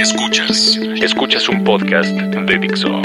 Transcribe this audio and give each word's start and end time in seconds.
Escuchas. 0.00 0.78
Escuchas 1.02 1.46
un 1.50 1.62
podcast 1.62 2.08
de 2.08 2.58
Dixo. 2.58 3.02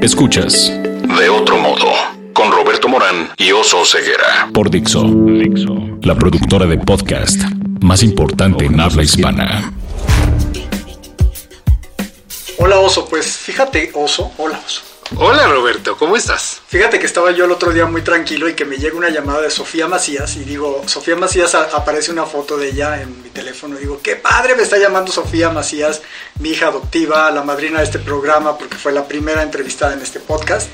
Escuchas. 0.00 0.72
De 1.18 1.28
otro 1.28 1.58
modo. 1.58 1.92
Con 2.32 2.50
Roberto 2.50 2.88
Morán 2.88 3.28
y 3.36 3.52
Oso 3.52 3.84
Ceguera. 3.84 4.48
Por 4.54 4.70
Dixo. 4.70 5.04
Dixo. 5.04 5.76
La 6.00 6.14
productora 6.14 6.64
de 6.64 6.78
podcast 6.78 7.38
más 7.82 8.02
importante 8.02 8.64
en 8.64 8.80
habla 8.80 9.02
hispana. 9.02 9.74
Hola 12.56 12.78
Oso, 12.78 13.06
pues 13.06 13.26
fíjate 13.36 13.90
Oso, 13.92 14.32
hola 14.38 14.58
Oso. 14.64 14.87
Hola 15.16 15.48
Roberto, 15.48 15.96
¿cómo 15.96 16.16
estás? 16.16 16.60
Fíjate 16.68 16.98
que 16.98 17.06
estaba 17.06 17.30
yo 17.30 17.46
el 17.46 17.50
otro 17.50 17.72
día 17.72 17.86
muy 17.86 18.02
tranquilo 18.02 18.46
y 18.46 18.54
que 18.54 18.66
me 18.66 18.76
llega 18.76 18.94
una 18.94 19.08
llamada 19.08 19.40
de 19.40 19.50
Sofía 19.50 19.88
Macías 19.88 20.36
y 20.36 20.40
digo, 20.40 20.82
Sofía 20.86 21.16
Macías 21.16 21.54
aparece 21.54 22.12
una 22.12 22.26
foto 22.26 22.58
de 22.58 22.68
ella 22.68 23.00
en 23.00 23.22
mi 23.22 23.30
teléfono 23.30 23.76
y 23.76 23.80
digo, 23.80 24.00
qué 24.02 24.16
padre 24.16 24.54
me 24.54 24.62
está 24.62 24.76
llamando 24.76 25.10
Sofía 25.10 25.48
Macías, 25.48 26.02
mi 26.40 26.50
hija 26.50 26.66
adoptiva, 26.66 27.30
la 27.30 27.42
madrina 27.42 27.78
de 27.78 27.86
este 27.86 27.98
programa 27.98 28.58
porque 28.58 28.76
fue 28.76 28.92
la 28.92 29.08
primera 29.08 29.42
entrevistada 29.42 29.94
en 29.94 30.02
este 30.02 30.20
podcast 30.20 30.68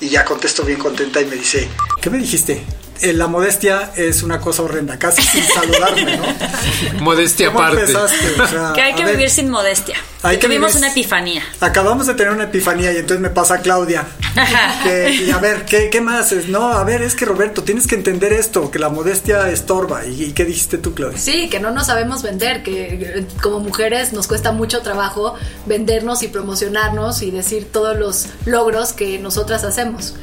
y 0.00 0.08
ya 0.08 0.24
contesto 0.24 0.62
bien 0.62 0.78
contenta 0.78 1.20
y 1.20 1.26
me 1.26 1.34
dice, 1.34 1.68
¿qué 2.00 2.08
me 2.08 2.18
dijiste? 2.18 2.64
Eh, 3.02 3.12
la 3.12 3.26
modestia 3.26 3.90
es 3.96 4.22
una 4.22 4.40
cosa 4.40 4.62
horrenda, 4.62 4.98
casi 4.98 5.22
sin 5.22 5.42
saludarme, 5.44 6.16
¿no? 6.16 6.24
Modestia 7.00 7.48
¿Cómo 7.48 7.58
aparte. 7.60 7.80
empezaste? 7.80 8.40
O 8.40 8.46
sea, 8.46 8.72
Que 8.74 8.82
hay 8.82 8.94
que 8.94 9.04
ver, 9.04 9.16
vivir 9.16 9.30
sin 9.30 9.50
modestia. 9.50 9.96
Hay 10.22 10.38
que 10.38 10.46
Tuvimos 10.46 10.70
vivir- 10.72 10.78
una 10.78 10.92
epifanía. 10.92 11.42
Acabamos 11.60 12.06
de 12.06 12.14
tener 12.14 12.32
una 12.32 12.44
epifanía 12.44 12.92
y 12.92 12.98
entonces 12.98 13.20
me 13.20 13.30
pasa 13.30 13.60
Claudia. 13.60 14.06
Que- 14.84 15.12
y 15.26 15.30
a 15.30 15.38
ver, 15.38 15.64
¿qué, 15.64 15.90
qué 15.90 16.00
más? 16.00 16.32
Es, 16.32 16.48
no, 16.48 16.72
a 16.72 16.84
ver, 16.84 17.02
es 17.02 17.14
que 17.14 17.24
Roberto, 17.24 17.62
tienes 17.64 17.86
que 17.86 17.96
entender 17.96 18.32
esto, 18.32 18.70
que 18.70 18.78
la 18.78 18.88
modestia 18.88 19.48
estorba. 19.50 20.06
¿Y, 20.06 20.24
y 20.24 20.32
qué 20.32 20.44
dijiste 20.44 20.78
tú, 20.78 20.94
Claudia? 20.94 21.18
Sí, 21.18 21.48
que 21.50 21.58
no 21.60 21.70
nos 21.72 21.86
sabemos 21.88 22.22
vender, 22.22 22.62
que 22.62 23.26
como 23.42 23.60
mujeres 23.60 24.12
nos 24.12 24.28
cuesta 24.28 24.52
mucho 24.52 24.80
trabajo 24.80 25.34
vendernos 25.66 26.22
y 26.22 26.28
promocionarnos 26.28 27.22
y 27.22 27.30
decir 27.30 27.68
todos 27.72 27.96
los 27.98 28.26
logros 28.46 28.92
que 28.92 29.18
nosotras 29.18 29.64
hacemos. 29.64 30.14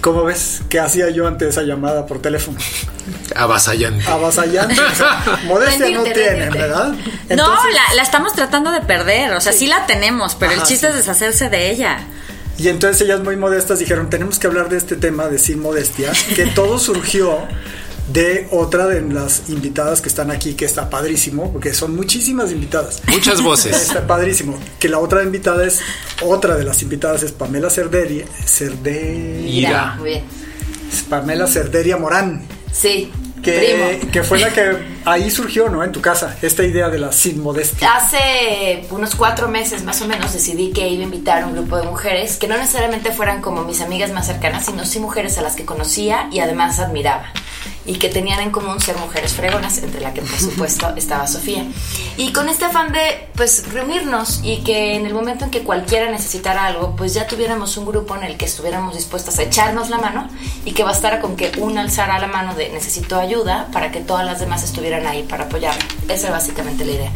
¿Cómo 0.00 0.24
ves? 0.24 0.62
¿Qué 0.68 0.78
hacía 0.78 1.10
yo 1.10 1.26
ante 1.26 1.48
esa 1.48 1.62
llamada 1.62 2.06
por 2.06 2.22
teléfono? 2.22 2.58
Avasallante. 3.34 4.04
Avasallante. 4.08 4.80
O 4.80 4.94
sea, 4.94 5.40
modestia 5.46 5.88
no 5.90 6.04
Rendirte, 6.04 6.20
tienen, 6.20 6.38
rendirte. 6.52 6.58
¿verdad? 6.58 6.94
no, 7.36 7.46
la, 7.68 7.94
la 7.96 8.02
estamos 8.02 8.32
tratando 8.34 8.70
de 8.70 8.80
perder. 8.80 9.32
O 9.32 9.40
sea, 9.40 9.52
sí, 9.52 9.66
la 9.66 9.86
tenemos, 9.86 10.34
pero 10.36 10.52
Ajá, 10.52 10.60
el 10.62 10.66
chiste 10.66 10.86
sí. 10.86 10.90
es 10.92 10.96
deshacerse 10.98 11.48
de 11.48 11.70
ella. 11.70 11.98
Y 12.58 12.68
entonces 12.68 13.00
ellas 13.02 13.20
muy 13.20 13.36
modestas 13.36 13.78
dijeron, 13.78 14.10
tenemos 14.10 14.38
que 14.38 14.46
hablar 14.48 14.68
de 14.68 14.78
este 14.78 14.96
tema 14.96 15.28
de 15.28 15.38
sin 15.38 15.60
modestia, 15.60 16.12
que 16.34 16.46
todo 16.46 16.78
surgió 16.78 17.46
de 18.12 18.48
otra 18.50 18.86
de 18.86 19.00
las 19.02 19.48
invitadas 19.48 20.00
que 20.00 20.08
están 20.08 20.30
aquí, 20.30 20.54
que 20.54 20.64
está 20.64 20.88
padrísimo, 20.90 21.52
porque 21.52 21.74
son 21.74 21.94
muchísimas 21.94 22.50
invitadas. 22.50 23.02
Muchas 23.08 23.42
voces. 23.42 23.76
Está 23.88 24.06
padrísimo. 24.06 24.58
Que 24.78 24.88
la 24.88 24.98
otra 24.98 25.22
invitada 25.22 25.66
es, 25.66 25.80
otra 26.22 26.56
de 26.56 26.64
las 26.64 26.82
invitadas 26.82 27.22
es 27.22 27.32
Pamela 27.32 27.68
Cerderia. 27.70 28.24
Cerderia. 28.46 29.94
Muy 29.98 30.08
bien. 30.10 30.24
es 30.92 31.02
Pamela 31.02 31.46
Cerderia 31.46 31.96
Morán. 31.96 32.42
Sí, 32.72 33.10
Que, 33.42 33.98
primo. 33.98 34.12
que 34.12 34.22
fue 34.22 34.38
la 34.38 34.50
que 34.50 34.76
ahí 35.04 35.30
surgió, 35.30 35.68
¿no? 35.68 35.82
En 35.84 35.92
tu 35.92 36.00
casa, 36.00 36.36
esta 36.42 36.64
idea 36.64 36.88
de 36.90 36.98
la 36.98 37.12
sin 37.12 37.42
modestia. 37.42 37.94
Hace 37.96 38.86
unos 38.90 39.14
cuatro 39.14 39.48
meses 39.48 39.84
más 39.84 40.00
o 40.02 40.06
menos 40.06 40.32
decidí 40.32 40.70
que 40.72 40.88
iba 40.88 41.02
a 41.02 41.04
invitar 41.04 41.42
a 41.42 41.46
un 41.46 41.54
grupo 41.54 41.76
de 41.78 41.84
mujeres 41.84 42.36
que 42.36 42.46
no 42.48 42.56
necesariamente 42.58 43.10
fueran 43.12 43.40
como 43.42 43.64
mis 43.64 43.80
amigas 43.80 44.12
más 44.12 44.26
cercanas, 44.26 44.66
sino 44.66 44.84
sí 44.84 44.98
mujeres 45.00 45.38
a 45.38 45.42
las 45.42 45.56
que 45.56 45.64
conocía 45.64 46.28
y 46.32 46.40
además 46.40 46.78
admiraba. 46.78 47.32
Y 47.86 47.94
que 47.94 48.08
tenían 48.08 48.40
en 48.40 48.50
común 48.50 48.80
ser 48.80 48.96
mujeres 48.98 49.32
fregonas, 49.32 49.78
entre 49.78 50.00
la 50.00 50.12
que 50.12 50.20
por 50.20 50.38
supuesto 50.38 50.92
estaba 50.96 51.26
Sofía. 51.26 51.64
Y 52.16 52.32
con 52.32 52.48
este 52.48 52.66
afán 52.66 52.92
de 52.92 53.28
pues 53.34 53.72
reunirnos 53.72 54.40
y 54.42 54.58
que 54.58 54.96
en 54.96 55.06
el 55.06 55.14
momento 55.14 55.44
en 55.44 55.50
que 55.50 55.62
cualquiera 55.62 56.10
necesitara 56.10 56.66
algo, 56.66 56.96
pues 56.96 57.14
ya 57.14 57.26
tuviéramos 57.26 57.76
un 57.76 57.86
grupo 57.86 58.16
en 58.16 58.24
el 58.24 58.36
que 58.36 58.44
estuviéramos 58.44 58.94
dispuestas 58.94 59.38
a 59.38 59.42
echarnos 59.42 59.88
la 59.88 59.98
mano 59.98 60.28
y 60.64 60.72
que 60.72 60.82
bastara 60.82 61.20
con 61.20 61.36
que 61.36 61.52
una 61.58 61.82
alzara 61.82 62.18
la 62.18 62.26
mano 62.26 62.54
de 62.54 62.68
necesito 62.70 63.18
ayuda 63.18 63.68
para 63.72 63.90
que 63.90 64.00
todas 64.00 64.26
las 64.26 64.40
demás 64.40 64.62
estuvieran 64.64 65.06
ahí 65.06 65.22
para 65.22 65.44
apoyarla. 65.44 65.84
Esa 66.08 66.26
es 66.26 66.32
básicamente 66.32 66.84
la 66.84 66.92
idea. 66.92 67.12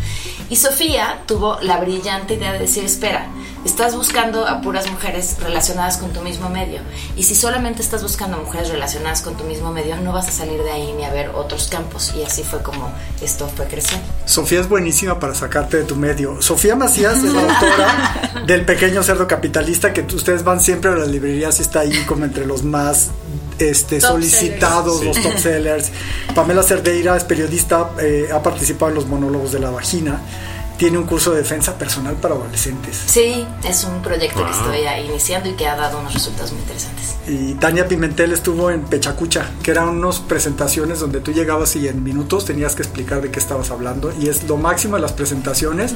Y 0.52 0.56
Sofía 0.56 1.22
tuvo 1.26 1.58
la 1.62 1.78
brillante 1.78 2.34
idea 2.34 2.52
de 2.52 2.58
decir, 2.58 2.84
espera, 2.84 3.26
estás 3.64 3.96
buscando 3.96 4.46
a 4.46 4.60
puras 4.60 4.90
mujeres 4.90 5.38
relacionadas 5.40 5.96
con 5.96 6.12
tu 6.12 6.20
mismo 6.20 6.50
medio. 6.50 6.80
Y 7.16 7.22
si 7.22 7.34
solamente 7.34 7.80
estás 7.80 8.02
buscando 8.02 8.36
mujeres 8.36 8.68
relacionadas 8.68 9.22
con 9.22 9.34
tu 9.34 9.44
mismo 9.44 9.72
medio, 9.72 9.96
no 9.96 10.12
vas 10.12 10.28
a 10.28 10.30
salir 10.30 10.62
de 10.62 10.70
ahí 10.70 10.92
ni 10.92 11.04
a 11.04 11.10
ver 11.10 11.30
otros 11.30 11.68
campos. 11.68 12.12
Y 12.14 12.22
así 12.22 12.42
fue 12.42 12.62
como 12.62 12.92
esto 13.22 13.48
fue 13.48 13.64
creciendo. 13.64 14.06
Sofía 14.26 14.60
es 14.60 14.68
buenísima 14.68 15.18
para 15.18 15.34
sacarte 15.34 15.78
de 15.78 15.84
tu 15.84 15.96
medio. 15.96 16.42
Sofía 16.42 16.76
Macías 16.76 17.24
es 17.24 17.32
la 17.32 17.40
autora 17.40 18.44
del 18.46 18.66
Pequeño 18.66 19.02
Cerdo 19.02 19.26
Capitalista, 19.26 19.94
que 19.94 20.02
ustedes 20.02 20.44
van 20.44 20.60
siempre 20.60 20.90
a 20.90 20.96
las 20.96 21.08
librerías 21.08 21.60
y 21.60 21.62
está 21.62 21.80
ahí 21.80 22.04
como 22.04 22.26
entre 22.26 22.44
los 22.44 22.62
más 22.62 23.08
este, 23.70 23.98
Top 23.98 24.12
solicitados, 24.12 25.04
los 25.04 25.20
top 25.20 25.38
sellers. 25.38 25.90
Pamela 26.34 26.62
Cerdeira 26.62 27.16
es 27.16 27.24
periodista, 27.24 27.90
eh, 28.00 28.28
ha 28.32 28.42
participado 28.42 28.90
en 28.90 28.94
los 28.96 29.06
monólogos 29.06 29.52
de 29.52 29.60
la 29.60 29.70
vagina. 29.70 30.20
Tiene 30.82 30.98
un 30.98 31.04
curso 31.04 31.30
de 31.30 31.36
defensa 31.42 31.78
personal 31.78 32.16
para 32.16 32.34
adolescentes. 32.34 33.04
Sí, 33.06 33.46
es 33.62 33.84
un 33.84 34.02
proyecto 34.02 34.44
que 34.44 34.50
estoy 34.50 34.78
iniciando 35.08 35.48
y 35.48 35.52
que 35.52 35.68
ha 35.68 35.76
dado 35.76 36.00
unos 36.00 36.12
resultados 36.12 36.50
muy 36.50 36.60
interesantes. 36.62 37.14
Y 37.24 37.54
Tania 37.54 37.86
Pimentel 37.86 38.32
estuvo 38.32 38.68
en 38.68 38.82
Pechacucha, 38.82 39.48
que 39.62 39.70
eran 39.70 39.90
unas 39.90 40.18
presentaciones 40.18 40.98
donde 40.98 41.20
tú 41.20 41.30
llegabas 41.30 41.76
y 41.76 41.86
en 41.86 42.02
minutos 42.02 42.46
tenías 42.46 42.74
que 42.74 42.82
explicar 42.82 43.22
de 43.22 43.30
qué 43.30 43.38
estabas 43.38 43.70
hablando. 43.70 44.12
Y 44.20 44.28
es 44.28 44.42
lo 44.48 44.56
máximo 44.56 44.96
de 44.96 45.02
las 45.02 45.12
presentaciones. 45.12 45.94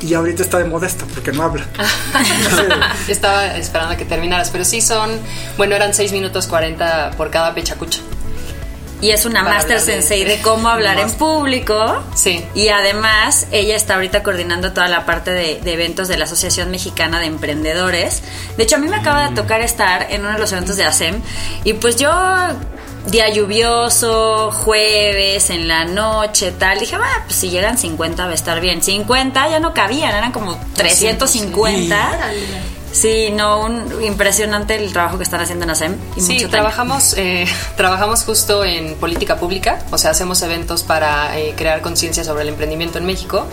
Y 0.00 0.14
ahorita 0.14 0.42
está 0.42 0.58
de 0.58 0.64
modesta 0.64 1.04
porque 1.14 1.30
no 1.30 1.44
habla. 1.44 1.68
Estaba 3.06 3.56
esperando 3.56 3.94
a 3.94 3.96
que 3.96 4.04
terminaras, 4.04 4.50
pero 4.50 4.64
sí 4.64 4.80
son, 4.80 5.10
bueno, 5.56 5.76
eran 5.76 5.94
6 5.94 6.10
minutos 6.10 6.48
40 6.48 7.12
por 7.16 7.30
cada 7.30 7.54
pechacucha. 7.54 8.00
Y 9.04 9.10
es 9.10 9.26
una 9.26 9.42
master 9.42 9.80
sensei 9.80 10.24
de 10.24 10.40
cómo 10.40 10.66
hablar 10.70 10.98
en 10.98 11.10
público. 11.10 12.02
Sí. 12.14 12.42
Y 12.54 12.68
además, 12.68 13.46
ella 13.50 13.76
está 13.76 13.96
ahorita 13.96 14.22
coordinando 14.22 14.72
toda 14.72 14.88
la 14.88 15.04
parte 15.04 15.30
de, 15.30 15.60
de 15.60 15.74
eventos 15.74 16.08
de 16.08 16.16
la 16.16 16.24
Asociación 16.24 16.70
Mexicana 16.70 17.20
de 17.20 17.26
Emprendedores. 17.26 18.22
De 18.56 18.62
hecho, 18.62 18.76
a 18.76 18.78
mí 18.78 18.88
me 18.88 18.96
acaba 18.96 19.28
de 19.28 19.34
tocar 19.36 19.60
estar 19.60 20.06
en 20.10 20.22
uno 20.22 20.32
de 20.32 20.38
los 20.38 20.50
eventos 20.52 20.78
de 20.78 20.84
ASEM. 20.86 21.20
Y 21.64 21.74
pues 21.74 21.96
yo, 21.96 22.10
día 23.08 23.28
lluvioso, 23.28 24.50
jueves, 24.50 25.50
en 25.50 25.68
la 25.68 25.84
noche, 25.84 26.52
tal. 26.52 26.78
Dije, 26.78 26.96
va, 26.96 27.24
pues 27.26 27.36
si 27.36 27.50
llegan 27.50 27.76
50 27.76 28.24
va 28.24 28.30
a 28.30 28.34
estar 28.34 28.58
bien. 28.62 28.82
50 28.82 29.50
ya 29.50 29.60
no 29.60 29.74
cabían, 29.74 30.14
eran 30.14 30.32
como 30.32 30.58
350. 30.76 32.20
Sí, 32.32 32.44
no, 33.32 33.60
un, 33.60 34.02
impresionante 34.04 34.76
el 34.76 34.92
trabajo 34.92 35.18
que 35.18 35.24
están 35.24 35.40
haciendo 35.40 35.64
en 35.64 35.70
ASEM. 35.70 35.96
Y 36.16 36.20
Sí, 36.20 36.34
mucho 36.34 36.48
trabajamos, 36.50 37.14
eh, 37.16 37.46
trabajamos 37.76 38.22
justo 38.22 38.64
en 38.64 38.94
política 38.94 39.36
pública, 39.36 39.80
o 39.90 39.98
sea, 39.98 40.10
hacemos 40.10 40.40
eventos 40.42 40.82
para 40.84 41.38
eh, 41.38 41.54
crear 41.56 41.82
conciencia 41.82 42.24
sobre 42.24 42.42
el 42.42 42.50
emprendimiento 42.50 42.98
en 42.98 43.06
México, 43.06 43.46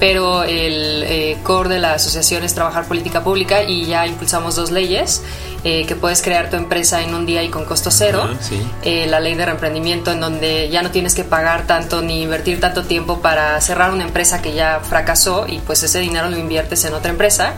pero 0.00 0.42
el 0.42 1.04
eh, 1.06 1.36
core 1.44 1.68
de 1.68 1.78
la 1.78 1.92
asociación 1.94 2.42
es 2.42 2.54
trabajar 2.54 2.86
política 2.86 3.22
pública 3.22 3.62
y 3.62 3.84
ya 3.86 4.06
impulsamos 4.06 4.56
dos 4.56 4.70
leyes, 4.70 5.22
eh, 5.62 5.84
que 5.86 5.94
puedes 5.94 6.22
crear 6.22 6.48
tu 6.48 6.56
empresa 6.56 7.02
en 7.02 7.14
un 7.14 7.26
día 7.26 7.42
y 7.42 7.48
con 7.50 7.66
costo 7.66 7.90
cero, 7.90 8.26
Ah, 8.32 8.34
sí. 8.40 8.60
eh, 8.82 9.06
la 9.08 9.20
ley 9.20 9.34
de 9.34 9.44
reemprendimiento 9.44 10.10
en 10.10 10.20
donde 10.20 10.70
ya 10.70 10.82
no 10.82 10.90
tienes 10.90 11.14
que 11.14 11.22
pagar 11.22 11.66
tanto 11.66 12.00
ni 12.00 12.22
invertir 12.22 12.58
tanto 12.60 12.84
tiempo 12.84 13.20
para 13.20 13.60
cerrar 13.60 13.92
una 13.92 14.04
empresa 14.04 14.40
que 14.40 14.54
ya 14.54 14.80
fracasó 14.82 15.44
y 15.46 15.58
pues 15.58 15.82
ese 15.82 15.98
dinero 16.00 16.30
lo 16.30 16.38
inviertes 16.38 16.82
en 16.86 16.94
otra 16.94 17.10
empresa. 17.10 17.52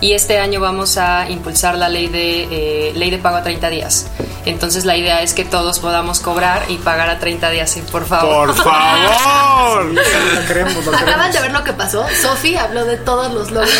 Y 0.00 0.12
este 0.12 0.38
año 0.38 0.60
vamos 0.60 0.96
a 0.96 1.28
impulsar 1.28 1.74
la 1.76 1.88
ley 1.88 2.06
de, 2.06 2.44
eh, 2.88 2.92
ley 2.94 3.10
de 3.10 3.18
pago 3.18 3.34
a 3.38 3.42
30 3.42 3.68
días. 3.68 4.06
Entonces 4.46 4.84
la 4.84 4.96
idea 4.96 5.22
es 5.22 5.34
que 5.34 5.44
todos 5.44 5.80
podamos 5.80 6.20
cobrar 6.20 6.62
y 6.68 6.76
pagar 6.76 7.10
a 7.10 7.18
30 7.18 7.50
días, 7.50 7.68
sí, 7.68 7.82
por 7.90 8.06
favor. 8.06 8.54
Por 8.54 8.56
favor. 8.64 9.86
Lo 9.86 10.46
queremos, 10.46 10.86
lo 10.86 10.92
Acaban 10.92 11.04
queremos. 11.04 11.32
de 11.34 11.40
ver 11.40 11.52
lo 11.52 11.64
que 11.64 11.72
pasó. 11.72 11.87
Sofi 11.90 12.56
habló 12.56 12.84
de 12.84 12.96
todos 12.96 13.32
los 13.32 13.50
logros 13.50 13.70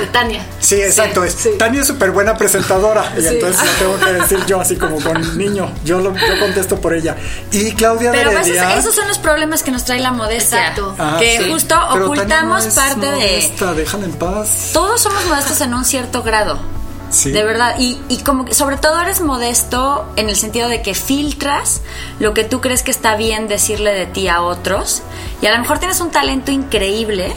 de 0.00 0.06
Tania. 0.06 0.44
Sí, 0.60 0.76
exacto. 0.80 1.24
es- 1.24 1.34
sí. 1.34 1.50
Tania 1.58 1.80
es 1.82 1.86
súper 1.86 2.10
buena 2.10 2.36
presentadora. 2.36 3.12
Y 3.16 3.20
Sí. 3.22 3.28
entonces 3.28 3.62
lo 3.64 3.72
tengo 3.72 3.98
que 4.04 4.12
decir 4.12 4.46
yo, 4.46 4.60
así 4.60 4.76
como 4.76 5.00
con 5.02 5.36
niño. 5.38 5.70
Yo, 5.84 5.98
lo, 6.00 6.14
yo 6.14 6.38
contesto 6.40 6.80
por 6.80 6.94
ella. 6.94 7.16
Y 7.52 7.72
Claudia 7.72 8.12
Pero 8.12 8.30
esos, 8.30 8.46
Heredia- 8.48 8.76
esos 8.78 8.94
son 8.94 9.08
los 9.08 9.18
problemas 9.18 9.62
que 9.62 9.70
nos 9.70 9.84
trae 9.84 10.00
la 10.00 10.12
modestia. 10.12 10.60
Exacto. 10.60 10.94
Ah, 10.98 11.16
que 11.18 11.38
sí. 11.38 11.50
justo 11.50 11.74
Pero 11.92 12.04
ocultamos 12.06 12.62
no 12.62 12.68
es 12.68 12.74
parte 12.74 13.00
de... 13.06 13.10
modesta, 13.12 13.74
déjala 13.74 14.04
en 14.04 14.12
paz. 14.12 14.70
Todos 14.72 15.00
somos 15.00 15.24
modestos 15.26 15.60
en 15.60 15.74
un 15.74 15.84
cierto 15.84 16.22
grado. 16.22 16.58
Sí. 17.10 17.30
De 17.30 17.42
verdad. 17.42 17.76
Y, 17.78 17.98
y 18.10 18.18
como 18.18 18.44
que 18.44 18.52
sobre 18.54 18.76
todo 18.76 19.00
eres 19.00 19.22
modesto 19.22 20.06
en 20.16 20.28
el 20.28 20.36
sentido 20.36 20.68
de 20.68 20.82
que 20.82 20.94
filtras 20.94 21.80
lo 22.20 22.34
que 22.34 22.44
tú 22.44 22.60
crees 22.60 22.82
que 22.82 22.90
está 22.90 23.16
bien 23.16 23.48
decirle 23.48 23.92
de 23.94 24.04
ti 24.04 24.28
a 24.28 24.42
otros. 24.42 25.02
Y 25.40 25.46
a 25.46 25.52
lo 25.52 25.58
mejor 25.58 25.78
tienes 25.78 26.00
un 26.02 26.10
talento 26.10 26.50
increíble 26.50 27.34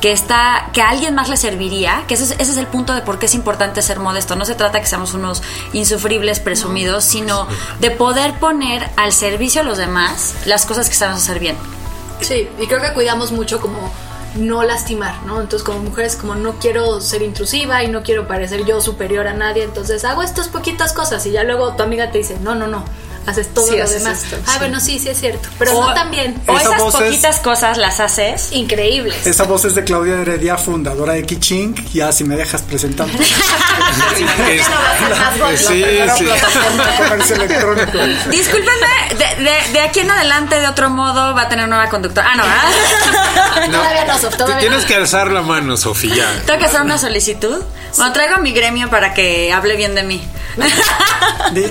que 0.00 0.12
está 0.12 0.70
que 0.72 0.80
a 0.80 0.90
alguien 0.90 1.14
más 1.14 1.28
le 1.28 1.36
serviría, 1.36 2.04
que 2.06 2.14
ese 2.14 2.24
es, 2.24 2.30
ese 2.32 2.52
es 2.52 2.56
el 2.56 2.66
punto 2.66 2.94
de 2.94 3.02
por 3.02 3.18
qué 3.18 3.26
es 3.26 3.34
importante 3.34 3.82
ser 3.82 3.98
modesto. 3.98 4.36
No 4.36 4.44
se 4.44 4.54
trata 4.54 4.80
que 4.80 4.86
seamos 4.86 5.14
unos 5.14 5.42
insufribles 5.72 6.40
presumidos, 6.40 7.04
sino 7.04 7.46
de 7.80 7.90
poder 7.90 8.34
poner 8.38 8.88
al 8.96 9.12
servicio 9.12 9.62
a 9.62 9.64
los 9.64 9.78
demás 9.78 10.34
las 10.46 10.66
cosas 10.66 10.88
que 10.88 10.94
sabemos 10.94 11.22
hacer 11.22 11.40
bien. 11.40 11.56
Sí, 12.20 12.48
y 12.58 12.66
creo 12.66 12.80
que 12.80 12.92
cuidamos 12.92 13.32
mucho 13.32 13.60
como 13.60 13.92
no 14.36 14.62
lastimar, 14.62 15.22
¿no? 15.24 15.40
Entonces 15.40 15.64
como 15.64 15.80
mujeres 15.80 16.16
como 16.16 16.34
no 16.34 16.58
quiero 16.58 17.00
ser 17.00 17.22
intrusiva 17.22 17.82
y 17.82 17.88
no 17.88 18.02
quiero 18.02 18.28
parecer 18.28 18.64
yo 18.64 18.80
superior 18.80 19.26
a 19.26 19.34
nadie, 19.34 19.64
entonces 19.64 20.04
hago 20.04 20.22
estas 20.22 20.48
poquitas 20.48 20.92
cosas 20.92 21.24
y 21.26 21.30
ya 21.30 21.44
luego 21.44 21.74
tu 21.74 21.82
amiga 21.82 22.10
te 22.10 22.18
dice, 22.18 22.38
no, 22.40 22.54
no, 22.54 22.66
no, 22.66 22.84
haces 23.28 23.52
todo 23.52 23.70
lo 23.70 23.88
demás. 23.88 24.24
ah, 24.46 24.56
bueno, 24.58 24.80
sí, 24.80 24.98
sí 24.98 25.08
es 25.08 25.20
cierto, 25.20 25.48
pero 25.58 25.72
no 25.72 25.94
también. 25.94 26.40
O 26.46 26.56
esas 26.58 26.82
poquitas 26.82 27.38
cosas 27.40 27.76
las 27.78 28.00
haces 28.00 28.52
increíbles. 28.52 29.26
Esa 29.26 29.44
voz 29.44 29.64
es 29.64 29.74
de 29.74 29.84
Claudia 29.84 30.20
Heredia, 30.20 30.56
fundadora 30.56 31.12
de 31.14 31.24
Kiching, 31.24 31.74
ya 31.92 32.12
si 32.12 32.24
me 32.24 32.36
dejas 32.36 32.62
presentar. 32.62 33.08
sí, 35.56 35.84
sí. 36.16 36.24
Discúlpenme, 38.30 38.86
de, 39.38 39.72
de, 39.72 39.80
aquí 39.80 40.00
en 40.00 40.10
adelante 40.10 40.60
de 40.60 40.68
otro 40.68 40.90
modo 40.90 41.34
va 41.34 41.42
a 41.42 41.48
tener 41.48 41.68
nueva 41.68 41.88
conductora. 41.88 42.28
Ah, 42.32 42.36
no, 42.36 42.42
¿verdad? 42.44 43.70
todavía 43.78 44.04
no, 44.04 44.18
Sof, 44.18 44.36
todavía 44.36 44.60
Tienes 44.60 44.84
que 44.84 44.94
alzar 44.94 45.30
la 45.30 45.42
mano, 45.42 45.76
Sofía. 45.76 46.42
Tengo 46.46 46.58
que 46.58 46.66
hacer 46.66 46.82
una 46.82 46.98
solicitud. 46.98 47.62
Bueno, 47.96 48.12
traigo 48.12 48.34
a 48.36 48.38
mi 48.38 48.52
gremio 48.52 48.88
para 48.90 49.14
que 49.14 49.52
hable 49.52 49.76
bien 49.76 49.94
de 49.94 50.02
mí. 50.02 50.22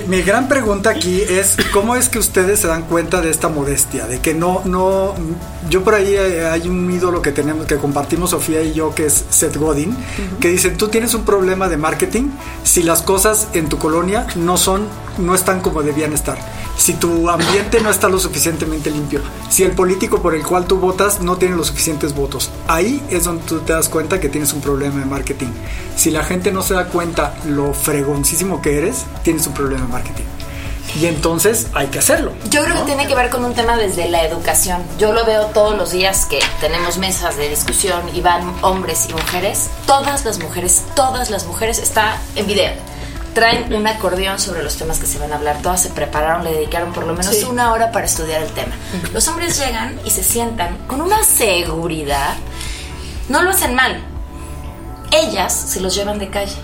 mi 0.06 0.22
gran 0.22 0.48
pregunta 0.48 0.90
aquí 0.90 1.22
es 1.22 1.47
cómo 1.72 1.96
es 1.96 2.08
que 2.08 2.18
ustedes 2.18 2.60
se 2.60 2.66
dan 2.66 2.82
cuenta 2.82 3.20
de 3.20 3.30
esta 3.30 3.48
modestia, 3.48 4.06
de 4.06 4.20
que 4.20 4.34
no, 4.34 4.62
no, 4.64 5.14
yo 5.70 5.84
por 5.84 5.94
ahí 5.94 6.14
eh, 6.14 6.46
hay 6.46 6.68
un 6.68 6.90
ídolo 6.90 7.22
que 7.22 7.32
tenemos, 7.32 7.66
que 7.66 7.76
compartimos 7.76 8.30
Sofía 8.30 8.62
y 8.62 8.72
yo, 8.72 8.94
que 8.94 9.06
es 9.06 9.24
Seth 9.30 9.56
Godin, 9.56 9.96
que 10.40 10.48
dice, 10.48 10.70
tú 10.70 10.88
tienes 10.88 11.14
un 11.14 11.24
problema 11.24 11.68
de 11.68 11.76
marketing 11.76 12.30
si 12.64 12.82
las 12.82 13.02
cosas 13.02 13.48
en 13.54 13.68
tu 13.68 13.78
colonia 13.78 14.26
no 14.36 14.56
son, 14.56 14.86
no 15.18 15.34
están 15.34 15.60
como 15.60 15.82
debían 15.82 16.12
estar 16.12 16.38
si 16.78 16.94
tu 16.94 17.28
ambiente 17.28 17.80
no 17.80 17.90
está 17.90 18.08
lo 18.08 18.18
suficientemente 18.18 18.90
limpio, 18.90 19.20
si 19.50 19.64
el 19.64 19.72
político 19.72 20.22
por 20.22 20.34
el 20.34 20.46
cual 20.46 20.66
tú 20.66 20.78
votas 20.78 21.20
no 21.20 21.36
tiene 21.36 21.56
los 21.56 21.66
suficientes 21.66 22.14
votos. 22.14 22.50
Ahí 22.68 23.02
es 23.10 23.24
donde 23.24 23.42
tú 23.44 23.58
te 23.58 23.72
das 23.72 23.88
cuenta 23.88 24.20
que 24.20 24.28
tienes 24.28 24.52
un 24.52 24.60
problema 24.60 25.00
de 25.00 25.04
marketing. 25.04 25.48
Si 25.96 26.10
la 26.10 26.22
gente 26.24 26.52
no 26.52 26.62
se 26.62 26.74
da 26.74 26.86
cuenta 26.86 27.34
lo 27.46 27.74
fregoncísimo 27.74 28.62
que 28.62 28.78
eres, 28.78 29.04
tienes 29.24 29.46
un 29.48 29.54
problema 29.54 29.86
de 29.86 29.92
marketing. 29.92 30.24
Y 30.98 31.06
entonces 31.06 31.68
hay 31.74 31.86
que 31.88 32.00
hacerlo. 32.00 32.32
Yo 32.50 32.64
creo 32.64 32.74
que 32.74 32.82
tiene 32.82 33.06
que 33.06 33.14
ver 33.14 33.30
con 33.30 33.44
un 33.44 33.54
tema 33.54 33.76
desde 33.76 34.08
la 34.08 34.24
educación. 34.24 34.82
Yo 34.98 35.12
lo 35.12 35.24
veo 35.24 35.46
todos 35.46 35.76
los 35.76 35.92
días 35.92 36.26
que 36.26 36.40
tenemos 36.60 36.98
mesas 36.98 37.36
de 37.36 37.48
discusión 37.48 38.02
y 38.12 38.20
van 38.20 38.52
hombres 38.62 39.06
y 39.08 39.12
mujeres. 39.12 39.70
Todas 39.86 40.24
las 40.24 40.40
mujeres, 40.40 40.84
todas 40.96 41.30
las 41.30 41.46
mujeres 41.46 41.78
está 41.78 42.18
en 42.34 42.46
video 42.46 42.72
traen 43.34 43.72
un 43.72 43.86
acordeón 43.86 44.40
sobre 44.40 44.64
los 44.64 44.76
temas 44.76 44.98
que 44.98 45.06
se 45.06 45.20
van 45.20 45.32
a 45.32 45.36
hablar. 45.36 45.62
Todas 45.62 45.82
se 45.82 45.90
prepararon, 45.90 46.42
le 46.42 46.50
dedicaron 46.50 46.92
por 46.92 47.06
lo 47.06 47.14
menos 47.14 47.40
una 47.44 47.72
hora 47.72 47.92
para 47.92 48.04
estudiar 48.06 48.42
el 48.42 48.50
tema. 48.50 48.74
Los 49.12 49.28
hombres 49.28 49.56
llegan 49.56 50.00
y 50.04 50.10
se 50.10 50.24
sientan 50.24 50.76
con 50.88 51.00
una 51.00 51.22
seguridad. 51.22 52.34
No 53.28 53.42
lo 53.42 53.50
hacen 53.50 53.76
mal. 53.76 54.02
Ellas 55.12 55.52
se 55.52 55.80
los 55.80 55.94
llevan 55.94 56.18
de 56.18 56.30
calle. 56.30 56.56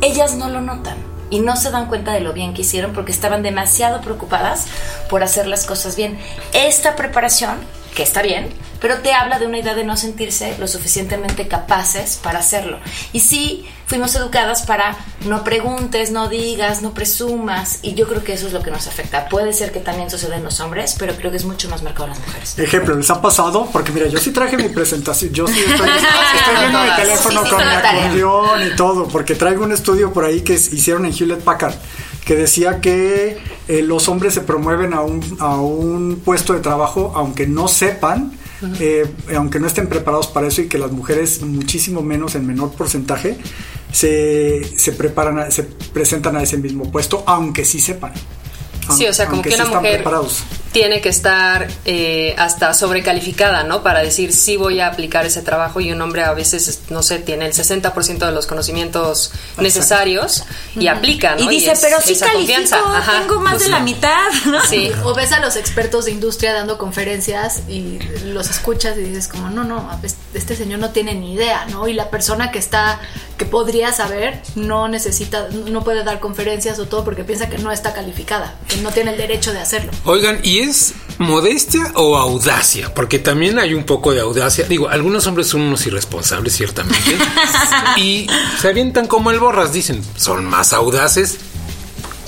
Ellas 0.00 0.34
no 0.34 0.48
lo 0.48 0.60
notan 0.60 1.07
y 1.30 1.40
no 1.40 1.56
se 1.56 1.70
dan 1.70 1.86
cuenta 1.86 2.12
de 2.12 2.20
lo 2.20 2.32
bien 2.32 2.54
que 2.54 2.62
hicieron 2.62 2.92
porque 2.92 3.12
estaban 3.12 3.42
demasiado 3.42 4.00
preocupadas 4.00 4.66
por 5.08 5.22
hacer 5.22 5.46
las 5.46 5.66
cosas 5.66 5.96
bien. 5.96 6.18
Esta 6.52 6.96
preparación, 6.96 7.58
que 7.98 8.04
está 8.04 8.22
bien, 8.22 8.46
pero 8.80 8.98
te 8.98 9.12
habla 9.12 9.40
de 9.40 9.46
una 9.48 9.58
idea 9.58 9.74
de 9.74 9.82
no 9.82 9.96
sentirse 9.96 10.56
lo 10.60 10.68
suficientemente 10.68 11.48
capaces 11.48 12.20
para 12.22 12.38
hacerlo. 12.38 12.78
Y 13.12 13.18
sí, 13.18 13.66
fuimos 13.86 14.14
educadas 14.14 14.62
para 14.62 14.96
no 15.26 15.42
preguntes, 15.42 16.12
no 16.12 16.28
digas, 16.28 16.80
no 16.80 16.94
presumas, 16.94 17.80
y 17.82 17.94
yo 17.94 18.06
creo 18.06 18.22
que 18.22 18.34
eso 18.34 18.46
es 18.46 18.52
lo 18.52 18.62
que 18.62 18.70
nos 18.70 18.86
afecta. 18.86 19.28
Puede 19.28 19.52
ser 19.52 19.72
que 19.72 19.80
también 19.80 20.12
suceda 20.12 20.36
en 20.36 20.44
los 20.44 20.60
hombres, 20.60 20.94
pero 20.96 21.12
creo 21.16 21.32
que 21.32 21.38
es 21.38 21.44
mucho 21.44 21.68
más 21.70 21.82
marcado 21.82 22.04
en 22.04 22.10
las 22.10 22.20
mujeres. 22.20 22.56
Ejemplo, 22.56 22.94
¿les 22.94 23.10
ha 23.10 23.20
pasado? 23.20 23.68
Porque 23.72 23.90
mira, 23.90 24.06
yo 24.06 24.20
sí 24.20 24.30
traje 24.30 24.56
mi 24.56 24.68
presentación, 24.68 25.32
yo 25.32 25.48
sí 25.48 25.58
estoy, 25.58 25.88
viendo 26.60 26.78
mi 26.80 26.94
teléfono 26.94 27.50
con 27.50 27.58
mi 27.58 27.74
acordeón 27.74 28.62
y 28.64 28.76
todo, 28.76 29.08
porque 29.08 29.34
traigo 29.34 29.64
un 29.64 29.72
estudio 29.72 30.12
por 30.12 30.24
ahí 30.24 30.42
que 30.42 30.52
hicieron 30.52 31.04
en 31.04 31.12
Hewlett 31.12 31.40
Packard 31.40 31.74
que 32.28 32.36
decía 32.36 32.82
que 32.82 33.38
eh, 33.68 33.82
los 33.82 34.06
hombres 34.10 34.34
se 34.34 34.42
promueven 34.42 34.92
a 34.92 35.00
un, 35.00 35.22
a 35.40 35.58
un 35.62 36.20
puesto 36.22 36.52
de 36.52 36.60
trabajo 36.60 37.10
aunque 37.16 37.46
no 37.46 37.68
sepan 37.68 38.32
eh, 38.80 39.06
aunque 39.36 39.60
no 39.60 39.66
estén 39.66 39.86
preparados 39.86 40.26
para 40.26 40.48
eso 40.48 40.60
y 40.62 40.68
que 40.68 40.78
las 40.78 40.90
mujeres 40.90 41.42
muchísimo 41.42 42.02
menos, 42.02 42.34
en 42.34 42.46
menor 42.46 42.72
porcentaje, 42.72 43.38
se, 43.92 44.62
se 44.76 44.92
preparan, 44.92 45.50
se 45.52 45.62
presentan 45.62 46.36
a 46.36 46.42
ese 46.42 46.58
mismo 46.58 46.90
puesto, 46.90 47.22
aunque 47.26 47.64
sí 47.64 47.80
sepan. 47.80 48.12
Sí, 48.96 49.06
o 49.06 49.12
sea, 49.12 49.26
como 49.26 49.42
que 49.42 49.54
una 49.54 49.66
mujer 49.66 50.04
tiene 50.72 51.00
que 51.00 51.08
estar 51.08 51.66
eh, 51.86 52.34
hasta 52.38 52.74
sobrecalificada, 52.74 53.64
¿no? 53.64 53.82
Para 53.82 54.00
decir, 54.00 54.32
sí 54.32 54.56
voy 54.56 54.80
a 54.80 54.88
aplicar 54.88 55.24
ese 55.24 55.42
trabajo 55.42 55.80
y 55.80 55.90
un 55.92 56.00
hombre 56.00 56.22
a 56.22 56.32
veces, 56.34 56.82
no 56.90 57.02
sé, 57.02 57.18
tiene 57.18 57.46
el 57.46 57.52
60% 57.52 58.18
de 58.18 58.32
los 58.32 58.46
conocimientos 58.46 59.32
necesarios 59.56 60.44
y 60.76 60.88
aplica, 60.88 61.36
¿no? 61.36 61.42
Y 61.42 61.48
dice, 61.48 61.72
pero 61.80 62.00
sí 62.00 62.16
califico, 62.16 62.76
tengo 63.10 63.40
más 63.40 63.58
de 63.60 63.68
la 63.68 63.80
mitad, 63.80 64.28
¿no? 64.46 64.62
Sí. 64.64 64.90
O 65.04 65.14
ves 65.14 65.32
a 65.32 65.40
los 65.40 65.56
expertos 65.56 66.04
de 66.04 66.12
industria 66.12 66.52
dando 66.52 66.76
conferencias 66.78 67.62
y 67.68 67.98
los 68.24 68.50
escuchas 68.50 68.96
y 68.98 69.00
dices 69.00 69.28
como, 69.28 69.48
no, 69.50 69.64
no, 69.64 69.88
este 70.34 70.54
señor 70.54 70.78
no 70.80 70.90
tiene 70.90 71.14
ni 71.14 71.34
idea, 71.34 71.64
¿no? 71.66 71.88
Y 71.88 71.94
la 71.94 72.10
persona 72.10 72.50
que 72.50 72.58
está, 72.58 73.00
que 73.38 73.46
podría 73.46 73.92
saber, 73.92 74.42
no 74.56 74.88
necesita, 74.88 75.48
no 75.48 75.84
puede 75.84 76.04
dar 76.04 76.20
conferencias 76.20 76.78
o 76.78 76.86
todo 76.86 77.04
porque 77.04 77.24
piensa 77.24 77.48
que 77.48 77.56
no 77.58 77.70
está 77.70 77.94
calificada, 77.94 78.58
que 78.68 78.78
no 78.78 78.90
tiene 78.90 79.12
el 79.12 79.16
derecho 79.16 79.52
de 79.52 79.60
hacerlo. 79.60 79.92
Oigan, 80.04 80.40
y 80.42 80.58
es 80.58 80.94
modestia 81.18 81.92
o 81.94 82.16
audacia? 82.16 82.92
Porque 82.94 83.18
también 83.18 83.58
hay 83.58 83.74
un 83.74 83.84
poco 83.84 84.12
de 84.12 84.20
audacia. 84.20 84.66
Digo, 84.66 84.88
algunos 84.88 85.26
hombres 85.26 85.46
son 85.46 85.62
unos 85.62 85.86
irresponsables, 85.86 86.54
ciertamente. 86.56 87.16
y 87.96 88.26
se 88.60 88.68
avientan 88.68 89.06
como 89.06 89.30
el 89.30 89.38
borras, 89.38 89.72
dicen, 89.72 90.02
son 90.16 90.44
más 90.44 90.72
audaces 90.72 91.38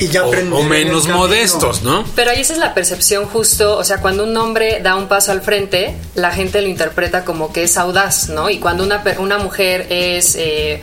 y 0.00 0.08
ya 0.08 0.24
o, 0.24 0.30
o, 0.30 0.62
menos 0.62 1.06
modestos, 1.08 1.82
¿no? 1.82 2.04
Pero 2.16 2.30
ahí 2.30 2.40
esa 2.40 2.54
es 2.54 2.58
la 2.58 2.72
percepción 2.72 3.26
justo, 3.26 3.76
o 3.76 3.84
sea, 3.84 4.00
cuando 4.00 4.24
un 4.24 4.34
hombre 4.36 4.80
da 4.82 4.96
un 4.96 5.08
paso 5.08 5.30
al 5.30 5.42
frente, 5.42 5.94
la 6.14 6.32
gente 6.32 6.62
lo 6.62 6.68
interpreta 6.68 7.24
como 7.24 7.52
que 7.52 7.64
es 7.64 7.76
audaz, 7.76 8.30
¿no? 8.30 8.48
Y 8.48 8.58
cuando 8.58 8.82
una, 8.82 9.02
una 9.18 9.38
mujer 9.38 9.86
es, 9.90 10.36
eh, 10.36 10.80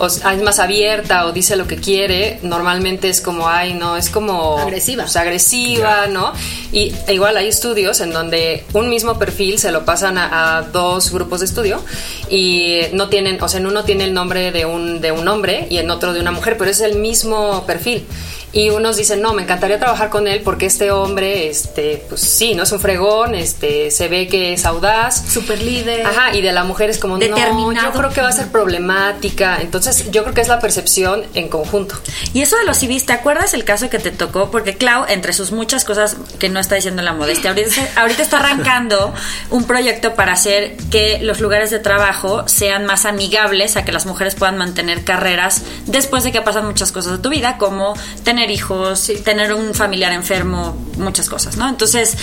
es 0.00 0.42
más 0.42 0.60
abierta 0.60 1.26
o 1.26 1.32
dice 1.32 1.56
lo 1.56 1.66
que 1.66 1.76
quiere, 1.76 2.38
normalmente 2.42 3.08
es 3.08 3.20
como, 3.20 3.48
ay, 3.48 3.74
no, 3.74 3.96
es 3.96 4.08
como... 4.08 4.58
Agresiva. 4.58 5.02
Pues, 5.02 5.16
agresiva, 5.16 6.06
¿no? 6.06 6.32
Y 6.70 6.94
e 7.08 7.14
igual 7.14 7.36
hay 7.36 7.48
estudios 7.48 8.00
en 8.00 8.12
donde 8.12 8.64
un 8.72 8.88
mismo 8.88 9.18
perfil 9.18 9.58
se 9.58 9.72
lo 9.72 9.84
pasan 9.84 10.16
a, 10.16 10.58
a, 10.58 10.62
dos 10.62 11.10
grupos 11.10 11.40
de 11.40 11.46
estudio 11.46 11.82
y 12.28 12.82
no 12.92 13.08
tienen, 13.08 13.42
o 13.42 13.48
sea, 13.48 13.58
en 13.58 13.66
uno 13.66 13.82
tiene 13.82 14.04
el 14.04 14.14
nombre 14.14 14.52
de 14.52 14.64
un, 14.64 15.00
de 15.00 15.10
un 15.10 15.26
hombre 15.26 15.66
y 15.68 15.78
en 15.78 15.90
otro 15.90 16.12
de 16.12 16.20
una 16.20 16.30
mujer, 16.30 16.56
pero 16.56 16.70
es 16.70 16.80
el 16.80 16.96
mismo 16.96 17.64
perfil 17.66 18.06
y 18.52 18.70
unos 18.70 18.96
dicen, 18.96 19.22
no, 19.22 19.32
me 19.32 19.42
encantaría 19.42 19.78
trabajar 19.78 20.10
con 20.10 20.26
él 20.26 20.42
porque 20.44 20.66
este 20.66 20.90
hombre, 20.90 21.48
este, 21.48 22.04
pues 22.08 22.20
sí, 22.20 22.54
no 22.54 22.64
es 22.64 22.72
un 22.72 22.80
fregón, 22.80 23.34
este, 23.36 23.90
se 23.92 24.08
ve 24.08 24.26
que 24.26 24.54
es 24.54 24.64
audaz. 24.66 25.24
Super 25.28 25.62
líder. 25.62 26.04
Ajá, 26.04 26.34
y 26.34 26.42
de 26.42 26.52
la 26.52 26.64
mujer 26.64 26.90
es 26.90 26.98
como, 26.98 27.18
Determinado. 27.18 27.72
no, 27.72 27.82
yo 27.82 27.92
creo 27.92 28.10
que 28.10 28.20
va 28.20 28.28
a 28.28 28.32
ser 28.32 28.48
problemática. 28.48 29.60
Entonces, 29.60 30.10
yo 30.10 30.22
creo 30.22 30.34
que 30.34 30.40
es 30.40 30.48
la 30.48 30.58
percepción 30.58 31.22
en 31.34 31.48
conjunto. 31.48 31.94
Y 32.32 32.42
eso 32.42 32.56
de 32.56 32.64
los 32.64 32.78
civis, 32.78 33.06
¿te 33.06 33.12
acuerdas 33.12 33.54
el 33.54 33.64
caso 33.64 33.88
que 33.88 34.00
te 34.00 34.10
tocó? 34.10 34.50
Porque 34.50 34.76
Clau, 34.76 35.04
entre 35.08 35.32
sus 35.32 35.52
muchas 35.52 35.84
cosas 35.84 36.16
que 36.40 36.48
no 36.48 36.58
está 36.58 36.74
diciendo 36.74 37.02
la 37.02 37.12
modestia, 37.12 37.50
ahorita, 37.50 37.70
ahorita 37.96 38.22
está 38.22 38.38
arrancando 38.38 39.14
un 39.50 39.64
proyecto 39.64 40.14
para 40.14 40.32
hacer 40.32 40.76
que 40.90 41.20
los 41.22 41.40
lugares 41.40 41.70
de 41.70 41.78
trabajo 41.78 42.48
sean 42.48 42.84
más 42.84 43.04
amigables 43.04 43.76
a 43.76 43.84
que 43.84 43.92
las 43.92 44.06
mujeres 44.06 44.34
puedan 44.34 44.58
mantener 44.58 45.04
carreras 45.04 45.62
después 45.86 46.24
de 46.24 46.32
que 46.32 46.42
pasan 46.42 46.66
muchas 46.66 46.90
cosas 46.90 47.12
de 47.12 47.18
tu 47.18 47.28
vida, 47.28 47.56
como 47.56 47.94
tener 48.24 48.39
hijos, 48.48 49.10
tener 49.24 49.52
un 49.52 49.74
familiar 49.74 50.12
enfermo, 50.12 50.76
muchas 50.96 51.28
cosas, 51.28 51.56
¿no? 51.56 51.68
Entonces, 51.68 52.16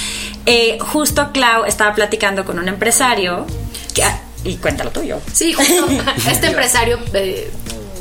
eh, 0.45 0.77
justo 0.79 1.31
Clau 1.33 1.65
estaba 1.65 1.93
platicando 1.93 2.45
con 2.45 2.57
un 2.57 2.69
empresario, 2.69 3.45
que, 3.93 4.03
ah, 4.03 4.21
y 4.45 4.55
cuéntalo 4.55 4.91
tuyo. 4.91 5.19
Sí, 5.33 5.51
justo 5.51 5.87
este 6.29 6.47
empresario, 6.47 6.97
eh, 7.13 7.51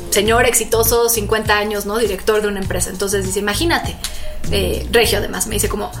señor 0.09 0.45
exitoso, 0.45 1.09
50 1.09 1.57
años, 1.57 1.85
¿no? 1.85 1.97
Director 1.97 2.41
de 2.41 2.47
una 2.47 2.61
empresa. 2.61 2.89
Entonces 2.89 3.25
dice, 3.25 3.39
imagínate, 3.39 3.95
eh, 4.51 4.87
Regio 4.91 5.17
además, 5.19 5.47
me 5.47 5.55
dice 5.55 5.69
como... 5.69 5.91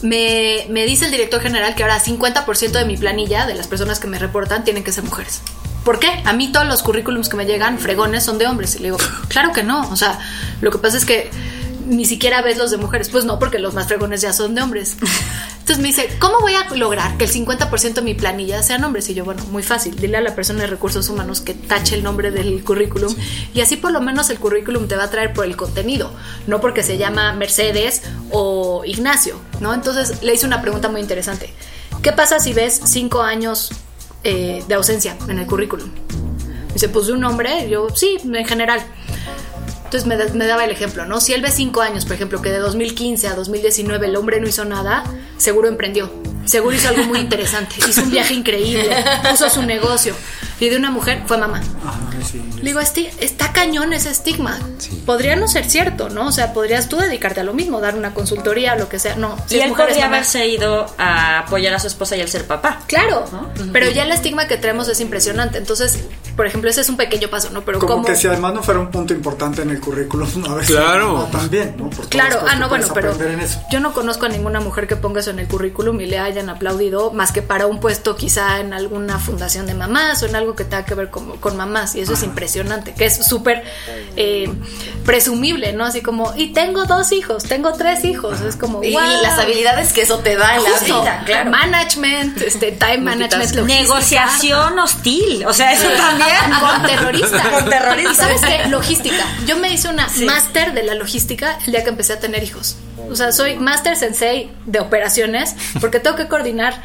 Me, 0.00 0.66
me 0.68 0.84
dice 0.84 1.04
el 1.04 1.12
director 1.12 1.40
general 1.40 1.76
que 1.76 1.84
ahora 1.84 2.02
50% 2.02 2.72
de 2.72 2.84
mi 2.84 2.96
planilla, 2.96 3.46
de 3.46 3.54
las 3.54 3.68
personas 3.68 4.00
que 4.00 4.08
me 4.08 4.18
reportan, 4.18 4.64
tienen 4.64 4.82
que 4.82 4.90
ser 4.90 5.04
mujeres. 5.04 5.42
¿Por 5.84 5.98
qué? 5.98 6.22
A 6.24 6.32
mí 6.32 6.52
todos 6.52 6.66
los 6.66 6.82
currículums 6.82 7.28
que 7.28 7.36
me 7.36 7.44
llegan, 7.44 7.78
fregones, 7.78 8.24
son 8.24 8.38
de 8.38 8.46
hombres. 8.46 8.76
Y 8.76 8.78
le 8.78 8.84
digo, 8.84 8.98
claro 9.28 9.52
que 9.52 9.62
no. 9.62 9.88
O 9.90 9.96
sea, 9.96 10.18
lo 10.60 10.70
que 10.70 10.78
pasa 10.78 10.96
es 10.96 11.04
que 11.04 11.30
ni 11.86 12.04
siquiera 12.04 12.42
ves 12.42 12.56
los 12.56 12.70
de 12.70 12.76
mujeres. 12.76 13.08
Pues 13.08 13.24
no, 13.24 13.38
porque 13.38 13.58
los 13.58 13.74
más 13.74 13.86
fregones 13.86 14.20
ya 14.20 14.32
son 14.32 14.54
de 14.54 14.62
hombres. 14.62 14.96
Entonces 15.62 15.78
me 15.78 15.88
dice, 15.88 16.08
¿cómo 16.18 16.40
voy 16.40 16.54
a 16.54 16.68
lograr 16.74 17.16
que 17.16 17.24
el 17.24 17.32
50% 17.32 17.94
de 17.94 18.02
mi 18.02 18.14
planilla 18.14 18.62
sean 18.62 18.82
hombres? 18.84 19.08
Y 19.10 19.14
yo, 19.14 19.24
bueno, 19.24 19.44
muy 19.50 19.62
fácil. 19.62 19.94
Dile 19.96 20.16
a 20.18 20.20
la 20.20 20.34
persona 20.34 20.62
de 20.62 20.66
recursos 20.66 21.08
humanos 21.08 21.40
que 21.40 21.54
tache 21.54 21.94
el 21.94 22.02
nombre 22.02 22.30
del 22.30 22.64
currículum. 22.64 23.14
Y 23.54 23.60
así 23.60 23.76
por 23.76 23.92
lo 23.92 24.00
menos 24.00 24.30
el 24.30 24.38
currículum 24.38 24.88
te 24.88 24.96
va 24.96 25.04
a 25.04 25.10
traer 25.10 25.32
por 25.32 25.44
el 25.44 25.56
contenido, 25.56 26.12
no 26.46 26.60
porque 26.60 26.82
se 26.82 26.98
llama 26.98 27.32
Mercedes 27.34 28.02
o 28.30 28.82
Ignacio, 28.84 29.40
¿no? 29.60 29.72
Entonces 29.72 30.22
le 30.22 30.34
hice 30.34 30.46
una 30.46 30.62
pregunta 30.62 30.88
muy 30.88 31.00
interesante. 31.00 31.52
¿Qué 32.02 32.12
pasa 32.12 32.40
si 32.40 32.52
ves 32.52 32.80
cinco 32.84 33.22
años 33.22 33.70
eh, 34.24 34.62
de 34.66 34.74
ausencia 34.74 35.16
en 35.28 35.38
el 35.38 35.46
currículum. 35.46 35.90
Dice, 36.72 36.88
pues 36.88 37.06
de 37.06 37.12
un 37.12 37.24
hombre, 37.24 37.68
yo 37.68 37.88
sí, 37.94 38.18
en 38.22 38.46
general. 38.46 38.82
Entonces 39.84 40.34
me, 40.34 40.46
daba 40.46 40.64
el 40.64 40.70
ejemplo, 40.70 41.04
¿no? 41.04 41.20
Si 41.20 41.34
él 41.34 41.42
ve 41.42 41.50
cinco 41.50 41.82
años, 41.82 42.06
por 42.06 42.14
ejemplo, 42.14 42.40
que 42.40 42.50
de 42.50 42.58
2015 42.58 43.28
a 43.28 43.34
2019 43.34 44.06
el 44.06 44.16
hombre 44.16 44.40
no 44.40 44.48
hizo 44.48 44.64
nada, 44.64 45.04
seguro 45.36 45.68
emprendió. 45.68 46.10
Seguro 46.46 46.74
hizo 46.74 46.88
algo 46.88 47.04
muy 47.04 47.18
interesante. 47.18 47.76
Hizo 47.86 48.02
un 48.02 48.10
viaje 48.10 48.32
increíble, 48.32 48.88
puso 49.30 49.50
su 49.50 49.62
negocio. 49.62 50.14
Y 50.60 50.70
de 50.70 50.76
una 50.76 50.90
mujer 50.90 51.22
fue 51.26 51.36
mamá. 51.36 51.60
Le 52.56 52.62
digo, 52.62 52.80
este, 52.80 53.12
está 53.20 53.52
cañón 53.52 53.92
ese 53.92 54.10
estigma. 54.10 54.58
Podría 55.06 55.36
no 55.36 55.48
ser 55.48 55.64
cierto, 55.68 56.08
¿no? 56.08 56.28
O 56.28 56.32
sea, 56.32 56.52
podrías 56.52 56.88
tú 56.88 56.96
dedicarte 56.96 57.40
a 57.40 57.44
lo 57.44 57.54
mismo, 57.54 57.80
dar 57.80 57.96
una 57.96 58.14
consultoría, 58.14 58.76
lo 58.76 58.88
que 58.88 58.98
sea. 58.98 59.16
No, 59.16 59.36
si 59.46 59.56
y 59.56 59.60
él 59.60 59.72
podría 59.72 60.06
haberse 60.06 60.46
ido 60.48 60.86
a 60.98 61.40
apoyar 61.40 61.74
a 61.74 61.78
su 61.78 61.86
esposa 61.86 62.16
y 62.16 62.20
al 62.20 62.28
ser 62.28 62.46
papá. 62.46 62.82
Claro, 62.86 63.24
pero 63.72 63.90
ya 63.90 64.04
el 64.04 64.12
estigma 64.12 64.46
que 64.46 64.56
traemos 64.56 64.88
es 64.88 65.00
impresionante. 65.00 65.58
Entonces, 65.58 65.98
por 66.36 66.46
ejemplo, 66.46 66.70
ese 66.70 66.80
es 66.80 66.88
un 66.88 66.96
pequeño 66.96 67.28
paso, 67.28 67.50
¿no? 67.50 67.62
Pero 67.62 67.78
como 67.78 68.04
que 68.04 68.16
si 68.16 68.26
además 68.26 68.54
no 68.54 68.62
fuera 68.62 68.80
un 68.80 68.90
punto 68.90 69.12
importante 69.12 69.62
en 69.62 69.70
el 69.70 69.80
currículum, 69.80 70.28
a 70.48 70.54
veces 70.54 70.74
claro. 70.74 71.28
también, 71.30 71.74
¿no? 71.76 71.90
claro, 72.08 72.40
ah, 72.48 72.56
no, 72.56 72.68
bueno, 72.68 72.86
pero 72.94 73.12
yo 73.70 73.80
no 73.80 73.92
conozco 73.92 74.26
a 74.26 74.28
ninguna 74.28 74.60
mujer 74.60 74.86
que 74.86 74.96
ponga 74.96 75.20
eso 75.20 75.30
en 75.30 75.38
el 75.38 75.48
currículum 75.48 76.00
y 76.00 76.06
le 76.06 76.18
hayan 76.18 76.48
aplaudido 76.48 77.12
más 77.12 77.32
que 77.32 77.42
para 77.42 77.66
un 77.66 77.80
puesto 77.80 78.16
quizá 78.16 78.60
en 78.60 78.72
alguna 78.72 79.18
fundación 79.18 79.66
de 79.66 79.74
mamás 79.74 80.22
o 80.22 80.26
en 80.26 80.36
algo 80.36 80.54
que 80.54 80.64
tenga 80.64 80.84
que 80.84 80.94
ver 80.94 81.10
con, 81.10 81.36
con 81.38 81.56
mamás 81.56 81.94
y 81.94 82.00
eso 82.00 82.14
es 82.14 82.22
impresionante, 82.22 82.94
que 82.94 83.04
es 83.06 83.26
súper 83.26 83.62
eh, 84.16 84.50
presumible, 85.04 85.72
¿no? 85.72 85.84
Así 85.84 86.00
como, 86.00 86.32
y 86.36 86.52
tengo 86.52 86.84
dos 86.84 87.12
hijos, 87.12 87.44
tengo 87.44 87.72
tres 87.72 88.04
hijos, 88.04 88.40
es 88.40 88.56
como, 88.56 88.82
y, 88.82 88.92
las 88.92 89.38
habilidades 89.38 89.92
que 89.92 90.02
eso 90.02 90.18
te 90.18 90.36
da 90.36 90.56
en 90.56 90.64
la 90.64 90.78
vida, 90.78 91.22
claro. 91.26 91.50
Management, 91.50 92.40
este, 92.40 92.72
time 92.72 92.98
management, 92.98 93.54
negociación 93.66 94.78
hostil, 94.78 95.44
o 95.46 95.52
sea, 95.52 95.72
eso 95.72 95.88
también. 95.96 96.21
con 96.60 96.86
terrorista. 96.86 97.50
Con 97.50 97.70
terrorista. 97.70 98.12
¿Y 98.12 98.14
sabes 98.14 98.40
qué? 98.42 98.68
Logística. 98.68 99.24
Yo 99.46 99.56
me 99.58 99.72
hice 99.72 99.88
una 99.88 100.08
máster 100.26 100.72
de 100.72 100.82
la 100.82 100.94
logística 100.94 101.58
el 101.66 101.72
día 101.72 101.82
que 101.82 101.90
empecé 101.90 102.14
a 102.14 102.20
tener 102.20 102.42
hijos. 102.42 102.76
O 103.10 103.16
sea, 103.16 103.32
soy 103.32 103.56
máster 103.56 103.96
sensei 103.96 104.50
de 104.66 104.80
operaciones 104.80 105.54
porque 105.80 106.00
tengo 106.00 106.16
que 106.16 106.28
coordinar 106.28 106.82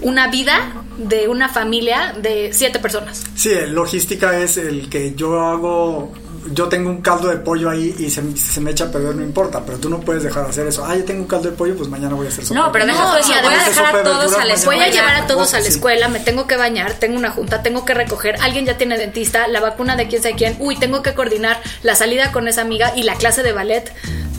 una 0.00 0.28
vida 0.28 0.72
de 0.98 1.28
una 1.28 1.48
familia 1.48 2.14
de 2.16 2.52
siete 2.52 2.78
personas. 2.78 3.24
Sí, 3.34 3.52
logística 3.68 4.38
es 4.38 4.56
el 4.56 4.88
que 4.88 5.14
yo 5.14 5.40
hago 5.40 6.12
yo 6.52 6.68
tengo 6.68 6.90
un 6.90 7.00
caldo 7.00 7.28
de 7.28 7.36
pollo 7.36 7.70
ahí 7.70 7.94
y 7.98 8.10
se, 8.10 8.22
me 8.60 8.70
echa 8.70 8.84
a 8.84 8.90
perder, 8.90 9.14
no 9.16 9.22
importa, 9.22 9.62
pero 9.64 9.78
tú 9.78 9.88
no 9.88 10.00
puedes 10.00 10.22
dejar 10.22 10.44
de 10.44 10.50
hacer 10.50 10.66
eso. 10.66 10.84
Ah, 10.84 10.96
yo 10.96 11.04
tengo 11.04 11.22
un 11.22 11.28
caldo 11.28 11.50
de 11.50 11.56
pollo, 11.56 11.76
pues 11.76 11.88
mañana 11.88 12.14
voy 12.14 12.26
a 12.26 12.28
hacer 12.28 12.44
sopa. 12.44 12.60
No, 12.60 12.72
pero 12.72 12.86
deja 12.86 13.02
no, 13.02 13.10
voy 13.10 13.54
a 13.54 13.64
dejar 13.64 13.96
a 13.96 14.02
todos 14.02 14.34
a 14.34 14.44
la 14.44 14.54
escuela. 14.54 14.82
Voy 14.84 14.90
a 14.90 14.92
llevar 14.92 15.14
a 15.16 15.26
todos 15.26 15.54
a 15.54 15.60
la 15.60 15.68
escuela, 15.68 16.08
me 16.08 16.20
tengo 16.20 16.46
que 16.46 16.56
bañar, 16.56 16.94
tengo 16.94 17.16
una 17.16 17.30
junta, 17.30 17.62
tengo 17.62 17.84
que 17.84 17.94
recoger, 17.94 18.36
alguien 18.40 18.66
ya 18.66 18.76
tiene 18.76 18.98
dentista, 18.98 19.48
la 19.48 19.60
vacuna 19.60 19.96
de 19.96 20.08
quién 20.08 20.22
sabe 20.22 20.34
quién, 20.34 20.56
uy, 20.58 20.76
tengo 20.76 21.02
que 21.02 21.14
coordinar 21.14 21.60
la 21.82 21.94
salida 21.94 22.32
con 22.32 22.48
esa 22.48 22.62
amiga 22.62 22.92
y 22.94 23.04
la 23.04 23.14
clase 23.14 23.42
de 23.42 23.52
ballet 23.52 23.92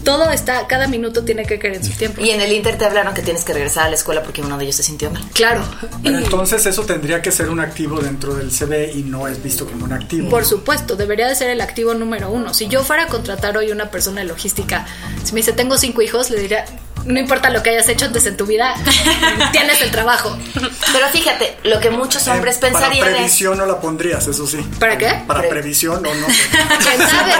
todo 0.05 0.31
está, 0.31 0.67
cada 0.67 0.87
minuto 0.87 1.25
tiene 1.25 1.45
que 1.45 1.59
caer 1.59 1.75
en 1.75 1.83
su 1.83 1.91
tiempo. 1.91 2.21
Y 2.21 2.29
en 2.29 2.39
el 2.39 2.53
Inter 2.53 2.77
te 2.77 2.85
hablaron 2.85 3.13
que 3.13 3.21
tienes 3.21 3.43
que 3.43 3.53
regresar 3.53 3.87
a 3.87 3.89
la 3.89 3.95
escuela 3.95 4.23
porque 4.23 4.41
uno 4.41 4.57
de 4.57 4.63
ellos 4.63 4.77
se 4.77 4.83
sintió 4.83 5.11
mal. 5.11 5.23
Claro. 5.33 5.65
Pero 6.01 6.19
entonces 6.19 6.65
eso 6.65 6.83
tendría 6.83 7.21
que 7.21 7.31
ser 7.31 7.49
un 7.49 7.59
activo 7.59 7.99
dentro 7.99 8.35
del 8.35 8.51
CV 8.51 8.93
y 8.93 9.03
no 9.03 9.27
es 9.27 9.43
visto 9.43 9.65
como 9.65 9.83
un 9.83 9.91
activo. 9.91 10.29
Por 10.29 10.45
supuesto, 10.45 10.95
debería 10.95 11.27
de 11.27 11.35
ser 11.35 11.49
el 11.49 11.59
activo 11.59 11.93
número 11.93 12.29
uno. 12.29 12.53
Si 12.53 12.67
yo 12.67 12.83
fuera 12.83 13.03
a 13.03 13.07
contratar 13.07 13.57
hoy 13.57 13.71
una 13.71 13.91
persona 13.91 14.21
de 14.21 14.27
logística, 14.27 14.85
si 15.23 15.33
me 15.33 15.41
dice 15.41 15.51
tengo 15.51 15.77
cinco 15.77 16.01
hijos, 16.01 16.29
le 16.29 16.39
diría, 16.39 16.65
no 17.05 17.19
importa 17.19 17.49
lo 17.49 17.61
que 17.63 17.69
hayas 17.69 17.87
hecho 17.87 18.05
antes 18.05 18.25
en 18.25 18.35
tu 18.35 18.45
vida, 18.45 18.75
tienes 19.51 19.81
el 19.81 19.91
trabajo. 19.91 20.35
Pero 20.53 21.07
fíjate, 21.11 21.57
lo 21.63 21.79
que 21.79 21.89
muchos 21.89 22.27
hombres 22.27 22.57
pensarían 22.57 22.99
Para 22.99 23.15
previsión 23.15 23.57
no 23.57 23.65
la 23.65 23.79
pondrías, 23.79 24.27
eso 24.27 24.47
sí. 24.47 24.57
¿Para 24.79 24.97
qué? 24.97 25.21
Para 25.27 25.47
previsión 25.47 26.05
o 26.05 26.13
no. 26.13 26.27
¿Quién 26.27 27.09
sabe? 27.09 27.33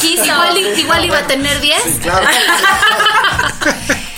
¿Quién 0.00 0.24
sabe? 0.24 0.60
Igual, 0.78 1.04
iba 1.04 1.18
a 1.18 1.26
tener 1.26 1.60
10. 1.60 1.82
claro. 2.02 2.26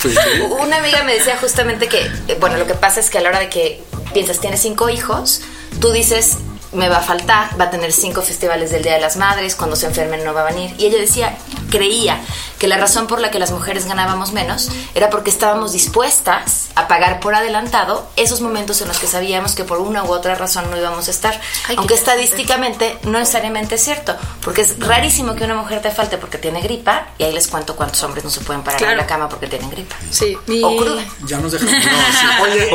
Pues 0.01 0.17
Una 0.59 0.77
amiga 0.77 1.03
me 1.03 1.13
decía 1.13 1.37
justamente 1.39 1.87
que, 1.87 2.09
eh, 2.27 2.37
bueno, 2.39 2.57
lo 2.57 2.65
que 2.65 2.73
pasa 2.73 2.99
es 2.99 3.09
que 3.09 3.19
a 3.19 3.21
la 3.21 3.29
hora 3.29 3.39
de 3.39 3.49
que 3.49 3.83
piensas, 4.13 4.39
tienes 4.39 4.61
cinco 4.61 4.89
hijos, 4.89 5.41
tú 5.79 5.91
dices, 5.91 6.37
me 6.73 6.89
va 6.89 6.97
a 6.97 7.01
faltar, 7.01 7.59
va 7.59 7.65
a 7.65 7.69
tener 7.69 7.91
cinco 7.91 8.21
festivales 8.21 8.71
del 8.71 8.83
Día 8.83 8.93
de 8.93 9.01
las 9.01 9.17
Madres, 9.17 9.55
cuando 9.55 9.75
se 9.75 9.87
enfermen 9.87 10.23
no 10.23 10.33
va 10.33 10.41
a 10.41 10.51
venir. 10.51 10.73
Y 10.77 10.85
ella 10.85 10.99
decía, 10.99 11.37
creía 11.69 12.19
que 12.59 12.67
la 12.67 12.77
razón 12.77 13.07
por 13.07 13.19
la 13.19 13.31
que 13.31 13.39
las 13.39 13.51
mujeres 13.51 13.87
ganábamos 13.87 14.33
menos 14.33 14.69
era 14.93 15.09
porque 15.09 15.31
estábamos 15.31 15.73
dispuestas 15.73 16.69
a 16.75 16.87
pagar 16.87 17.19
por 17.19 17.33
adelantado 17.33 18.07
esos 18.15 18.41
momentos 18.41 18.81
en 18.81 18.87
los 18.87 18.99
que 18.99 19.07
sabíamos 19.07 19.55
que 19.55 19.63
por 19.63 19.79
una 19.79 20.03
u 20.03 20.11
otra 20.11 20.35
razón 20.35 20.69
no 20.69 20.77
íbamos 20.77 21.07
a 21.07 21.11
estar. 21.11 21.41
Aunque 21.75 21.95
estadísticamente 21.95 22.97
no 23.03 23.19
necesariamente 23.19 23.75
es 23.75 23.83
cierto, 23.83 24.15
porque 24.41 24.61
es 24.61 24.79
rarísimo 24.79 25.35
que 25.35 25.43
una 25.45 25.55
mujer 25.55 25.81
te 25.81 25.91
falte 25.91 26.17
porque 26.17 26.37
tiene 26.37 26.61
gripa, 26.61 27.07
y 27.17 27.23
ahí 27.23 27.33
les 27.33 27.47
cuento 27.47 27.75
cuántos 27.75 28.03
hombres 28.03 28.23
no 28.23 28.29
se 28.29 28.41
pueden 28.41 28.63
parar 28.63 28.81
en 28.83 28.97
la 28.97 29.07
cama 29.07 29.27
porque 29.27 29.47
tienen 29.47 29.69
gripa. 29.69 29.95
Sí, 30.11 30.37
o 30.63 30.77
cruda. 30.77 31.03
Ya 31.25 31.39
nos 31.39 31.51
dejamos. 31.51 31.73
Oye, 32.41 32.69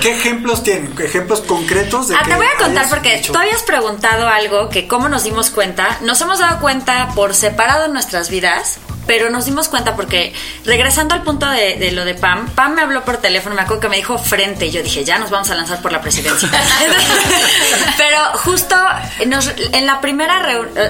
¿qué, 0.00 0.12
ejemplos 0.12 0.62
tienen? 0.62 0.94
¿Ejemplos 0.98 1.40
concretos 1.42 2.08
de 2.08 2.16
ah, 2.16 2.22
Te 2.26 2.34
voy 2.34 2.46
a 2.46 2.56
contar 2.56 2.88
porque 2.88 3.22
tú 3.24 3.35
habías 3.38 3.62
preguntado 3.62 4.28
algo 4.28 4.68
que 4.68 4.88
cómo 4.88 5.08
nos 5.08 5.24
dimos 5.24 5.50
cuenta. 5.50 5.98
Nos 6.02 6.20
hemos 6.20 6.38
dado 6.38 6.60
cuenta 6.60 7.08
por 7.14 7.34
separado 7.34 7.86
en 7.86 7.92
nuestras 7.92 8.30
vidas 8.30 8.80
pero 9.06 9.30
nos 9.30 9.44
dimos 9.44 9.68
cuenta 9.68 9.94
porque 9.94 10.32
regresando 10.64 11.14
al 11.14 11.22
punto 11.22 11.48
de, 11.48 11.90
lo 11.92 12.04
de 12.04 12.14
Pam, 12.14 12.48
Pam 12.50 12.74
me 12.74 12.82
habló 12.82 13.04
por 13.04 13.18
teléfono, 13.18 13.54
me 13.54 13.62
acuerdo 13.62 13.82
que 13.82 13.88
me 13.88 13.96
dijo 13.96 14.18
frente 14.18 14.66
y 14.66 14.70
yo 14.70 14.82
dije, 14.82 15.04
ya 15.04 15.18
nos 15.18 15.30
vamos 15.30 15.50
a 15.50 15.54
lanzar 15.54 15.80
por 15.80 15.92
la 15.92 16.00
presidencia. 16.00 16.48
pero 17.96 18.18
justo 18.44 18.76
en 19.20 19.86
la 19.86 20.00
primera 20.00 20.36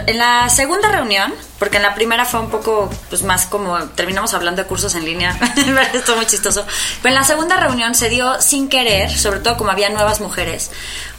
en 0.06 0.18
la 0.18 0.48
segunda 0.48 0.88
reunión, 0.88 1.32
porque 1.58 1.76
en 1.76 1.82
la 1.82 1.94
primera 1.94 2.24
fue 2.24 2.40
un 2.40 2.50
poco 2.50 2.90
pues 3.08 3.22
más 3.22 3.46
como 3.46 3.78
terminamos 3.90 4.34
hablando 4.34 4.62
de 4.62 4.68
cursos 4.68 4.94
en 4.94 5.04
línea, 5.04 5.38
esto 5.94 6.16
muy 6.16 6.26
chistoso, 6.26 6.66
pero 7.02 7.14
en 7.14 7.20
la 7.20 7.26
segunda 7.26 7.56
reunión 7.56 7.94
se 7.94 8.08
dio 8.08 8.40
sin 8.40 8.68
querer, 8.68 9.10
sobre 9.10 9.40
todo 9.40 9.56
como 9.56 9.70
había 9.70 9.88
nuevas 9.90 10.20
mujeres, 10.20 10.70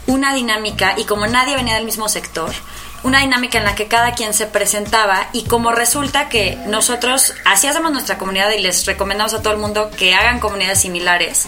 una 0.06 0.34
dinámica 0.34 0.96
y 0.98 1.06
como 1.06 1.28
nadie 1.28 1.56
venía 1.56 1.76
del 1.76 1.86
mismo 1.86 2.10
sector, 2.10 2.54
una 3.04 3.22
dinámica 3.22 3.58
en 3.58 3.64
la 3.64 3.76
que 3.76 3.88
cada 3.88 4.14
quien 4.14 4.34
se 4.34 4.48
presentaba 4.48 5.30
y 5.34 5.44
como 5.44 5.72
resulta 5.72 6.30
que 6.30 6.58
nosotros 6.68 7.34
así 7.46 7.68
hacemos 7.68 7.92
nuestra 7.92 8.18
comunidad 8.18 8.52
y 8.52 8.62
les 8.62 8.86
recomendamos 8.86 9.34
a 9.34 9.42
todo 9.42 9.54
el 9.54 9.60
mundo 9.60 9.90
que 9.92 10.14
hagan 10.14 10.40
comunidades 10.40 10.82
similares, 10.82 11.48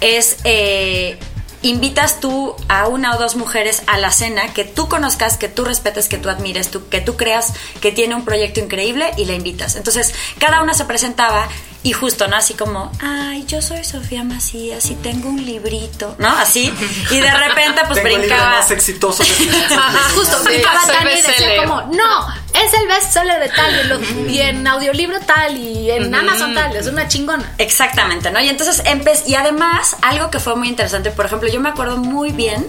es 0.00 0.36
eh, 0.44 1.18
invitas 1.62 2.20
tú 2.20 2.54
a 2.68 2.86
una 2.86 3.14
o 3.16 3.18
dos 3.18 3.36
mujeres 3.36 3.82
a 3.86 3.98
la 3.98 4.12
cena 4.12 4.52
que 4.52 4.64
tú 4.64 4.88
conozcas, 4.88 5.36
que 5.36 5.48
tú 5.48 5.64
respetes, 5.64 6.08
que 6.08 6.18
tú 6.18 6.28
admires, 6.28 6.70
tú, 6.70 6.88
que 6.88 7.00
tú 7.00 7.16
creas 7.16 7.52
que 7.80 7.92
tiene 7.92 8.14
un 8.14 8.24
proyecto 8.24 8.60
increíble 8.60 9.10
y 9.16 9.24
la 9.24 9.34
invitas. 9.34 9.76
Entonces, 9.76 10.14
cada 10.38 10.62
una 10.62 10.74
se 10.74 10.84
presentaba 10.84 11.48
y 11.84 11.92
justo, 11.92 12.26
¿no? 12.26 12.36
Así 12.36 12.54
como, 12.54 12.90
ay, 13.00 13.44
yo 13.46 13.62
soy 13.62 13.84
Sofía 13.84 14.24
Macías 14.24 14.90
y 14.90 14.96
tengo 14.96 15.28
un 15.28 15.44
librito, 15.44 16.16
¿no? 16.18 16.28
Así. 16.28 16.72
Y 17.10 17.20
de 17.20 17.30
repente, 17.30 17.82
pues 17.86 18.02
tengo 18.02 18.18
brincaba. 18.18 18.54
El 18.54 18.60
más 18.60 18.70
exitoso 18.72 19.22
Ajá, 19.70 20.10
justo. 20.14 20.42
brincaba 20.42 20.80
Tani 20.86 21.12
y 21.12 21.22
decía 21.22 21.64
como, 21.64 21.82
no, 21.82 22.28
es 22.52 22.74
el 22.74 22.88
bestseller 22.88 23.40
de 23.40 23.48
tal 23.50 24.28
y, 24.28 24.40
en 24.40 24.66
audiolibro 24.66 25.20
tal 25.20 25.56
y 25.56 25.90
en 25.90 26.12
Amazon 26.12 26.52
tal. 26.52 26.74
Es 26.74 26.88
una 26.88 27.06
chingona. 27.06 27.54
Exactamente, 27.58 28.30
¿no? 28.32 28.40
Y 28.40 28.48
entonces, 28.48 28.82
y 29.26 29.34
además, 29.36 29.96
algo 30.02 30.30
que 30.30 30.40
fue 30.40 30.56
muy 30.56 30.68
interesante, 30.68 31.12
por 31.12 31.26
ejemplo, 31.26 31.48
yo 31.48 31.60
me 31.60 31.68
acuerdo 31.68 31.96
muy 31.96 32.32
bien 32.32 32.66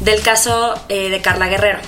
del 0.00 0.22
caso 0.22 0.74
eh, 0.88 1.08
de 1.08 1.20
Carla 1.20 1.48
Guerrero. 1.48 1.78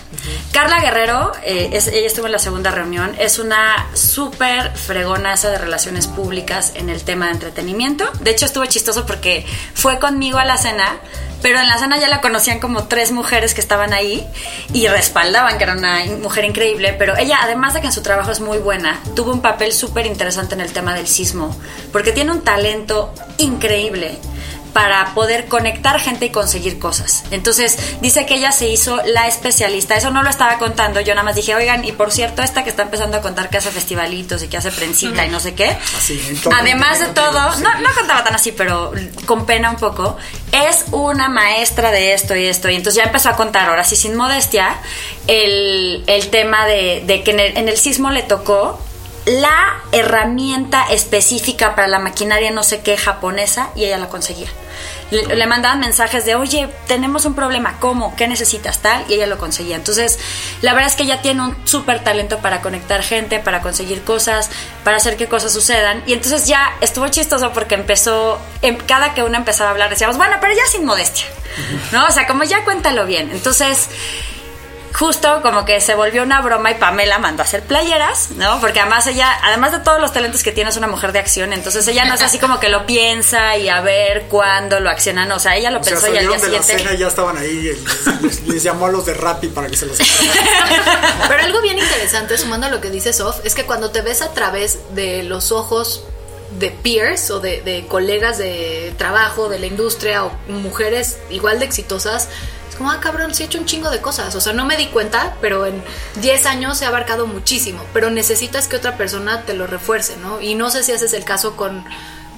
Carla 0.52 0.80
Guerrero, 0.80 1.32
eh, 1.44 1.70
ella 1.72 2.06
estuvo 2.06 2.26
en 2.26 2.32
la 2.32 2.38
segunda 2.38 2.70
reunión, 2.70 3.14
es 3.18 3.38
una 3.38 3.88
súper 3.94 4.70
fregonaza 4.76 5.50
de 5.50 5.58
relaciones 5.58 6.06
públicas 6.06 6.72
en 6.74 6.90
el 6.90 7.02
tema 7.02 7.26
de 7.26 7.32
entretenimiento. 7.32 8.10
De 8.20 8.30
hecho, 8.30 8.44
estuvo 8.44 8.64
chistoso 8.66 9.06
porque 9.06 9.46
fue 9.74 9.98
conmigo 9.98 10.38
a 10.38 10.44
la 10.44 10.58
cena, 10.58 10.98
pero 11.40 11.58
en 11.58 11.68
la 11.68 11.78
cena 11.78 11.98
ya 11.98 12.08
la 12.08 12.20
conocían 12.20 12.60
como 12.60 12.84
tres 12.84 13.12
mujeres 13.12 13.54
que 13.54 13.62
estaban 13.62 13.92
ahí 13.92 14.26
y 14.72 14.86
respaldaban 14.88 15.56
que 15.56 15.64
era 15.64 15.72
una 15.72 16.04
mujer 16.22 16.44
increíble, 16.44 16.94
pero 16.98 17.16
ella, 17.16 17.38
además 17.42 17.74
de 17.74 17.80
que 17.80 17.86
en 17.86 17.92
su 17.92 18.02
trabajo 18.02 18.30
es 18.30 18.40
muy 18.40 18.58
buena, 18.58 19.00
tuvo 19.16 19.32
un 19.32 19.40
papel 19.40 19.72
súper 19.72 20.06
interesante 20.06 20.54
en 20.54 20.60
el 20.60 20.72
tema 20.72 20.94
del 20.94 21.08
sismo, 21.08 21.56
porque 21.92 22.12
tiene 22.12 22.30
un 22.30 22.42
talento 22.42 23.12
increíble 23.38 24.18
para 24.72 25.14
poder 25.14 25.46
conectar 25.46 26.00
gente 26.00 26.26
y 26.26 26.30
conseguir 26.30 26.78
cosas. 26.78 27.24
Entonces, 27.30 27.76
dice 28.00 28.26
que 28.26 28.34
ella 28.34 28.52
se 28.52 28.68
hizo 28.68 29.00
la 29.04 29.28
especialista. 29.28 29.96
Eso 29.96 30.10
no 30.10 30.22
lo 30.22 30.30
estaba 30.30 30.58
contando. 30.58 31.00
Yo 31.00 31.14
nada 31.14 31.24
más 31.24 31.36
dije, 31.36 31.54
oigan, 31.54 31.84
y 31.84 31.92
por 31.92 32.12
cierto, 32.12 32.42
esta 32.42 32.64
que 32.64 32.70
está 32.70 32.82
empezando 32.82 33.16
a 33.16 33.20
contar 33.20 33.50
que 33.50 33.58
hace 33.58 33.70
festivalitos 33.70 34.42
y 34.42 34.48
que 34.48 34.56
hace 34.56 34.70
prensita 34.70 35.24
y 35.26 35.28
no 35.28 35.40
sé 35.40 35.54
qué. 35.54 35.76
Además 36.54 37.00
de 37.00 37.06
todo, 37.08 37.56
no, 37.56 37.80
no 37.80 37.94
contaba 37.94 38.24
tan 38.24 38.34
así, 38.34 38.52
pero 38.52 38.92
con 39.26 39.46
pena 39.46 39.70
un 39.70 39.76
poco, 39.76 40.16
es 40.52 40.84
una 40.90 41.28
maestra 41.28 41.90
de 41.90 42.14
esto 42.14 42.36
y 42.36 42.46
esto. 42.46 42.68
Y 42.70 42.76
entonces 42.76 43.02
ya 43.02 43.04
empezó 43.04 43.28
a 43.28 43.36
contar, 43.36 43.68
ahora 43.68 43.84
sí, 43.84 43.96
sin 43.96 44.14
modestia, 44.14 44.76
el, 45.26 46.04
tema 46.30 46.66
de, 46.66 47.22
que 47.24 47.30
en 47.30 47.68
el 47.68 47.76
sismo 47.76 48.10
le 48.10 48.22
tocó 48.22 48.78
la 49.24 49.80
herramienta 49.92 50.84
específica 50.90 51.74
para 51.74 51.86
la 51.86 51.98
maquinaria 51.98 52.50
no 52.50 52.62
sé 52.62 52.80
qué 52.80 52.96
japonesa 52.96 53.70
y 53.76 53.84
ella 53.84 53.98
la 53.98 54.08
conseguía. 54.08 54.48
le, 55.10 55.46
mandaban 55.46 55.78
mensajes 55.78 56.24
de, 56.24 56.34
oye, 56.34 56.68
tenemos 56.88 57.24
un 57.24 57.34
problema, 57.34 57.78
¿cómo? 57.78 58.16
¿Qué 58.16 58.26
necesitas? 58.26 58.78
Tal, 58.78 59.04
y 59.08 59.14
ella 59.14 59.26
lo 59.26 59.38
conseguía. 59.38 59.76
Entonces, 59.76 60.18
la 60.62 60.72
verdad 60.72 60.90
es 60.90 60.96
que 60.96 61.04
ella 61.04 61.22
tiene 61.22 61.42
un 61.42 61.68
súper 61.68 62.02
talento 62.02 62.38
para 62.38 62.62
conectar 62.62 63.02
gente, 63.02 63.38
para 63.38 63.60
conseguir 63.60 64.02
cosas, 64.02 64.50
para 64.82 64.96
hacer 64.96 65.16
que 65.16 65.28
cosas 65.28 65.52
sucedan. 65.52 66.02
Y 66.06 66.14
entonces 66.14 66.46
ya 66.46 66.72
estuvo 66.80 67.06
chistoso 67.08 67.52
porque 67.52 67.74
empezó, 67.74 68.40
en, 68.62 68.76
cada 68.76 69.14
que 69.14 69.22
una 69.22 69.38
empezaba 69.38 69.68
a 69.68 69.72
hablar, 69.72 69.90
decíamos, 69.90 70.16
bueno, 70.16 70.36
pero 70.40 70.54
ya 70.54 70.66
sin 70.66 70.84
modestia, 70.84 71.26
¿no? 71.92 72.06
O 72.06 72.10
sea, 72.10 72.26
como 72.26 72.42
ya 72.44 72.64
cuéntalo 72.64 73.06
bien. 73.06 73.30
Entonces 73.30 73.88
justo 74.92 75.40
como 75.42 75.64
que 75.64 75.80
se 75.80 75.94
volvió 75.94 76.22
una 76.22 76.40
broma 76.40 76.70
y 76.70 76.74
Pamela 76.74 77.18
mandó 77.18 77.42
a 77.42 77.46
hacer 77.46 77.62
playeras, 77.62 78.30
¿no? 78.32 78.60
Porque 78.60 78.80
además 78.80 79.06
ella, 79.06 79.38
además 79.42 79.72
de 79.72 79.80
todos 79.80 80.00
los 80.00 80.12
talentos 80.12 80.42
que 80.42 80.52
tiene, 80.52 80.70
es 80.70 80.76
una 80.76 80.88
mujer 80.88 81.12
de 81.12 81.18
acción, 81.18 81.52
entonces 81.52 81.86
ella 81.88 82.04
no 82.04 82.14
es 82.14 82.22
así 82.22 82.38
como 82.38 82.60
que 82.60 82.68
lo 82.68 82.86
piensa 82.86 83.56
y 83.56 83.68
a 83.68 83.80
ver 83.80 84.24
cuándo 84.28 84.80
lo 84.80 84.90
accionan, 84.90 85.30
o 85.32 85.38
sea, 85.38 85.56
ella 85.56 85.70
lo 85.70 85.80
pensó 85.80 86.12
y 86.12 86.18
al 86.18 86.28
día 86.28 86.38
de 86.38 86.48
La 86.48 86.62
cena 86.62 86.92
y 86.92 86.98
ya 86.98 87.08
estaban 87.08 87.36
ahí, 87.36 87.72
les, 88.46 88.62
llamó 88.62 88.86
a 88.86 88.90
los 88.90 89.06
de 89.06 89.14
Rappi 89.14 89.48
para 89.48 89.68
que 89.68 89.76
se 89.76 89.86
los 89.86 89.98
Pero 91.28 91.42
algo 91.42 91.60
bien 91.62 91.78
interesante, 91.78 92.36
sumando 92.38 92.66
a 92.66 92.70
lo 92.70 92.80
que 92.80 92.90
dice 92.90 93.12
Sof, 93.12 93.40
es 93.44 93.54
que 93.54 93.64
cuando 93.64 93.90
te 93.90 94.02
ves 94.02 94.22
a 94.22 94.32
través 94.32 94.78
de 94.94 95.22
los 95.22 95.52
ojos 95.52 96.04
de 96.58 96.70
peers 96.70 97.30
o 97.30 97.40
de, 97.40 97.62
de 97.62 97.86
colegas 97.86 98.36
de 98.36 98.92
trabajo, 98.98 99.48
de 99.48 99.58
la 99.58 99.66
industria 99.66 100.24
o 100.24 100.32
mujeres 100.48 101.16
igual 101.30 101.58
de 101.58 101.64
exitosas, 101.64 102.28
como, 102.82 102.90
ah, 102.90 102.98
cabrón, 103.00 103.32
sí 103.32 103.44
he 103.44 103.46
hecho 103.46 103.58
un 103.58 103.64
chingo 103.64 103.90
de 103.90 104.00
cosas. 104.00 104.34
O 104.34 104.40
sea, 104.40 104.52
no 104.52 104.64
me 104.64 104.76
di 104.76 104.86
cuenta, 104.86 105.36
pero 105.40 105.66
en 105.66 105.80
10 106.16 106.46
años 106.46 106.82
he 106.82 106.84
abarcado 106.84 107.28
muchísimo. 107.28 107.80
Pero 107.92 108.10
necesitas 108.10 108.66
que 108.66 108.74
otra 108.74 108.96
persona 108.96 109.42
te 109.42 109.54
lo 109.54 109.68
refuerce, 109.68 110.16
¿no? 110.16 110.40
Y 110.40 110.56
no 110.56 110.68
sé 110.68 110.82
si 110.82 110.90
ese 110.90 111.06
es 111.06 111.12
el 111.12 111.24
caso 111.24 111.56
con 111.56 111.84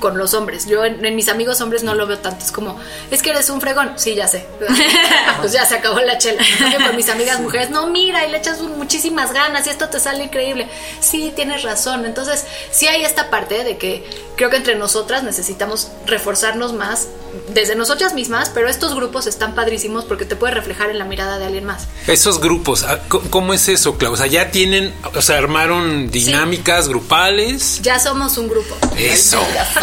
con 0.05 0.19
los 0.19 0.35
hombres. 0.35 0.67
Yo 0.67 0.85
en, 0.85 1.17
mis 1.17 1.31
amigos 1.31 1.63
hombres 1.63 1.83
no 1.83 1.95
lo 1.95 2.07
veo 2.07 2.19
tanto. 2.19 2.45
Es 2.45 2.53
como, 2.53 2.79
es 3.11 3.23
que 3.23 3.31
eres 3.31 3.49
un 3.49 3.61
fregón. 3.63 3.93
Sí, 3.97 4.15
ya 4.15 4.29
sé. 4.29 4.47
pues 5.41 5.53
ya 5.53 5.65
se 5.65 5.77
acabó 5.77 5.99
la 6.01 6.19
chela. 6.19 6.43
con 6.87 6.95
mis 6.95 7.09
amigas 7.09 7.41
mujeres, 7.41 7.71
no, 7.71 7.87
mira, 7.87 8.27
y 8.27 8.31
le 8.31 8.37
echas 8.37 8.61
muchísimas 8.61 9.33
ganas 9.33 9.67
y 9.67 9.71
esto 9.71 9.89
te 9.89 9.99
sale 9.99 10.25
increíble. 10.25 10.69
Sí, 11.01 11.33
tienes 11.35 11.63
razón. 11.63 12.05
Entonces, 12.05 12.45
sí 12.71 12.87
hay 12.87 13.03
esta 13.03 13.31
parte 13.31 13.65
de 13.65 13.79
que 13.79 14.05
creo 14.37 14.51
que 14.51 14.57
entre 14.57 14.75
nosotras 14.77 15.23
necesitamos 15.23 15.89
reforzarnos 16.07 16.73
más 16.73 17.09
desde 17.49 17.75
nosotras 17.75 18.15
mismas, 18.15 18.51
pero 18.51 18.69
estos 18.69 18.95
grupos 18.95 19.27
están 19.27 19.55
padrísimos 19.55 20.05
porque 20.05 20.25
te 20.25 20.37
puede 20.37 20.55
reflejar 20.55 20.91
en 20.91 20.99
la 20.99 21.05
mirada 21.05 21.39
de 21.39 21.47
alguien 21.47 21.65
más. 21.65 21.87
Esos 22.07 22.41
grupos, 22.41 22.85
ah, 22.85 23.01
¿cómo 23.09 23.55
es 23.55 23.69
eso, 23.69 23.97
Clau? 23.97 24.13
O 24.13 24.17
sea, 24.17 24.27
ya 24.27 24.51
tienen, 24.51 24.95
o 25.15 25.23
sea, 25.23 25.39
armaron 25.39 26.11
dinámicas 26.11 26.89
grupales. 26.89 27.81
Ya 27.83 27.99
somos 27.99 28.39
un 28.39 28.49
grupo. 28.49 28.77
Eso. 28.97 29.41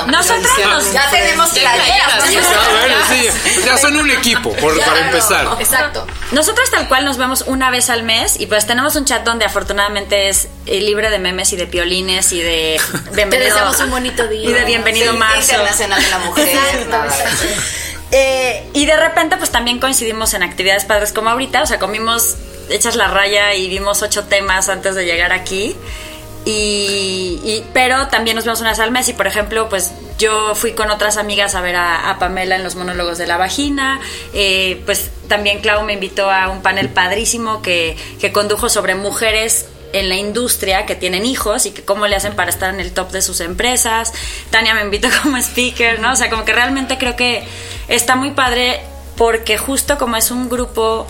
Nosotros 0.07 0.93
ya 0.93 1.09
tenemos 1.11 1.53
Ya 3.65 3.77
son 3.77 3.97
un 3.97 4.09
equipo, 4.11 4.53
para 4.53 5.05
empezar. 5.05 5.47
Exacto. 5.59 6.07
Nosotros 6.31 6.69
tal 6.71 6.87
cual 6.87 7.05
nos 7.05 7.17
vemos 7.17 7.43
una 7.47 7.69
vez 7.69 7.89
al 7.89 8.03
mes 8.03 8.39
y 8.39 8.45
pues 8.45 8.65
tenemos 8.65 8.95
un 8.95 9.05
chat 9.05 9.23
donde 9.23 9.45
afortunadamente 9.45 10.29
es 10.29 10.47
eh, 10.65 10.79
libre 10.79 11.09
de 11.09 11.19
memes 11.19 11.51
y 11.51 11.57
de 11.57 11.67
piolines 11.67 12.31
y 12.31 12.39
de 12.41 12.79
bienvenido. 13.15 13.71
Te 13.71 13.83
un 13.83 13.89
bonito 13.91 14.27
día. 14.27 14.40
Y 14.41 14.53
de 14.53 14.65
bienvenido 14.65 15.13
marzo. 15.13 15.51
Internacional 15.51 16.01
de 16.01 16.09
la 16.09 16.19
Mujer. 16.19 16.47
Eh, 18.13 18.69
y 18.73 18.85
de 18.85 18.97
repente 18.97 19.37
pues 19.37 19.51
también 19.51 19.79
coincidimos 19.79 20.33
en 20.33 20.43
actividades 20.43 20.83
padres 20.83 21.13
como 21.13 21.29
ahorita, 21.29 21.63
o 21.63 21.65
sea, 21.65 21.79
comimos 21.79 22.35
echas 22.69 22.97
la 22.97 23.07
raya 23.07 23.53
y 23.55 23.69
vimos 23.69 24.01
ocho 24.01 24.25
temas 24.25 24.67
antes 24.67 24.95
de 24.95 25.05
llegar 25.05 25.31
aquí. 25.31 25.77
Y, 26.43 27.63
pero 27.71 28.07
también 28.07 28.35
nos 28.35 28.43
vemos 28.43 28.59
una 28.59 28.71
vez 28.71 28.79
al 28.79 28.91
mes 28.91 29.07
y 29.07 29.13
por 29.13 29.27
ejemplo 29.27 29.69
pues 29.69 29.91
yo 30.17 30.55
fui 30.55 30.73
con 30.73 30.89
otras 30.89 31.15
amigas 31.15 31.55
a 31.55 31.61
ver 31.61 31.77
a, 31.77 32.17
Pamela 32.19 32.57
en 32.57 32.63
los 32.63 32.75
monólogos 32.75 33.19
de 33.19 33.27
la 33.27 33.37
vagina 33.37 34.01
eh, 34.33 34.81
pues 34.87 35.11
también 35.27 35.61
Clau 35.61 35.83
me 35.83 35.93
invitó 35.93 36.31
a 36.31 36.49
un 36.49 36.63
panel 36.63 36.89
padrísimo 36.89 37.61
que, 37.61 37.95
que 38.19 38.31
condujo 38.31 38.69
sobre 38.69 38.95
mujeres 38.95 39.67
en 39.93 40.09
la 40.09 40.15
industria 40.15 40.85
que 40.85 40.95
tienen 40.95 41.25
hijos 41.25 41.65
y 41.65 41.71
que 41.71 41.83
cómo 41.83 42.07
le 42.07 42.15
hacen 42.15 42.35
para 42.35 42.49
estar 42.49 42.73
en 42.73 42.79
el 42.79 42.91
top 42.91 43.11
de 43.11 43.21
sus 43.21 43.39
empresas. 43.39 44.13
Tania 44.49 44.73
me 44.73 44.81
invitó 44.81 45.09
como 45.23 45.37
speaker, 45.37 45.99
¿no? 45.99 46.13
O 46.13 46.15
sea, 46.15 46.29
como 46.29 46.45
que 46.45 46.53
realmente 46.53 46.97
creo 46.97 47.15
que 47.15 47.43
está 47.87 48.15
muy 48.15 48.31
padre 48.31 48.81
porque 49.15 49.57
justo 49.57 49.97
como 49.97 50.15
es 50.15 50.31
un 50.31 50.49
grupo 50.49 51.07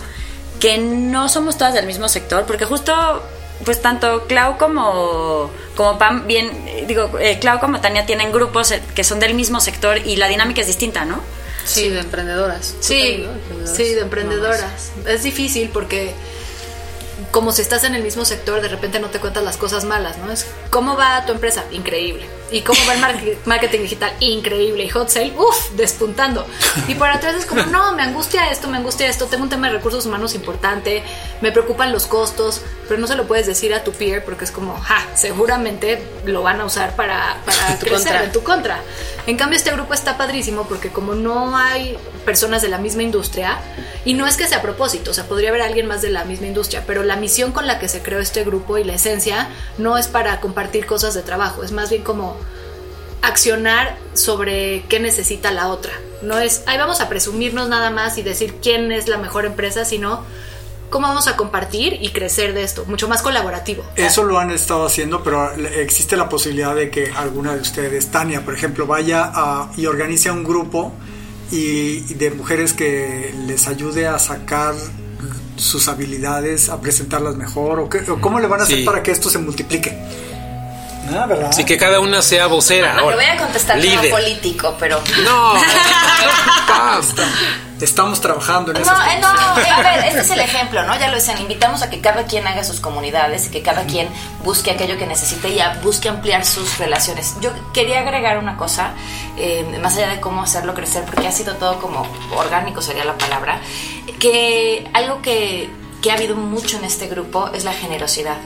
que 0.60 0.78
no 0.78 1.30
somos 1.30 1.58
todas 1.58 1.74
del 1.74 1.88
mismo 1.88 2.08
sector, 2.08 2.46
porque 2.46 2.66
justo 2.66 3.24
pues 3.66 3.82
tanto 3.82 4.26
Clau 4.28 4.58
como, 4.58 5.52
como 5.76 5.98
Pam, 5.98 6.28
bien, 6.28 6.52
digo, 6.88 7.12
eh, 7.20 7.38
Clau 7.40 7.60
como 7.60 7.80
Tania 7.80 8.06
tienen 8.06 8.32
grupos 8.32 8.72
eh, 8.72 8.82
que 8.96 9.04
son 9.04 9.20
del 9.20 9.34
mismo 9.34 9.60
sector 9.60 9.98
y 10.06 10.16
la 10.16 10.28
dinámica 10.28 10.62
es 10.62 10.68
distinta, 10.68 11.06
¿no? 11.06 11.22
Sí, 11.66 11.90
de 11.90 12.00
emprendedoras. 12.00 12.76
Sí, 12.80 13.26
sí, 13.66 13.94
de 13.94 14.02
emprendedoras. 14.02 14.92
Es 15.08 15.24
difícil 15.24 15.70
porque 15.72 16.14
como 17.30 17.52
si 17.52 17.62
estás 17.62 17.84
en 17.84 17.96
el 17.96 18.04
mismo 18.04 18.26
sector, 18.26 18.62
de 18.62 18.68
repente 18.68 19.00
no 19.00 19.10
te 19.10 19.20
cuentas 19.20 19.44
las 19.44 19.58
cosas 19.58 19.86
malas, 19.86 20.18
¿no? 20.18 20.32
Es, 20.32 20.48
¿cómo 20.70 20.96
va 20.98 21.26
tu 21.26 21.34
empresa? 21.34 21.66
Increíble. 21.72 22.41
¿Y 22.52 22.62
cómo 22.62 22.80
va 22.86 22.94
el 22.94 23.38
marketing 23.46 23.82
digital? 23.82 24.14
Increíble. 24.20 24.84
Y 24.84 24.90
hot 24.90 25.10
sale, 25.10 25.34
uff, 25.38 25.72
despuntando. 25.78 26.46
Y 26.88 26.96
por 26.96 27.10
atrás 27.10 27.36
es 27.36 27.46
como, 27.46 27.64
no, 27.64 27.94
me 27.96 28.04
angustia 28.04 28.52
esto, 28.52 28.68
me 28.68 28.78
angustia 28.78 29.08
esto, 29.08 29.28
tengo 29.28 29.44
un 29.44 29.50
tema 29.50 29.68
de 29.68 29.78
recursos 29.78 30.06
humanos 30.06 30.36
importante, 30.36 31.04
me 31.40 31.52
preocupan 31.52 31.92
los 31.92 32.08
costos, 32.08 32.62
pero 32.88 33.00
no 33.00 33.08
se 33.08 33.16
lo 33.16 33.26
puedes 33.26 33.48
decir 33.48 33.74
a 33.74 33.84
tu 33.84 33.94
peer 33.94 34.26
porque 34.26 34.44
es 34.44 34.52
como, 34.52 34.78
ja, 34.82 35.08
seguramente 35.16 36.04
lo 36.26 36.44
van 36.44 36.60
a 36.60 36.66
usar 36.66 36.96
para, 36.96 37.38
para 37.46 37.80
tu 37.80 37.86
crecer 37.86 38.08
contra. 38.08 38.24
en 38.24 38.32
tu 38.32 38.44
contra. 38.44 38.80
En 39.28 39.38
cambio, 39.38 39.58
este 39.58 39.72
grupo 39.72 39.94
está 39.94 40.18
padrísimo 40.18 40.68
porque 40.68 40.90
como 40.90 41.16
no 41.16 41.56
hay 41.56 41.98
personas 42.26 42.62
de 42.62 42.68
la 42.68 42.78
misma 42.78 43.04
industria, 43.04 43.60
y 44.04 44.14
no 44.14 44.26
es 44.26 44.36
que 44.36 44.48
sea 44.48 44.60
a 44.60 44.62
propósito, 44.62 45.12
o 45.12 45.14
sea, 45.14 45.26
podría 45.26 45.50
haber 45.50 45.62
alguien 45.62 45.86
más 45.86 46.02
de 46.02 46.10
la 46.10 46.26
misma 46.26 46.48
industria, 46.48 46.84
pero 46.88 47.04
la 47.04 47.16
misión 47.16 47.52
con 47.52 47.68
la 47.68 47.80
que 47.80 47.88
se 47.88 48.02
creó 48.02 48.20
este 48.20 48.44
grupo 48.44 48.78
y 48.78 48.84
la 48.84 48.94
esencia 48.94 49.50
no 49.78 49.98
es 49.98 50.08
para 50.08 50.40
compartir 50.40 50.86
cosas 50.86 51.14
de 51.14 51.22
trabajo, 51.22 51.64
es 51.64 51.72
más 51.72 51.90
bien 51.90 52.04
como 52.04 52.36
accionar 53.22 53.98
sobre 54.14 54.84
qué 54.90 55.00
necesita 55.00 55.52
la 55.52 55.70
otra. 55.70 55.94
No 56.22 56.40
es, 56.40 56.64
ahí 56.66 56.78
vamos 56.78 57.02
a 57.02 57.10
presumirnos 57.10 57.70
nada 57.70 57.90
más 57.90 58.18
y 58.18 58.24
decir 58.24 58.56
quién 58.62 58.92
es 58.92 59.08
la 59.08 59.18
mejor 59.18 59.46
empresa, 59.46 59.86
sino 59.86 60.24
cómo 60.92 61.08
vamos 61.08 61.28
a 61.28 61.38
compartir 61.38 61.98
y 62.02 62.10
crecer 62.10 62.54
de 62.54 62.64
esto, 62.64 62.86
mucho 62.86 63.08
más 63.08 63.22
colaborativo. 63.22 63.84
Eso 63.96 64.24
lo 64.24 64.38
han 64.38 64.52
estado 64.52 64.86
haciendo, 64.86 65.24
pero 65.24 65.52
existe 65.54 66.18
la 66.18 66.30
posibilidad 66.30 66.76
de 66.76 66.92
que 66.92 67.12
alguna 67.16 67.56
de 67.56 67.62
ustedes, 67.62 68.12
Tania, 68.12 68.44
por 68.44 68.54
ejemplo, 68.54 68.86
vaya 68.86 69.32
y 69.78 69.86
organice 69.86 70.30
un 70.30 70.44
grupo 70.44 70.94
y, 71.50 72.02
de 72.14 72.32
mujeres 72.32 72.74
que 72.74 73.34
les 73.48 73.68
ayude 73.68 74.08
a 74.08 74.20
sacar 74.20 74.76
sus 75.56 75.88
habilidades, 75.88 76.70
a 76.70 76.82
presentarlas 76.82 77.36
mejor, 77.36 77.80
o, 77.80 77.90
cómo 78.20 78.40
le 78.40 78.48
van 78.48 78.60
a 78.60 78.64
hacer 78.64 78.84
para 78.84 79.02
que 79.02 79.12
esto 79.12 79.30
se 79.30 79.40
multiplique. 79.40 79.98
Ah, 81.10 81.26
¿verdad? 81.26 81.52
Sí, 81.52 81.66
que 81.66 81.78
cada 81.78 82.00
una 82.00 82.22
sea 82.22 82.48
vocera. 82.48 82.94
No, 82.94 83.06
voy 83.06 83.26
a 83.26 83.38
contestar 83.38 83.78
líder. 83.78 83.98
como 83.98 84.10
político, 84.12 84.76
pero. 84.80 85.02
No, 85.24 85.54
Estamos 87.82 88.22
trabajando 88.22 88.72
en 88.72 88.78
eso. 88.78 88.94
No, 88.94 89.02
eh, 89.06 89.20
no, 89.20 89.28
a 89.28 89.82
ver, 89.82 90.06
este 90.06 90.22
es 90.22 90.30
el 90.30 90.40
ejemplo, 90.42 90.84
¿no? 90.84 90.98
Ya 91.00 91.08
lo 91.08 91.16
decían, 91.16 91.40
invitamos 91.42 91.82
a 91.82 91.90
que 91.90 92.00
cada 92.00 92.26
quien 92.26 92.46
haga 92.46 92.64
sus 92.64 92.80
comunidades, 92.80 93.48
que 93.50 93.64
cada 93.64 93.86
quien 93.86 94.08
busque 94.44 94.70
aquello 94.70 94.98
que 94.98 95.08
necesite 95.08 95.50
y 95.50 95.60
busque 95.84 96.08
ampliar 96.08 96.46
sus 96.46 96.78
relaciones. 96.78 97.36
Yo 97.42 97.50
quería 97.74 98.02
agregar 98.02 98.38
una 98.38 98.56
cosa, 98.56 98.94
eh, 99.38 99.66
más 99.82 99.98
allá 99.98 100.10
de 100.10 100.20
cómo 100.20 100.44
hacerlo 100.44 100.76
crecer, 100.76 101.06
porque 101.06 101.28
ha 101.28 101.32
sido 101.32 101.56
todo 101.56 101.80
como 101.80 102.06
orgánico, 102.36 102.82
sería 102.84 103.04
la 103.04 103.18
palabra, 103.18 103.60
que 104.20 104.88
algo 104.94 105.24
que, 105.24 105.70
que 106.04 106.12
ha 106.12 106.14
habido 106.14 106.36
mucho 106.36 106.78
en 106.78 106.86
este 106.86 107.08
grupo 107.08 107.50
es 107.54 107.64
la 107.64 107.74
generosidad. 107.74 108.38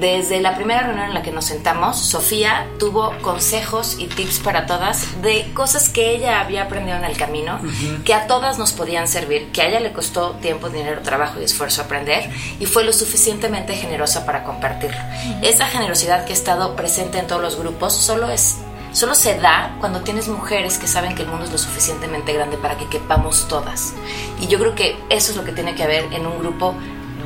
Desde 0.00 0.40
la 0.40 0.56
primera 0.56 0.82
reunión 0.82 1.08
en 1.08 1.14
la 1.14 1.22
que 1.22 1.30
nos 1.30 1.44
sentamos, 1.44 1.98
Sofía 1.98 2.66
tuvo 2.78 3.12
consejos 3.22 3.96
y 3.98 4.06
tips 4.06 4.40
para 4.40 4.66
todas 4.66 5.22
de 5.22 5.50
cosas 5.54 5.88
que 5.88 6.14
ella 6.14 6.40
había 6.40 6.64
aprendido 6.64 6.96
en 6.96 7.04
el 7.04 7.16
camino, 7.16 7.60
que 8.04 8.12
a 8.12 8.26
todas 8.26 8.58
nos 8.58 8.72
podían 8.72 9.06
servir, 9.06 9.52
que 9.52 9.62
a 9.62 9.68
ella 9.68 9.80
le 9.80 9.92
costó 9.92 10.32
tiempo, 10.42 10.68
dinero, 10.68 11.02
trabajo 11.02 11.40
y 11.40 11.44
esfuerzo 11.44 11.82
aprender 11.82 12.30
y 12.58 12.66
fue 12.66 12.84
lo 12.84 12.92
suficientemente 12.92 13.74
generosa 13.74 14.26
para 14.26 14.42
compartirlo. 14.42 15.00
Esa 15.42 15.66
generosidad 15.66 16.24
que 16.24 16.32
ha 16.32 16.36
estado 16.36 16.74
presente 16.74 17.18
en 17.18 17.26
todos 17.26 17.42
los 17.42 17.56
grupos 17.56 17.94
solo 17.94 18.30
es 18.30 18.58
solo 18.92 19.16
se 19.16 19.38
da 19.38 19.76
cuando 19.80 20.02
tienes 20.02 20.28
mujeres 20.28 20.78
que 20.78 20.86
saben 20.86 21.16
que 21.16 21.22
el 21.22 21.28
mundo 21.28 21.44
es 21.44 21.52
lo 21.52 21.58
suficientemente 21.58 22.32
grande 22.32 22.56
para 22.56 22.78
que 22.78 22.86
quepamos 22.88 23.48
todas. 23.48 23.92
Y 24.40 24.46
yo 24.46 24.58
creo 24.58 24.74
que 24.74 24.96
eso 25.10 25.32
es 25.32 25.36
lo 25.36 25.44
que 25.44 25.52
tiene 25.52 25.74
que 25.74 25.82
haber 25.82 26.12
en 26.12 26.26
un 26.26 26.38
grupo 26.38 26.76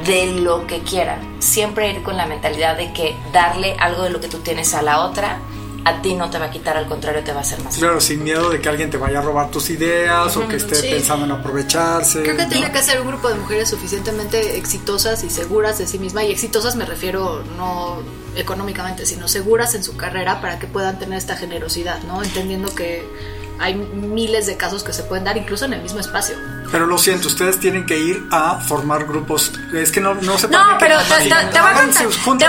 de 0.08 0.40
lo 0.40 0.66
que 0.66 0.80
quieran. 0.80 1.36
Siempre 1.40 1.90
ir 1.90 2.02
con 2.02 2.16
la 2.16 2.26
mentalidad 2.26 2.76
de 2.76 2.92
que 2.92 3.14
darle 3.32 3.76
algo 3.78 4.02
de 4.02 4.10
lo 4.10 4.20
que 4.20 4.28
tú 4.28 4.38
tienes 4.38 4.74
a 4.74 4.82
la 4.82 5.06
otra 5.06 5.38
a 5.84 6.02
ti 6.02 6.14
no 6.14 6.28
te 6.28 6.38
va 6.38 6.46
a 6.46 6.50
quitar, 6.50 6.76
al 6.76 6.86
contrario, 6.86 7.22
te 7.22 7.32
va 7.32 7.38
a 7.38 7.42
hacer 7.42 7.62
más. 7.62 7.76
Claro, 7.76 8.00
sin 8.00 8.22
miedo 8.22 8.50
de 8.50 8.60
que 8.60 8.68
alguien 8.68 8.90
te 8.90 8.98
vaya 8.98 9.20
a 9.20 9.22
robar 9.22 9.50
tus 9.50 9.70
ideas 9.70 10.36
o 10.36 10.46
que 10.46 10.56
esté 10.56 10.82
pensando 10.82 11.24
en 11.24 11.32
aprovecharse. 11.32 12.22
Creo 12.22 12.36
que 12.36 12.46
tiene 12.46 12.70
que 12.70 12.82
ser 12.82 13.00
un 13.00 13.08
grupo 13.08 13.28
de 13.28 13.36
mujeres 13.36 13.70
suficientemente 13.70 14.58
exitosas 14.58 15.24
y 15.24 15.30
seguras 15.30 15.78
de 15.78 15.86
sí 15.86 15.98
misma. 15.98 16.24
Y 16.24 16.30
exitosas 16.30 16.76
me 16.76 16.84
refiero 16.84 17.42
no 17.56 18.02
económicamente, 18.36 19.06
sino 19.06 19.28
seguras 19.28 19.74
en 19.74 19.82
su 19.82 19.96
carrera 19.96 20.40
para 20.40 20.58
que 20.58 20.66
puedan 20.66 20.98
tener 20.98 21.16
esta 21.16 21.36
generosidad, 21.36 22.02
¿no? 22.02 22.22
Entendiendo 22.22 22.74
que 22.74 23.02
hay 23.58 23.74
miles 23.74 24.46
de 24.46 24.56
casos 24.56 24.84
que 24.84 24.92
se 24.92 25.04
pueden 25.04 25.24
dar 25.24 25.36
incluso 25.36 25.64
en 25.64 25.72
el 25.72 25.82
mismo 25.82 26.00
espacio. 26.00 26.36
Pero 26.70 26.86
lo 26.86 26.98
siento, 26.98 27.28
ustedes 27.28 27.58
tienen 27.60 27.86
que 27.86 27.98
ir 27.98 28.26
a 28.30 28.56
formar 28.60 29.04
grupos. 29.06 29.52
Es 29.74 29.90
que 29.92 30.00
no, 30.00 30.14
no 30.14 30.38
se 30.38 30.48
No, 30.48 30.76
pero 30.78 30.98
te, 30.98 31.60
voy 31.60 31.68
a 31.70 31.74
contar. 31.74 32.02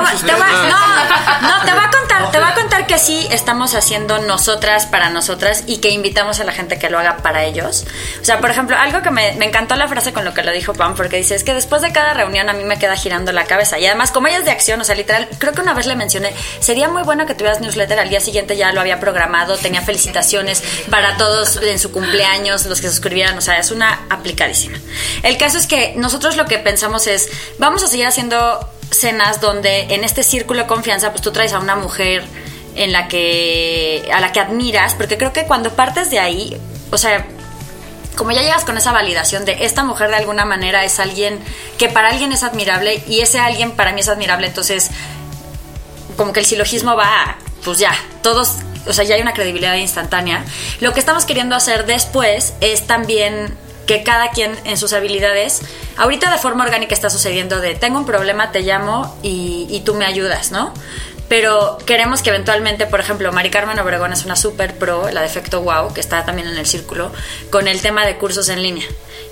Va- 0.04 0.12
te 0.28 0.34
va- 0.34 1.40
no, 1.42 1.66
te 1.66 1.72
voy 1.72 1.82
a 1.86 1.90
contar, 1.92 2.32
te 2.32 2.38
voy 2.40 2.48
a 2.50 2.54
contar 2.54 2.88
que 2.88 2.98
sí 3.00 3.28
estamos 3.32 3.76
haciendo 3.76 4.20
nosotras 4.20 4.86
para 4.88 5.10
nosotras 5.10 5.64
y 5.68 5.78
que 5.78 5.90
invitamos 5.90 6.40
a 6.40 6.44
la 6.44 6.52
gente 6.52 6.78
que 6.80 6.90
lo 6.90 7.00
haga 7.00 7.18
para 7.18 7.44
ellos. 7.46 7.86
O 8.22 8.26
sea, 8.26 8.40
por 8.40 8.50
ejemplo, 8.52 8.76
algo 8.78 9.02
que 9.02 9.12
me, 9.12 9.34
me 9.36 9.46
encantó 9.46 9.76
la 9.76 9.88
frase 9.88 10.12
con 10.14 10.26
lo 10.26 10.34
que 10.34 10.44
lo 10.44 10.52
dijo 10.52 10.74
Pam, 10.74 10.96
porque 10.96 11.18
dice, 11.18 11.36
es 11.36 11.44
que 11.44 11.54
después 11.54 11.82
de 11.82 11.92
cada 11.92 12.14
reunión 12.14 12.50
a 12.50 12.54
mí 12.54 12.64
me 12.64 12.78
queda 12.80 12.96
girando 12.96 13.32
la 13.32 13.46
cabeza. 13.46 13.80
Y 13.80 13.86
además, 13.86 14.12
como 14.12 14.28
ella 14.28 14.40
es 14.40 14.46
de 14.46 14.52
acción, 14.52 14.82
o 14.82 14.84
sea, 14.84 14.96
literal, 14.96 15.30
creo 15.38 15.54
que 15.54 15.62
una 15.62 15.74
vez 15.74 15.86
le 15.86 15.96
mencioné, 15.96 16.34
sería 16.60 16.90
muy 16.90 17.04
bueno 17.04 17.26
que 17.26 17.36
tuvieras 17.36 17.62
newsletter, 17.62 18.00
al 18.00 18.10
día 18.10 18.20
siguiente 18.20 18.58
ya 18.58 18.72
lo 18.74 18.82
había 18.82 19.00
programado, 19.00 19.58
tenía 19.58 19.82
felicitaciones 19.82 20.64
para 20.90 21.18
todos 21.18 21.58
en 21.62 21.80
su 21.80 21.92
cumpleaños, 21.92 22.66
los 22.66 22.82
que 22.82 22.90
suscribieran, 22.90 23.38
o 23.38 23.42
sea, 23.42 23.60
es 23.60 23.72
una 23.72 24.00
aplicadísima. 24.10 24.78
El 25.24 25.38
caso 25.38 25.58
es 25.58 25.68
que 25.68 25.94
nosotros 25.96 26.36
lo 26.36 26.46
que 26.46 26.58
pensamos 26.58 27.08
es, 27.08 27.30
vamos 27.58 27.84
a 27.84 27.88
seguir 27.88 28.08
haciendo 28.08 28.60
cenas 28.92 29.40
donde 29.40 29.94
en 29.94 30.04
este 30.04 30.24
círculo 30.24 30.62
de 30.62 30.68
confianza, 30.68 31.12
pues 31.12 31.22
tú 31.22 31.32
traes 31.32 31.54
a 31.54 31.60
una 31.60 31.76
mujer 31.76 32.24
en 32.76 32.92
la 32.92 33.08
que 33.08 34.10
a 34.14 34.20
la 34.20 34.32
que 34.32 34.40
admiras, 34.40 34.96
porque 34.96 35.18
creo 35.18 35.34
que 35.34 35.46
cuando 35.46 35.72
partes 35.74 36.10
de 36.10 36.20
ahí, 36.20 36.58
o 36.92 36.98
sea, 36.98 37.26
como 38.16 38.32
ya 38.32 38.42
llegas 38.42 38.66
con 38.66 38.78
esa 38.78 38.92
validación 38.92 39.46
de 39.46 39.66
esta 39.66 39.84
mujer 39.84 40.10
de 40.10 40.18
alguna 40.18 40.46
manera 40.46 40.84
es 40.84 41.00
alguien 41.00 41.40
que 41.78 41.88
para 41.88 42.10
alguien 42.10 42.32
es 42.34 42.44
admirable 42.44 43.04
y 43.08 43.22
ese 43.22 43.40
alguien 43.40 43.72
para 43.72 43.94
mí 43.94 44.02
es 44.02 44.10
admirable, 44.10 44.48
entonces 44.48 44.90
como 46.18 46.34
que 46.34 46.42
el 46.42 46.46
silogismo 46.46 46.98
va, 46.98 47.38
pues 47.64 47.80
ya, 47.80 47.96
todos, 48.22 48.56
o 48.86 48.92
sea, 48.92 49.06
ya 49.06 49.16
hay 49.16 49.22
una 49.22 49.34
credibilidad 49.34 49.76
instantánea. 49.76 50.44
Lo 50.82 50.94
que 50.94 51.00
estamos 51.00 51.24
queriendo 51.24 51.56
hacer 51.56 51.86
después 51.86 52.54
es 52.60 52.86
también 52.88 53.58
que 53.90 54.04
cada 54.04 54.30
quien 54.30 54.56
en 54.66 54.78
sus 54.78 54.94
habilidades, 54.94 55.64
ahorita 55.98 56.32
de 56.32 56.38
forma 56.38 56.64
orgánica 56.64 56.94
está 56.94 57.10
sucediendo 57.10 57.60
de 57.60 57.74
tengo 57.74 57.98
un 57.98 58.06
problema, 58.06 58.52
te 58.52 58.62
llamo 58.62 59.18
y, 59.24 59.82
tú 59.84 59.96
me 59.96 60.06
ayudas, 60.06 60.52
¿no? 60.52 60.76
Pero 61.28 61.80
queremos 61.88 62.22
que 62.22 62.30
eventualmente, 62.30 62.86
por 62.86 63.00
ejemplo, 63.00 63.32
Mari 63.32 63.50
Carmen 63.50 63.80
Obregón 63.80 64.14
es 64.14 64.26
una 64.26 64.36
super 64.36 64.78
pro, 64.78 65.10
la 65.10 65.22
de 65.22 65.26
efecto 65.26 65.62
wow, 65.62 65.92
que 65.92 66.02
está 66.02 66.24
también 66.24 66.48
en 66.48 66.56
el 66.56 66.68
círculo, 66.68 67.12
con 67.50 67.68
el 67.68 67.82
tema 67.82 68.06
de 68.06 68.18
cursos 68.18 68.50
en 68.50 68.62
línea. 68.62 68.86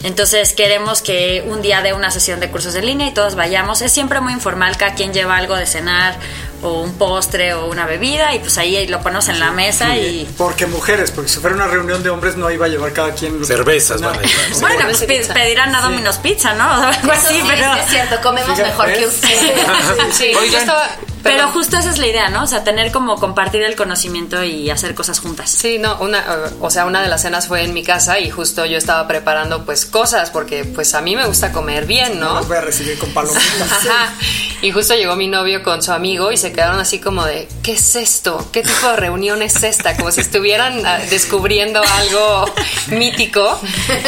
Entonces 0.04 0.54
queremos 0.54 1.02
que 1.02 1.44
un 1.48 1.62
día 1.62 1.82
de 1.82 1.94
una 1.94 2.12
sesión 2.12 2.40
de 2.40 2.50
cursos 2.50 2.76
en 2.76 2.86
línea 2.86 3.08
y 3.08 3.14
todos 3.14 3.36
vayamos. 3.36 3.82
Es 3.82 3.92
siempre 3.92 4.22
muy 4.22 4.32
informal, 4.34 4.78
cada 4.78 4.94
quien 4.94 5.12
lleva 5.14 5.36
algo 5.38 5.56
de 5.56 5.66
cenar 5.66 6.16
o 6.62 6.82
un 6.82 6.94
postre 6.98 7.54
o 7.54 7.68
una 7.68 7.86
bebida 7.86 8.34
y 8.34 8.40
pues 8.40 8.58
ahí 8.58 8.88
lo 8.88 9.00
ponemos 9.02 9.28
en 9.28 9.40
la 9.40 9.52
mesa 9.52 9.96
y... 9.98 10.28
Porque 10.38 10.66
mujeres, 10.66 11.12
porque 11.12 11.30
si 11.30 11.40
fuera 11.40 11.56
una 11.56 11.68
reunión 11.68 12.02
de 12.04 12.10
hombres 12.10 12.36
no 12.36 12.50
iba 12.52 12.66
a 12.66 12.70
llevar 12.70 12.94
cada 12.94 13.14
quien... 13.14 13.44
Cervezas 13.46 14.02
No. 14.02 14.10
van 14.10 14.20
a 14.20 14.22
llevar. 14.22 14.46
sí. 14.54 14.62
Bueno, 14.62 14.82
pues 14.86 15.04
pe- 15.04 15.34
pedirán 15.34 15.76
a 15.76 15.82
Domino's 15.82 16.18
Pizza, 16.18 16.54
¿no? 16.54 16.66
O 16.68 16.74
algo 16.84 17.12
así, 17.12 17.34
Sí, 17.36 17.44
pero... 17.48 17.74
es 17.76 17.90
cierto, 17.90 18.22
comemos 18.22 18.52
Fíjate, 18.52 18.70
mejor 18.70 18.94
que 18.94 19.08
ustedes. 19.08 19.40
Sí, 20.14 20.32
yo 20.34 20.40
Oigan. 20.40 20.62
estaba- 20.62 20.90
Pero 21.28 21.48
justo 21.50 21.78
esa 21.78 21.90
es 21.90 21.98
la 21.98 22.08
idea, 22.08 22.30
¿no? 22.30 22.44
O 22.44 22.48
sea, 22.48 22.64
tener 22.64 22.92
como 22.92 23.18
compartir 23.18 23.62
el 23.64 23.76
conocimiento 23.76 24.44
y 24.44 24.70
hacer 24.70 24.96
cosas 24.96 25.20
juntas. 25.20 25.50
Sí, 25.50 25.78
no, 25.80 25.98
una, 26.00 26.20
eh, 26.20 26.54
o 26.62 26.70
sea, 26.70 26.86
una 26.86 27.02
de 27.02 27.08
las 27.08 27.22
cenas 27.22 27.48
fue 27.48 27.64
en 27.64 27.74
mi 27.74 27.84
casa 27.84 28.20
y 28.20 28.30
justo 28.30 28.66
yo 28.66 28.78
estaba 28.78 29.08
preparando 29.08 29.66
pues 29.66 29.86
cosas 29.86 30.30
porque 30.32 30.64
pues 30.66 30.94
a 30.94 31.02
mí 31.02 31.16
me 31.16 31.26
gusta 31.26 31.52
comer 31.52 31.86
bien, 31.86 32.20
No 32.20 32.28
¿no? 32.28 32.36
los 32.36 32.48
voy 32.48 32.58
a 32.58 32.62
recibir 32.62 32.98
con 32.98 33.12
palomitas. 33.14 33.62
Ajá. 33.72 34.14
Y 34.62 34.72
justo 34.72 34.96
llegó 34.96 35.16
mi 35.16 35.28
novio 35.28 35.62
con 35.62 35.84
su 35.84 35.92
amigo 35.92 36.32
y 36.32 36.38
se 36.38 36.52
quedaron 36.52 36.80
así 36.80 37.00
como 37.00 37.26
de, 37.26 37.48
¿qué 37.62 37.74
es 37.74 37.96
esto? 37.96 38.50
¿Qué 38.52 38.64
tipo 38.64 38.88
de 38.90 38.96
reunión 38.96 39.42
es 39.44 39.62
esta? 39.64 39.96
Como 39.96 40.12
si 40.12 40.22
estuvieran 40.22 40.84
ah, 40.86 41.00
descubriendo 41.10 41.82
algo 41.82 42.46
mítico. 42.88 43.60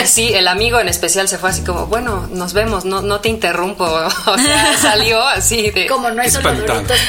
Y 0.01 0.07
sí, 0.07 0.33
el 0.33 0.47
amigo 0.47 0.79
en 0.79 0.89
especial 0.89 1.27
se 1.27 1.37
fue 1.37 1.51
así 1.51 1.61
como, 1.61 1.85
bueno, 1.85 2.27
nos 2.31 2.53
vemos, 2.53 2.85
no, 2.85 3.01
no 3.01 3.19
te 3.19 3.29
interrumpo. 3.29 3.85
O 4.29 4.37
sea, 4.37 4.77
salió 4.77 5.21
así 5.21 5.71
de... 5.71 5.87
Como 5.87 6.09
no 6.11 6.21
hay 6.21 6.29
solo. 6.29 6.51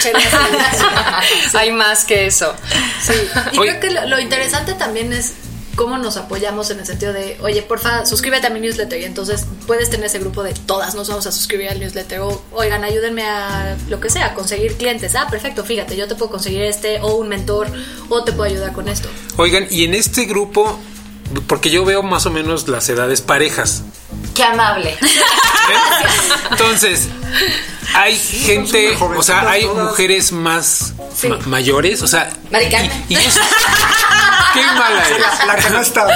Chelas 0.01 0.25
Hay 1.55 1.73
más 1.73 2.05
que 2.05 2.27
eso. 2.27 2.55
Sí, 3.03 3.13
y 3.53 3.59
creo 3.59 3.81
que 3.81 3.91
lo, 3.91 4.07
lo 4.07 4.21
interesante 4.21 4.75
también 4.75 5.13
es 5.13 5.35
cómo 5.81 5.99
nos 5.99 6.19
apoyamos 6.19 6.71
en 6.71 6.81
el 6.81 6.87
sentido 6.87 7.13
de, 7.13 7.39
oye, 7.41 7.63
porfa, 7.63 8.05
suscríbete 8.05 8.47
a 8.47 8.51
mi 8.51 8.61
newsletter 8.61 9.01
y 9.01 9.05
entonces 9.05 9.47
puedes 9.67 9.89
tener 9.89 10.07
ese 10.07 10.19
grupo 10.19 10.43
de 10.43 10.53
todas 10.53 10.95
nos 10.95 11.09
vamos 11.09 11.27
a 11.27 11.33
suscribir 11.33 11.71
al 11.71 11.81
newsletter 11.81 12.21
o, 12.21 12.43
oigan, 12.53 12.85
ayúdenme 12.85 13.23
a 13.25 13.79
lo 13.89 13.99
que 13.99 14.11
sea, 14.11 14.27
a 14.27 14.35
conseguir 14.35 14.75
clientes. 14.75 15.15
Ah, 15.15 15.29
perfecto, 15.31 15.65
fíjate, 15.65 15.97
yo 15.97 16.07
te 16.07 16.17
puedo 16.17 16.33
conseguir 16.33 16.63
este 16.63 17.01
o 17.01 17.15
un 17.15 17.29
mentor 17.29 17.69
o 18.09 18.25
te 18.25 18.33
puedo 18.33 18.51
ayudar 18.51 18.73
con 18.73 18.89
esto. 18.89 19.09
Oigan, 19.37 19.69
y 19.71 19.85
en 19.85 19.95
este 19.95 20.25
grupo, 20.27 20.79
porque 21.47 21.71
yo 21.71 21.85
veo 21.85 22.03
más 22.03 22.27
o 22.27 22.31
menos 22.31 22.69
las 22.69 22.89
edades 22.89 23.23
parejas. 23.23 23.83
Qué 24.35 24.45
amable. 24.45 24.97
Entonces, 26.51 27.09
hay 27.95 28.19
gente, 28.19 28.97
o 28.99 29.23
sea, 29.23 29.49
hay 29.51 29.67
mujeres 29.67 30.33
más 30.33 30.93
Sí. 31.17 31.29
ma- 31.29 31.39
mayores, 31.47 32.03
o 32.03 32.09
sea, 32.09 32.31
Mari 32.51 32.69
Carmen. 32.71 33.05
y, 33.09 33.15
y 33.15 33.17
eso, 33.19 33.41
qué 34.55 34.63
mala 34.63 35.03
La, 35.19 35.47
la 35.47 35.53
eres. 35.55 35.67
que 35.67 35.71
no 35.73 35.81
está. 35.81 36.07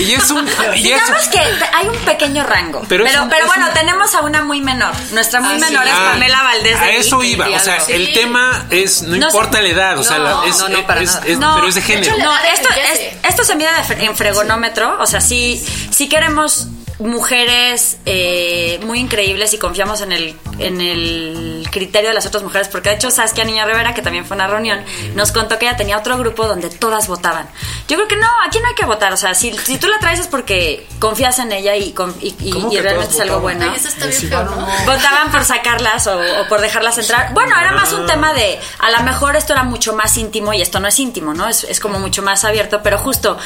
Y 0.00 0.12
es 0.14 0.30
un, 0.30 0.46
y 0.48 0.50
es- 0.76 0.82
Digamos 0.82 1.28
que 1.28 1.38
hay 1.38 1.86
un 1.88 1.96
pequeño 1.98 2.42
rango. 2.44 2.80
Pero 2.88 3.04
Pero, 3.04 3.24
es 3.24 3.32
es 3.40 3.46
bueno, 3.46 3.66
un- 3.68 3.74
tenemos 3.74 4.14
a 4.14 4.22
una 4.22 4.42
muy 4.42 4.60
menor. 4.60 4.92
Nuestra 5.12 5.40
muy 5.40 5.54
Ah, 5.54 5.58
sí. 5.58 5.60
menor 5.72 5.86
es 5.86 5.92
Ah, 5.94 6.08
Pamela 6.12 6.42
Valdés. 6.42 6.80
de 6.80 6.86
A 6.86 6.90
eso 6.92 7.22
iba, 7.22 7.48
o 7.48 7.58
sea, 7.58 7.78
Sí. 7.80 7.92
el 7.92 8.12
tema 8.14 8.66
es, 8.70 9.02
no, 9.02 9.16
No 9.16 9.26
importa 9.26 9.60
la 9.62 9.68
edad, 9.68 9.98
o 9.98 10.02
sea, 10.02 10.18
No, 10.18 10.24
la- 10.42 10.48
es, 10.48 10.58
no, 10.58 10.68
no, 10.70 10.86
para 10.86 11.02
es- 11.02 11.14
nada. 11.14 11.26
es- 11.26 11.38
No, 11.38 11.54
pero 11.56 11.68
es 11.68 11.74
de 11.74 11.80
de 11.82 11.86
género. 11.86 12.14
hecho, 12.16 12.24
No, 12.24 12.36
esto, 12.38 12.68
es- 12.92 13.00
esto 13.28 13.44
se 13.44 13.54
mide 13.54 13.68
en 14.00 14.16
fregonómetro, 14.16 14.96
o 15.00 15.06
sea, 15.06 15.20
sí, 15.20 15.64
sí 15.90 16.08
queremos 16.08 16.66
mujeres 16.98 17.98
eh, 18.06 18.80
muy 18.84 18.98
increíbles 18.98 19.54
y 19.54 19.58
confiamos 19.58 20.00
en 20.00 20.12
el, 20.12 20.34
en 20.58 20.80
el 20.80 21.68
criterio 21.70 22.08
de 22.10 22.14
las 22.14 22.26
otras 22.26 22.42
mujeres, 22.42 22.68
porque 22.68 22.90
de 22.90 22.96
hecho 22.96 23.10
Saskia 23.10 23.44
Niña 23.44 23.64
Rivera, 23.64 23.94
que 23.94 24.02
también 24.02 24.24
fue 24.26 24.34
a 24.36 24.38
una 24.38 24.46
reunión, 24.48 24.84
nos 25.14 25.32
contó 25.32 25.58
que 25.58 25.66
ella 25.66 25.76
tenía 25.76 25.98
otro 25.98 26.16
grupo 26.18 26.46
donde 26.46 26.70
todas 26.70 27.06
votaban. 27.08 27.48
Yo 27.88 27.96
creo 27.96 28.08
que 28.08 28.16
no, 28.16 28.26
aquí 28.46 28.58
no 28.60 28.66
hay 28.68 28.74
que 28.74 28.84
votar, 28.84 29.12
o 29.12 29.16
sea, 29.16 29.34
si, 29.34 29.52
si 29.56 29.78
tú 29.78 29.86
la 29.88 29.98
traes 29.98 30.20
es 30.20 30.26
porque 30.26 30.86
confías 30.98 31.38
en 31.38 31.52
ella 31.52 31.76
y, 31.76 31.94
y, 32.20 32.36
y- 32.40 32.50
¿Cómo 32.52 32.72
y 32.72 32.76
que 32.76 32.82
realmente 32.82 33.14
es 33.14 33.20
algo 33.20 33.40
votaban? 33.40 33.58
bueno. 33.58 33.72
Ay, 33.72 33.78
eso 33.78 33.88
está 33.88 34.00
Pues 34.06 34.20
bien 34.20 34.20
sí, 34.20 34.26
feo, 34.28 34.44
no. 34.44 34.56
¿no? 34.56 34.66
Votaban 34.86 35.30
por 35.30 35.44
sacarlas 35.44 36.06
o, 36.06 36.18
o 36.18 36.48
por 36.48 36.60
dejarlas 36.60 36.98
entrar. 36.98 37.32
Bueno, 37.34 37.54
era 37.58 37.72
más 37.72 37.92
un 37.92 38.06
tema 38.06 38.32
de, 38.32 38.58
a 38.78 38.90
lo 38.90 39.00
mejor 39.04 39.36
esto 39.36 39.52
era 39.52 39.62
mucho 39.64 39.94
más 39.94 40.16
íntimo 40.16 40.52
y 40.52 40.60
esto 40.62 40.80
no 40.80 40.88
es 40.88 40.98
íntimo, 40.98 41.34
¿no? 41.34 41.48
Es, 41.48 41.64
es 41.64 41.80
como 41.80 41.98
mucho 41.98 42.22
más 42.22 42.44
abierto, 42.44 42.80
pero 42.82 42.98
justo 42.98 43.38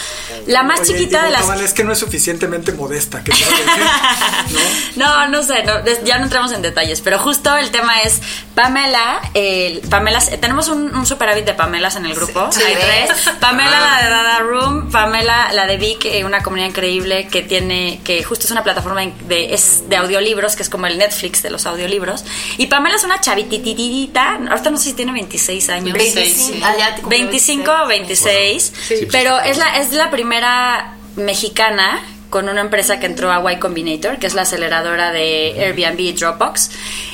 la 0.47 0.63
más 0.63 0.81
Oye, 0.81 0.93
chiquita 0.93 1.25
de 1.25 1.31
las... 1.31 1.49
Es 1.61 1.75
que 1.75 1.85
no 1.85 1.93
es 1.93 1.99
suficientemente 1.99 2.73
modesta. 2.73 3.23
¿qué 3.23 3.33
te 3.33 3.45
voy 3.45 3.55
a 3.55 3.57
decir? 3.59 4.63
No, 4.97 5.29
no 5.29 5.43
sé, 5.43 5.63
no, 5.65 5.75
ya 6.05 6.19
no 6.19 6.25
entramos 6.25 6.53
en 6.53 6.63
detalles, 6.63 7.01
pero 7.05 7.19
justo 7.19 7.57
el 7.57 7.71
tema 7.71 8.01
es 8.03 8.21
Pamela, 8.55 9.21
el, 9.35 9.81
Pamela, 9.89 10.21
tenemos 10.41 10.69
un, 10.69 10.95
un 10.95 11.07
superávit 11.07 11.45
de 11.45 11.55
Pamelas 11.55 11.97
en 11.97 12.07
el 12.07 12.15
grupo, 12.15 12.51
Sí. 12.53 12.63
hay 12.63 12.75
tres, 12.75 13.31
Pamela 13.41 13.71
Ah. 13.73 13.97
la 13.99 14.05
de 14.05 14.11
Dada 14.11 14.39
Room, 14.41 14.91
Pamela 14.91 15.53
la 15.53 15.67
de 15.67 15.77
Vic, 15.79 16.05
eh, 16.05 16.25
una 16.25 16.43
comunidad 16.43 16.69
increíble 16.69 17.29
que 17.29 17.43
tiene, 17.43 18.01
que 18.05 18.23
justo 18.23 18.45
es 18.47 18.51
una 18.51 18.63
plataforma 18.63 19.03
de, 19.29 19.55
es 19.55 19.89
de 19.89 19.97
audiolibros, 19.97 20.57
que 20.57 20.63
es 20.63 20.69
como 20.69 20.87
el 20.87 20.99
Netflix 20.99 21.43
de 21.43 21.51
los 21.51 21.67
audiolibros, 21.67 22.25
y 22.59 22.67
Pamela 22.67 22.97
es 22.97 23.05
una 23.05 23.21
chavitititita, 23.21 24.39
ahorita 24.51 24.71
no 24.71 24.77
sé 24.77 24.85
si 24.85 24.93
tiene 24.95 25.13
26 25.13 25.69
años. 25.71 25.93
26, 25.95 26.33
sí. 26.37 26.61
Ah, 26.65 26.75
ya 26.79 26.95
te 26.95 27.03
cumplió 27.03 27.21
25 27.23 27.73
o 27.85 27.87
26, 27.87 28.73
Sí. 28.89 29.09
pero 29.11 29.39
es 29.41 29.57
la, 29.59 29.77
es 29.79 29.93
la 29.93 30.11
primera 30.11 30.95
mexicana 31.17 32.01
con 32.33 32.49
una 32.49 32.63
empresa 32.63 32.99
que 32.99 33.05
entró 33.05 33.31
a 33.31 33.53
Y 33.53 33.59
Combinator, 33.59 34.19
que 34.19 34.27
es 34.27 34.33
la 34.33 34.43
aceleradora 34.43 35.13
de 35.13 35.55
Airbnb 35.59 36.01
y 36.01 36.13
Dropbox. 36.15 36.71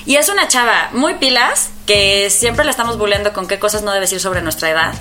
Y 0.08 0.16
es 0.16 0.30
una 0.30 0.48
chava 0.48 0.88
muy 0.92 1.16
pilas, 1.16 1.68
que 1.86 2.30
siempre 2.30 2.64
la 2.64 2.70
estamos 2.70 2.96
bulleando 2.96 3.34
con 3.34 3.46
qué 3.46 3.58
cosas 3.58 3.82
no 3.82 3.90
debe 3.90 4.06
decir 4.06 4.20
sobre 4.20 4.40
nuestra 4.40 4.70
edad. 4.70 4.94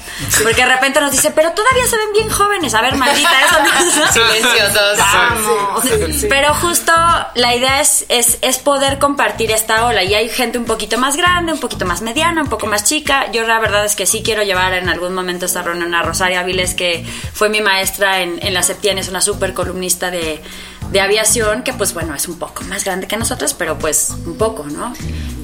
Porque 0.43 0.65
de 0.65 0.65
repente 0.65 0.99
nos 0.99 1.13
dice, 1.13 1.31
pero 1.31 1.53
todavía 1.53 1.85
se 1.85 1.95
ven 1.95 2.11
bien 2.11 2.29
jóvenes. 2.29 2.73
A 2.73 2.81
ver, 2.81 2.95
maldita, 2.95 3.31
eso 3.45 3.57
no. 3.63 4.11
Silenciosos. 4.11 4.97
Vamos. 4.97 5.85
Pero 6.27 6.53
justo 6.55 6.91
la 7.35 7.55
idea 7.55 7.79
es, 7.79 8.05
es, 8.09 8.37
es 8.41 8.57
poder 8.57 8.99
compartir 8.99 9.49
esta 9.51 9.85
ola. 9.85 10.03
Y 10.03 10.13
hay 10.13 10.27
gente 10.27 10.57
un 10.57 10.65
poquito 10.65 10.97
más 10.97 11.15
grande, 11.15 11.53
un 11.53 11.61
poquito 11.61 11.85
más 11.85 12.01
mediana, 12.01 12.41
un 12.41 12.49
poco 12.49 12.67
más 12.67 12.83
chica. 12.83 13.31
Yo 13.31 13.47
la 13.47 13.59
verdad 13.59 13.85
es 13.85 13.95
que 13.95 14.05
sí 14.05 14.23
quiero 14.25 14.43
llevar 14.43 14.73
en 14.73 14.89
algún 14.89 15.13
momento 15.13 15.45
esta 15.45 15.61
reunión 15.61 15.95
a 15.95 16.03
Rosaria 16.03 16.43
Viles, 16.43 16.73
que 16.73 17.05
fue 17.33 17.47
mi 17.47 17.61
maestra 17.61 18.19
en, 18.19 18.39
en 18.45 18.53
la 18.53 18.61
Septién, 18.61 18.97
es 18.97 19.07
una 19.07 19.21
súper 19.21 19.53
columnista 19.53 20.11
de, 20.11 20.43
de 20.91 21.01
aviación, 21.01 21.63
que 21.63 21.73
pues 21.73 21.93
bueno, 21.93 22.15
es 22.15 22.27
un 22.27 22.39
poco 22.39 22.63
más 22.63 22.83
grande 22.83 23.07
que 23.07 23.17
nosotros, 23.17 23.53
pero 23.53 23.77
pues 23.77 24.11
un 24.25 24.37
poco, 24.37 24.63
¿no? 24.65 24.93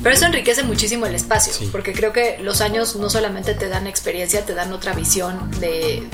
Pero 0.02 0.16
eso 0.16 0.26
enriquece 0.26 0.64
muchísimo 0.64 1.06
el 1.06 1.16
espacio, 1.16 1.54
porque 1.72 1.94
creo 1.94 2.12
que 2.12 2.38
los 2.40 2.62
años 2.62 2.96
no 2.96 3.10
solamente 3.10 3.54
te 3.54 3.70
dan 3.70 3.88
experiencia, 3.88 4.46
te 4.46 4.54
dan 4.54 4.74
otra 4.74 4.94
visión 4.94 5.52
de... 5.60 6.08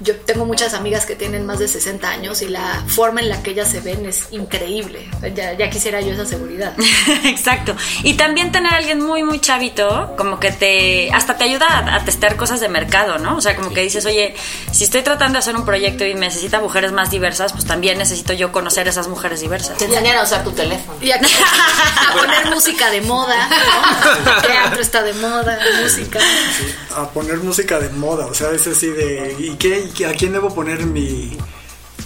yo 0.00 0.16
tengo 0.16 0.44
muchas 0.44 0.74
amigas 0.74 1.06
que 1.06 1.16
tienen 1.16 1.46
más 1.46 1.58
de 1.58 1.68
60 1.68 2.08
años 2.08 2.42
y 2.42 2.48
la 2.48 2.84
forma 2.86 3.20
en 3.20 3.28
la 3.28 3.42
que 3.42 3.52
ellas 3.52 3.70
se 3.70 3.80
ven 3.80 4.04
es 4.06 4.28
increíble. 4.30 5.08
Ya, 5.34 5.54
ya 5.54 5.70
quisiera 5.70 6.00
yo 6.00 6.12
esa 6.12 6.26
seguridad. 6.26 6.74
Exacto. 7.24 7.74
Y 8.02 8.14
también 8.14 8.52
tener 8.52 8.72
a 8.72 8.76
alguien 8.76 9.00
muy, 9.00 9.22
muy 9.22 9.40
chavito, 9.40 10.14
como 10.16 10.38
que 10.38 10.52
te, 10.52 11.10
hasta 11.12 11.36
te 11.36 11.44
ayuda 11.44 11.66
a, 11.66 11.96
a 11.96 12.04
testar 12.04 12.36
cosas 12.36 12.60
de 12.60 12.68
mercado, 12.68 13.18
¿no? 13.18 13.36
O 13.36 13.40
sea, 13.40 13.56
como 13.56 13.72
que 13.72 13.82
dices, 13.82 14.04
oye, 14.06 14.34
si 14.72 14.84
estoy 14.84 15.02
tratando 15.02 15.34
de 15.34 15.38
hacer 15.40 15.56
un 15.56 15.64
proyecto 15.64 16.04
y 16.04 16.14
necesita 16.14 16.60
mujeres 16.60 16.92
más 16.92 17.10
diversas, 17.10 17.52
pues 17.52 17.64
también 17.64 17.98
necesito 17.98 18.32
yo 18.32 18.52
conocer 18.52 18.88
esas 18.88 19.08
mujeres 19.08 19.40
diversas. 19.40 19.78
Te 19.78 19.86
enseñan 19.86 20.18
a 20.18 20.22
usar 20.22 20.44
tu 20.44 20.52
teléfono. 20.52 20.98
Y 21.00 21.10
a, 21.10 21.16
a 21.16 22.12
poner 22.14 22.46
música 22.46 22.90
de 22.90 23.00
moda. 23.00 23.48
¿no? 23.48 24.42
Teatro 24.42 24.80
está 24.82 25.02
de 25.02 25.12
moda, 25.14 25.58
música. 25.82 26.18
A 26.94 27.08
poner 27.10 27.38
música 27.38 27.78
de 27.78 27.88
moda, 27.90 28.26
o 28.26 28.34
sea, 28.34 28.50
es 28.52 28.66
así 28.66 28.88
de. 28.88 29.35
¿Y 29.38 29.56
qué? 29.56 29.88
¿Y 29.96 30.04
¿A 30.04 30.12
quién 30.12 30.32
debo 30.32 30.54
poner 30.54 30.84
mi.? 30.86 31.36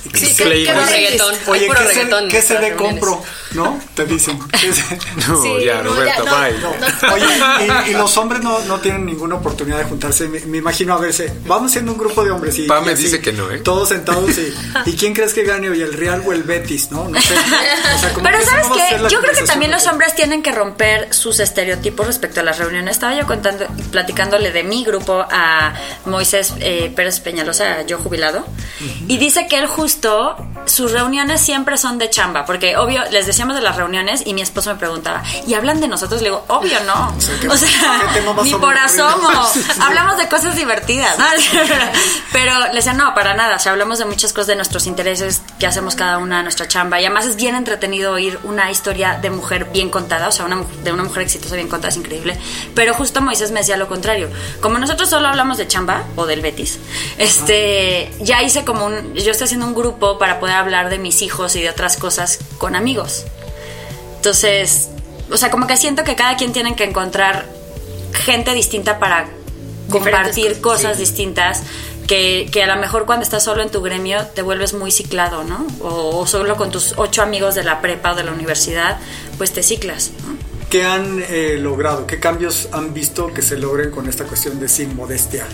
Sí, 0.03 0.11
¿Qué- 0.11 0.19
¿qué- 0.45 0.65
qué 0.65 0.73
Puro 0.73 0.85
me 0.87 0.91
reggaetón. 0.93 1.35
Oye, 1.47 1.67
¿qué, 1.67 1.75
reggaetón 1.75 2.23
se, 2.25 2.29
¿qué 2.29 2.43
se 2.43 2.55
nuestras 2.55 2.61
le 2.63 2.69
reuniones. 2.71 3.01
compro? 3.05 3.23
¿No? 3.53 3.81
Te 3.95 4.05
dicen. 4.07 4.39
¿qué 4.61 4.73
se- 4.73 4.99
No, 5.29 5.43
Sí, 5.43 5.55
ya, 5.59 5.65
ya, 5.65 5.83
no, 5.83 5.93
bye. 5.93 6.59
no. 6.61 7.15
Oye, 7.15 7.87
y, 7.87 7.91
y 7.91 7.93
los 7.95 8.17
hombres 8.17 8.43
no, 8.43 8.61
no 8.61 8.81
tienen 8.81 9.05
ninguna 9.05 9.37
oportunidad 9.37 9.79
de 9.79 9.85
juntarse. 9.85 10.29
Me, 10.29 10.41
me 10.41 10.59
imagino 10.59 10.95
a 10.95 10.99
veces, 10.99 11.33
vamos 11.47 11.73
siendo 11.73 11.93
un 11.93 11.99
grupo 11.99 12.25
de 12.25 12.31
hombres 12.31 12.57
y. 12.59 12.63
Pame 12.67 12.93
y 12.93 12.95
así, 12.95 13.05
dice 13.05 13.21
que 13.21 13.33
no, 13.33 13.51
¿eh? 13.51 13.59
Todos 13.59 13.89
sentados 13.91 14.31
y. 14.39 14.55
¿Y 14.91 14.97
quién 14.97 15.13
crees 15.15 15.35
que 15.35 15.45
gane 15.45 15.69
hoy, 15.69 15.83
el 15.83 15.93
Real 15.93 16.23
o 16.25 16.33
el 16.33 16.45
Betis? 16.45 16.91
No, 16.91 17.09
no 17.09 17.21
sé. 17.21 17.35
O 17.35 17.99
sea, 18.01 18.13
como 18.13 18.25
Pero 18.25 18.39
que 18.39 18.45
sabes 18.47 18.67
qué, 18.75 18.97
yo 19.11 19.21
creo 19.21 19.35
que 19.35 19.43
también 19.43 19.71
los 19.71 19.87
hombres 19.87 20.15
tienen 20.15 20.43
que 20.43 20.53
romper 20.53 21.13
sus 21.13 21.41
estereotipos 21.41 22.07
respecto 22.07 22.41
a 22.41 22.43
las 22.43 22.59
reuniones. 22.59 22.93
Estaba 22.97 23.15
yo 23.15 23.27
contando, 23.27 23.67
platicándole 23.91 24.51
de 24.53 24.63
mi 24.63 24.85
grupo 24.85 25.27
a 25.31 25.75
Moisés 26.07 26.55
eh, 26.61 26.93
Pérez 26.95 27.21
Peñalosa, 27.21 27.83
yo 27.83 27.99
jubilado, 27.99 28.47
y 29.09 29.19
dice 29.19 29.47
que 29.49 29.57
él 29.59 29.67
justo 29.67 29.90
justo 29.91 30.37
sus 30.67 30.93
reuniones 30.93 31.41
siempre 31.41 31.77
son 31.77 31.99
de 31.99 32.11
chamba, 32.11 32.45
porque 32.45 32.77
obvio 32.77 33.03
les 33.11 33.27
decíamos 33.27 33.57
de 33.57 33.63
las 33.63 33.77
reuniones 33.77 34.23
y 34.25 34.35
mi 34.35 34.41
esposo 34.43 34.71
me 34.71 34.77
preguntaba, 34.79 35.23
¿y 35.47 35.55
hablan 35.55 35.81
de 35.81 35.89
nosotros? 35.89 36.21
Le 36.23 36.29
digo, 36.29 36.45
obvio 36.49 36.79
no. 36.87 37.13
¿qué- 37.41 37.49
o 37.49 37.57
sea, 37.57 37.69
tema 38.13 38.33
más 38.33 38.45
ni 38.45 38.55
por 38.55 38.77
asomo. 38.77 39.29
Hablamos 39.81 40.17
de 40.19 40.29
cosas 40.29 40.55
divertidas, 40.57 41.19
¿no? 41.19 41.25
Pero 42.33 42.59
le 42.69 42.75
decía, 42.75 42.93
no, 42.93 43.15
para 43.15 43.35
nada. 43.35 43.57
O 43.57 43.59
sea, 43.59 43.73
hablamos 43.73 43.99
de 43.99 44.05
muchas 44.05 44.33
cosas 44.33 44.49
de 44.49 44.57
nuestros 44.57 44.87
intereses 44.87 45.43
que 45.59 45.67
hacemos 45.67 45.95
cada 45.97 46.19
una, 46.19 46.43
nuestra 46.43 46.69
chamba. 46.69 47.01
Y 47.01 47.05
además 47.05 47.27
es 47.27 47.37
bien 47.37 47.55
entretenido 47.57 48.13
oír 48.13 48.39
una 48.45 48.71
historia 48.71 49.19
de 49.21 49.31
mujer 49.31 49.67
bien 49.73 49.91
contada, 49.91 50.29
o 50.29 50.33
sea, 50.33 50.45
una, 50.45 50.63
de 50.85 50.93
una 50.93 51.03
mujer 51.05 51.23
exitosa 51.23 51.57
bien 51.57 51.69
contada, 51.69 51.89
es 51.91 51.97
increíble. 51.97 52.39
Pero 52.75 52.95
justo 52.95 53.21
Moisés 53.21 53.51
me 53.51 53.61
decía 53.61 53.77
lo 53.77 53.89
contrario. 53.89 54.29
Como 54.61 54.79
nosotros 54.79 55.11
solo 55.11 55.29
hablamos 55.29 55.59
de 55.59 55.67
chamba 55.67 56.05
o 56.17 56.27
del 56.27 56.41
Betis, 56.43 56.79
este, 57.19 58.13
ya 58.21 58.43
hice 58.43 58.65
como 58.65 58.87
un, 58.87 59.15
yo 59.15 59.31
estoy 59.31 59.47
haciendo 59.47 59.67
un 59.67 59.75
grupo 59.75 60.19
para 60.19 60.39
poder 60.41 60.50
hablar 60.59 60.91
de 60.91 60.99
mis 60.99 61.23
hijos 61.23 61.57
y 61.57 61.63
de 61.63 61.71
otras 61.71 61.97
cosas 61.97 62.39
con 62.59 62.75
amigos. 62.75 63.25
Entonces, 64.17 64.91
o 65.31 65.37
sea, 65.37 65.51
como 65.51 65.67
que 65.67 65.77
siento 65.77 66.05
que 66.05 66.17
cada 66.17 66.37
quien 66.37 66.53
tiene 66.53 66.75
que 66.77 66.85
encontrar 66.85 67.47
gente 68.13 68.53
distinta 68.55 68.99
para 68.99 69.29
compartir 69.89 70.61
cosas, 70.61 70.83
cosas, 70.83 70.99
distintas. 70.99 71.63
Que, 72.07 72.49
que 72.51 72.65
a 72.65 72.67
lo 72.67 72.75
mejor 72.81 73.07
cuando 73.07 73.23
estás 73.23 73.45
solo 73.45 73.63
en 73.63 73.71
tu 73.71 73.83
gremio 73.83 74.27
te 74.35 74.43
vuelves 74.43 74.75
muy 74.75 74.91
ciclado, 74.91 75.45
¿no? 75.45 75.65
O, 75.81 76.19
o 76.19 76.27
solo 76.27 76.57
con 76.57 76.73
tus 76.73 76.95
ocho 76.97 77.23
amigos 77.23 77.55
de 77.55 77.63
la 77.63 77.81
prepa 77.81 78.13
o 78.13 78.15
de 78.17 78.25
la 78.25 78.33
universidad, 78.33 78.99
pues 79.39 79.53
te 79.53 79.63
ciclas. 79.63 80.11
¿no? 80.27 80.37
¿Qué 80.71 80.85
han 80.85 81.21
eh, 81.29 81.57
logrado? 81.59 82.07
¿Qué 82.07 82.21
cambios 82.21 82.69
han 82.71 82.95
visto 82.95 83.35
que 83.35 83.43
se 83.43 83.57
logren 83.57 83.91
con 83.91 84.09
esta 84.09 84.25
cuestión 84.25 84.61
de 84.61 84.69
sin 84.69 84.95
modestia? 84.95 85.45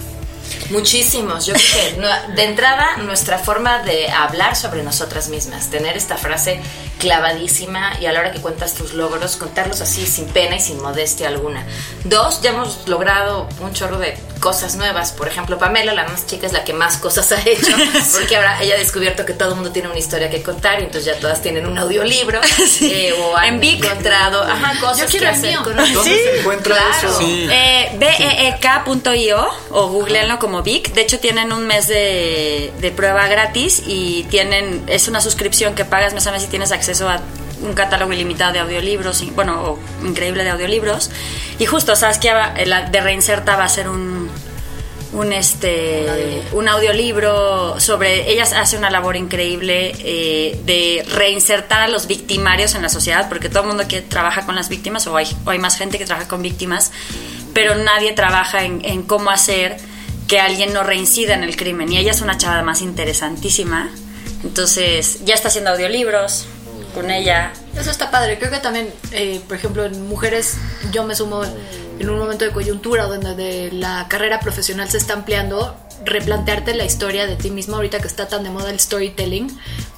Muchísimos. 0.70 1.46
Yo 1.46 1.54
creo 1.54 1.96
que 1.96 2.32
de 2.34 2.44
entrada 2.44 2.96
nuestra 2.98 3.38
forma 3.38 3.80
de 3.80 4.08
hablar 4.08 4.56
sobre 4.56 4.82
nosotras 4.82 5.28
mismas, 5.28 5.70
tener 5.70 5.96
esta 5.96 6.16
frase 6.16 6.60
clavadísima 6.98 7.92
y 8.00 8.06
a 8.06 8.12
la 8.12 8.20
hora 8.20 8.32
que 8.32 8.40
cuentas 8.40 8.74
tus 8.74 8.94
logros, 8.94 9.36
contarlos 9.36 9.80
así 9.80 10.06
sin 10.06 10.26
pena 10.26 10.56
y 10.56 10.60
sin 10.60 10.80
modestia 10.82 11.28
alguna. 11.28 11.64
Dos, 12.04 12.40
ya 12.42 12.50
hemos 12.50 12.86
logrado 12.88 13.48
un 13.60 13.72
chorro 13.72 13.98
de 13.98 14.16
cosas 14.40 14.76
nuevas. 14.76 15.12
Por 15.12 15.28
ejemplo, 15.28 15.58
Pamela, 15.58 15.94
la 15.94 16.04
más 16.04 16.26
chica, 16.26 16.46
es 16.46 16.52
la 16.52 16.62
que 16.64 16.72
más 16.72 16.96
cosas 16.98 17.32
ha 17.32 17.40
hecho, 17.40 17.74
porque 18.18 18.36
ahora 18.36 18.62
ella 18.62 18.74
ha 18.74 18.78
descubierto 18.78 19.24
que 19.24 19.32
todo 19.32 19.50
el 19.50 19.54
mundo 19.56 19.70
tiene 19.72 19.88
una 19.88 19.98
historia 19.98 20.28
que 20.30 20.42
contar 20.42 20.80
y 20.80 20.84
entonces 20.84 21.04
ya 21.14 21.18
todas 21.20 21.40
tienen 21.42 21.66
un 21.66 21.76
audiolibro 21.78 22.40
eh, 22.82 23.12
o 23.18 23.36
han 23.36 23.56
En 23.62 23.64
encontrado 23.64 24.42
ajá, 24.42 24.78
cosas 24.80 25.10
que 25.10 25.26
hacer 25.26 25.50
mío. 25.50 25.60
con 25.64 25.76
¿Dónde 25.76 25.94
se 26.04 26.40
encuentra 26.40 26.76
Claro. 26.76 27.08
eso? 27.08 27.18
Sí. 27.18 27.48
Eh, 27.50 27.90
beek.io 27.98 29.48
o 29.70 29.88
googleenlo 29.88 30.38
como 30.38 30.62
Vic. 30.62 30.92
De 30.92 31.02
hecho, 31.02 31.18
tienen 31.18 31.52
un 31.52 31.66
mes 31.66 31.88
de, 31.88 32.72
de 32.80 32.90
prueba 32.90 33.26
gratis 33.28 33.82
y 33.86 34.24
tienen 34.24 34.84
es 34.86 35.08
una 35.08 35.20
suscripción 35.20 35.74
que 35.74 35.84
pagas 35.84 36.14
mes 36.14 36.26
a 36.26 36.32
mes 36.32 36.44
y 36.44 36.46
tienes 36.48 36.72
acceso 36.72 36.85
a 37.08 37.20
un 37.62 37.72
catálogo 37.72 38.12
ilimitado 38.12 38.52
de 38.52 38.60
audiolibros, 38.60 39.22
y, 39.22 39.30
bueno, 39.30 39.62
o 39.62 40.06
increíble 40.06 40.44
de 40.44 40.50
audiolibros. 40.50 41.10
Y 41.58 41.66
justo, 41.66 41.96
sabes 41.96 42.18
que 42.18 42.30
de 42.30 43.00
Reinserta 43.00 43.56
va 43.56 43.64
a 43.64 43.68
ser 43.68 43.88
un 43.88 44.30
un 45.12 45.32
este 45.32 46.42
un 46.52 46.68
audiolibro. 46.68 47.78
sobre 47.80 48.30
ellas 48.30 48.52
hace 48.52 48.76
una 48.76 48.90
labor 48.90 49.16
increíble 49.16 49.94
eh, 50.00 50.60
de 50.64 51.06
reinsertar 51.14 51.80
a 51.82 51.88
los 51.88 52.06
victimarios 52.06 52.74
en 52.74 52.82
la 52.82 52.88
sociedad 52.88 53.28
porque 53.28 53.48
todo 53.48 53.62
el 53.62 53.68
mundo 53.68 53.88
que 53.88 54.02
trabaja 54.02 54.44
con 54.44 54.56
las 54.56 54.68
víctimas 54.68 55.06
o 55.06 55.16
hay, 55.16 55.26
o 55.44 55.50
hay 55.50 55.58
más 55.58 55.78
gente 55.78 55.98
que 55.98 56.04
trabaja 56.04 56.28
con 56.28 56.42
víctimas 56.42 56.92
pero 57.54 57.76
nadie 57.76 58.12
trabaja 58.12 58.64
en, 58.64 58.84
en 58.84 59.02
cómo 59.02 59.30
hacer 59.30 59.78
que 60.28 60.40
alguien 60.40 60.72
no 60.74 60.82
reincida 60.82 61.34
en 61.34 61.44
el 61.44 61.56
crimen. 61.56 61.90
Y 61.90 61.98
ella 61.98 62.10
es 62.10 62.20
una 62.20 62.36
chava 62.36 62.62
más 62.62 62.82
interesantísima. 62.82 63.90
Entonces 64.44 65.24
ya 65.24 65.34
está 65.34 65.48
haciendo 65.48 65.70
audiolibros 65.70 66.46
con 66.96 67.10
ella 67.10 67.52
Eso 67.78 67.90
está 67.90 68.10
padre. 68.10 68.38
Creo 68.38 68.50
que 68.50 68.58
también, 68.58 68.90
eh, 69.12 69.40
por 69.46 69.56
ejemplo, 69.58 69.84
en 69.84 70.08
mujeres, 70.08 70.54
yo 70.92 71.04
me 71.04 71.14
sumo 71.14 71.42
en 71.44 72.10
un 72.10 72.18
momento 72.18 72.46
de 72.46 72.52
coyuntura 72.52 73.04
donde 73.04 73.34
de 73.34 73.70
la 73.70 74.06
carrera 74.08 74.40
profesional 74.40 74.88
se 74.88 74.96
está 74.96 75.12
ampliando, 75.12 75.76
replantearte 76.04 76.74
la 76.74 76.84
historia 76.84 77.26
de 77.26 77.36
ti 77.36 77.50
mismo, 77.50 77.76
ahorita 77.76 78.00
que 78.00 78.06
está 78.06 78.28
tan 78.28 78.44
de 78.44 78.50
moda 78.50 78.70
el 78.70 78.80
storytelling 78.80 79.48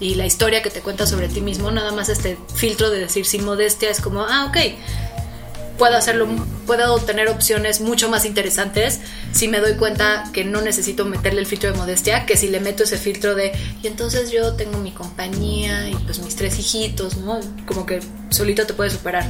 y 0.01 0.17
la 0.17 0.27
historia 0.27 0.61
que 0.61 0.71
te 0.71 0.81
cuentas 0.81 1.11
sobre 1.11 1.29
ti 1.29 1.41
mismo, 1.41 1.71
nada 1.71 1.93
más 1.93 2.09
este 2.09 2.37
filtro 2.55 2.91
de 2.91 3.01
decir 3.01 3.27
sin 3.27 3.45
modestia 3.45 3.91
es 3.91 4.01
como, 4.01 4.23
ah, 4.23 4.47
ok, 4.49 4.57
puedo 5.79 5.97
hacerlo, 5.97 6.27
puedo 6.67 6.99
tener 6.99 7.29
opciones 7.29 7.81
mucho 7.81 8.09
más 8.09 8.25
interesantes 8.25 9.01
si 9.33 9.49
me 9.49 9.61
doy 9.61 9.75
cuenta 9.75 10.25
que 10.33 10.45
no 10.45 10.61
necesito 10.61 11.05
meterle 11.05 11.41
el 11.41 11.47
filtro 11.47 11.73
de 11.73 11.79
modestia, 11.79 12.27
que 12.27 12.37
si 12.37 12.49
le 12.49 12.61
meto 12.61 12.85
ese 12.85 12.99
filtro 12.99 13.35
de, 13.35 13.53
y 13.83 13.87
entonces 13.87 14.31
yo 14.31 14.55
tengo 14.55 14.79
mi 14.79 14.93
compañía 14.93 15.89
y 15.89 15.95
pues 15.95 16.19
mis 16.19 16.37
tres 16.37 16.59
hijitos, 16.59 17.17
¿no? 17.19 17.41
Como 17.67 17.87
que 17.87 18.01
solito 18.31 18.67
te 18.67 18.75
puedes 18.75 18.93
superar. 18.93 19.25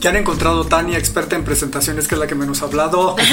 ¿Qué 0.00 0.08
han 0.08 0.16
encontrado 0.16 0.64
Tania, 0.64 0.96
experta 0.98 1.36
en 1.36 1.44
presentaciones, 1.44 2.08
que 2.08 2.14
es 2.14 2.18
la 2.18 2.26
que 2.26 2.34
menos 2.34 2.62
ha 2.62 2.64
hablado? 2.64 3.16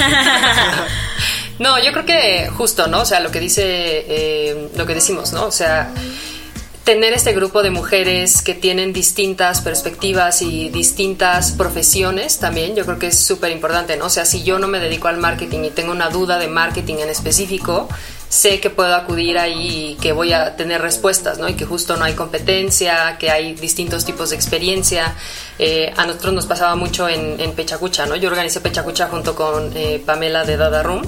No, 1.58 1.76
yo 1.82 1.92
creo 1.92 2.06
que 2.06 2.50
justo, 2.56 2.86
¿no? 2.86 3.00
O 3.00 3.04
sea, 3.04 3.20
lo 3.20 3.30
que 3.32 3.40
dice, 3.40 3.64
eh, 3.64 4.68
lo 4.76 4.86
que 4.86 4.94
decimos, 4.94 5.32
¿no? 5.32 5.46
O 5.46 5.50
sea, 5.50 5.92
tener 6.88 7.12
este 7.12 7.34
grupo 7.34 7.62
de 7.62 7.68
mujeres 7.68 8.40
que 8.40 8.54
tienen 8.54 8.94
distintas 8.94 9.60
perspectivas 9.60 10.40
y 10.40 10.70
distintas 10.70 11.52
profesiones 11.52 12.38
también, 12.38 12.74
yo 12.74 12.86
creo 12.86 12.98
que 12.98 13.08
es 13.08 13.18
súper 13.18 13.52
importante, 13.52 13.98
¿no? 13.98 14.06
O 14.06 14.08
sea, 14.08 14.24
si 14.24 14.42
yo 14.42 14.58
no 14.58 14.68
me 14.68 14.80
dedico 14.80 15.06
al 15.08 15.18
marketing 15.18 15.64
y 15.64 15.70
tengo 15.70 15.92
una 15.92 16.08
duda 16.08 16.38
de 16.38 16.48
marketing 16.48 16.94
en 17.00 17.10
específico, 17.10 17.90
sé 18.30 18.58
que 18.58 18.70
puedo 18.70 18.94
acudir 18.94 19.36
ahí 19.36 19.90
y 19.90 19.94
que 19.96 20.12
voy 20.12 20.32
a 20.32 20.56
tener 20.56 20.80
respuestas, 20.80 21.38
¿no? 21.38 21.46
Y 21.46 21.56
que 21.56 21.66
justo 21.66 21.98
no 21.98 22.06
hay 22.06 22.14
competencia, 22.14 23.18
que 23.18 23.30
hay 23.30 23.52
distintos 23.52 24.06
tipos 24.06 24.30
de 24.30 24.36
experiencia. 24.36 25.14
Eh, 25.58 25.92
a 25.94 26.06
nosotros 26.06 26.32
nos 26.32 26.46
pasaba 26.46 26.74
mucho 26.74 27.06
en, 27.06 27.52
Pechacucha, 27.52 28.06
¿no? 28.06 28.16
Yo 28.16 28.30
organicé 28.30 28.62
Pechacucha 28.62 29.08
junto 29.08 29.34
con 29.34 29.72
eh, 29.74 30.02
Pamela 30.06 30.44
de 30.44 30.56
Dada 30.56 30.82
Room 30.82 31.02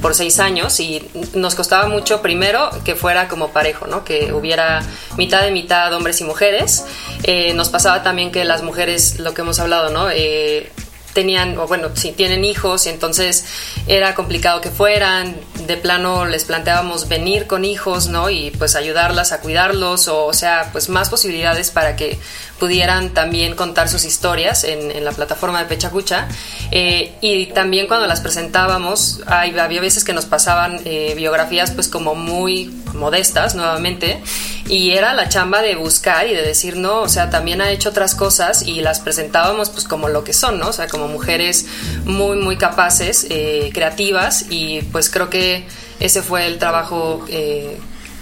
por 0.00 0.14
seis 0.14 0.38
años 0.38 0.78
y 0.80 1.08
nos 1.34 1.54
costaba 1.54 1.88
mucho 1.88 2.22
primero 2.22 2.70
que 2.84 2.94
fuera 2.94 3.28
como 3.28 3.48
parejo, 3.48 3.86
¿no? 3.86 4.04
Que 4.04 4.32
hubiera 4.32 4.82
mitad 5.16 5.42
de 5.42 5.50
mitad 5.50 5.92
hombres 5.92 6.20
y 6.20 6.24
mujeres. 6.24 6.84
Eh, 7.24 7.52
nos 7.54 7.68
pasaba 7.68 8.02
también 8.02 8.30
que 8.30 8.44
las 8.44 8.62
mujeres, 8.62 9.18
lo 9.18 9.34
que 9.34 9.42
hemos 9.42 9.58
hablado, 9.58 9.90
¿no? 9.90 10.08
Eh, 10.10 10.70
tenían, 11.18 11.58
o 11.58 11.66
bueno, 11.66 11.88
si 11.94 12.12
tienen 12.12 12.44
hijos, 12.44 12.86
y 12.86 12.90
entonces 12.90 13.44
era 13.88 14.14
complicado 14.14 14.60
que 14.60 14.70
fueran, 14.70 15.34
de 15.66 15.76
plano 15.76 16.26
les 16.26 16.44
planteábamos 16.44 17.08
venir 17.08 17.48
con 17.48 17.64
hijos, 17.64 18.06
¿no? 18.06 18.30
Y 18.30 18.52
pues 18.52 18.76
ayudarlas 18.76 19.32
a 19.32 19.40
cuidarlos, 19.40 20.06
o, 20.06 20.32
sea, 20.32 20.68
pues 20.70 20.88
más 20.88 21.10
posibilidades 21.10 21.72
para 21.72 21.96
que 21.96 22.20
pudieran 22.60 23.14
también 23.14 23.56
contar 23.56 23.88
sus 23.88 24.04
historias 24.04 24.62
en, 24.62 25.04
la 25.04 25.10
plataforma 25.10 25.58
de 25.58 25.64
Pechacucha. 25.64 26.28
Eh, 26.70 27.16
y 27.20 27.46
también 27.46 27.88
cuando 27.88 28.06
las 28.06 28.20
presentábamos, 28.20 29.20
había 29.26 29.80
veces 29.80 30.04
que 30.04 30.12
nos 30.12 30.26
pasaban 30.26 30.80
eh, 30.84 31.14
biografías 31.16 31.72
pues 31.72 31.88
como 31.88 32.14
muy 32.14 32.66
modestas 32.94 33.54
nuevamente 33.54 34.20
y 34.68 34.90
era 34.90 35.14
la 35.14 35.28
chamba 35.28 35.62
de 35.62 35.76
buscar 35.76 36.26
y 36.26 36.34
de 36.34 36.42
decir 36.42 36.76
no, 36.76 37.00
o 37.00 37.08
sea, 37.08 37.30
también 37.30 37.60
ha 37.60 37.70
hecho 37.70 37.88
otras 37.88 38.14
cosas 38.14 38.62
y 38.62 38.82
las 38.82 39.00
presentábamos 39.00 39.70
pues 39.70 39.84
como 39.84 40.08
lo 40.08 40.24
que 40.24 40.32
son, 40.32 40.58
¿no? 40.58 40.68
O 40.68 40.72
sea, 40.72 40.88
como 40.88 41.07
mujeres 41.08 41.66
muy, 42.04 42.36
muy 42.36 42.56
capaces, 42.56 43.26
eh, 43.30 43.70
creativas 43.72 44.46
y 44.50 44.82
pues 44.92 45.10
creo 45.10 45.30
que 45.30 45.66
ese 46.00 46.22
fue 46.22 46.46
el 46.46 46.58
trabajo 46.58 47.24
eh, 47.28 47.78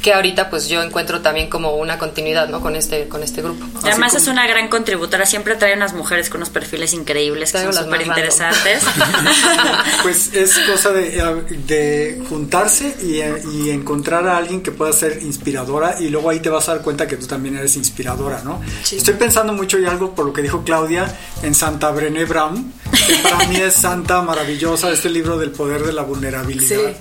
que 0.06 0.14
ahorita 0.14 0.50
pues 0.50 0.68
yo 0.68 0.84
encuentro 0.84 1.20
también 1.20 1.50
como 1.50 1.74
una 1.74 1.98
continuidad 1.98 2.48
¿no? 2.48 2.60
con 2.60 2.76
este 2.76 3.08
con 3.08 3.24
este 3.24 3.42
grupo. 3.42 3.66
Además 3.82 4.14
es 4.14 4.28
una 4.28 4.46
gran 4.46 4.68
contributora, 4.68 5.26
siempre 5.26 5.56
trae 5.56 5.74
unas 5.74 5.94
mujeres 5.94 6.30
con 6.30 6.38
unos 6.38 6.50
perfiles 6.50 6.92
increíbles 6.92 7.50
que 7.50 7.62
son 7.62 7.74
súper 7.74 8.02
interesantes. 8.02 8.84
pues 10.04 10.32
es 10.32 10.56
cosa 10.60 10.92
de, 10.92 12.22
juntarse 12.28 12.96
y, 13.02 13.16
y, 13.50 13.70
encontrar 13.70 14.28
a 14.28 14.36
alguien 14.36 14.62
que 14.62 14.70
pueda 14.70 14.92
ser 14.92 15.24
inspiradora 15.24 15.96
y 15.98 16.08
luego 16.08 16.30
ahí 16.30 16.38
te 16.38 16.50
vas 16.50 16.68
a 16.68 16.74
dar 16.74 16.84
cuenta 16.84 17.08
que 17.08 17.16
tú 17.16 17.26
también 17.26 17.56
eres 17.56 17.76
inspiradora, 17.76 18.42
¿no? 18.44 18.60
Estoy 18.88 19.14
pensando 19.14 19.54
mucho 19.54 19.76
y 19.76 19.86
algo 19.86 20.14
por 20.14 20.24
lo 20.24 20.32
que 20.32 20.40
dijo 20.40 20.62
Claudia 20.62 21.12
en 21.42 21.52
Santa 21.52 21.90
Brené 21.90 22.26
Brown, 22.26 22.72
que 23.06 23.14
para 23.22 23.46
mí 23.48 23.56
es 23.56 23.74
santa 23.74 24.22
maravillosa, 24.22 24.90
este 24.90 25.10
libro 25.10 25.38
del 25.38 25.50
poder 25.50 25.82
de 25.82 25.92
la 25.92 26.02
vulnerabilidad 26.02 26.96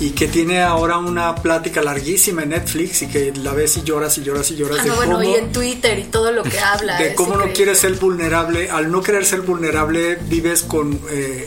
y 0.00 0.10
que 0.10 0.28
tiene 0.28 0.62
ahora 0.62 0.96
una 0.96 1.34
plática 1.34 1.82
larguísima 1.82 2.42
en 2.42 2.50
Netflix 2.50 3.02
y 3.02 3.08
que 3.08 3.32
la 3.36 3.52
ves 3.52 3.76
y 3.76 3.82
lloras 3.82 4.16
y 4.16 4.22
lloras 4.22 4.50
y 4.50 4.56
lloras 4.56 4.78
ah, 4.80 4.84
de 4.84 4.90
bueno, 4.92 5.22
y 5.22 5.34
en 5.34 5.52
Twitter 5.52 5.98
y 5.98 6.04
todo 6.04 6.32
lo 6.32 6.42
que 6.42 6.58
habla. 6.58 6.98
De 6.98 7.14
cómo 7.14 7.36
no 7.36 7.52
quieres 7.52 7.78
ser 7.80 7.94
vulnerable. 7.94 8.70
Al 8.70 8.90
no 8.90 9.02
querer 9.02 9.26
ser 9.26 9.42
vulnerable, 9.42 10.16
vives 10.22 10.62
con 10.62 10.98
eh, 11.10 11.46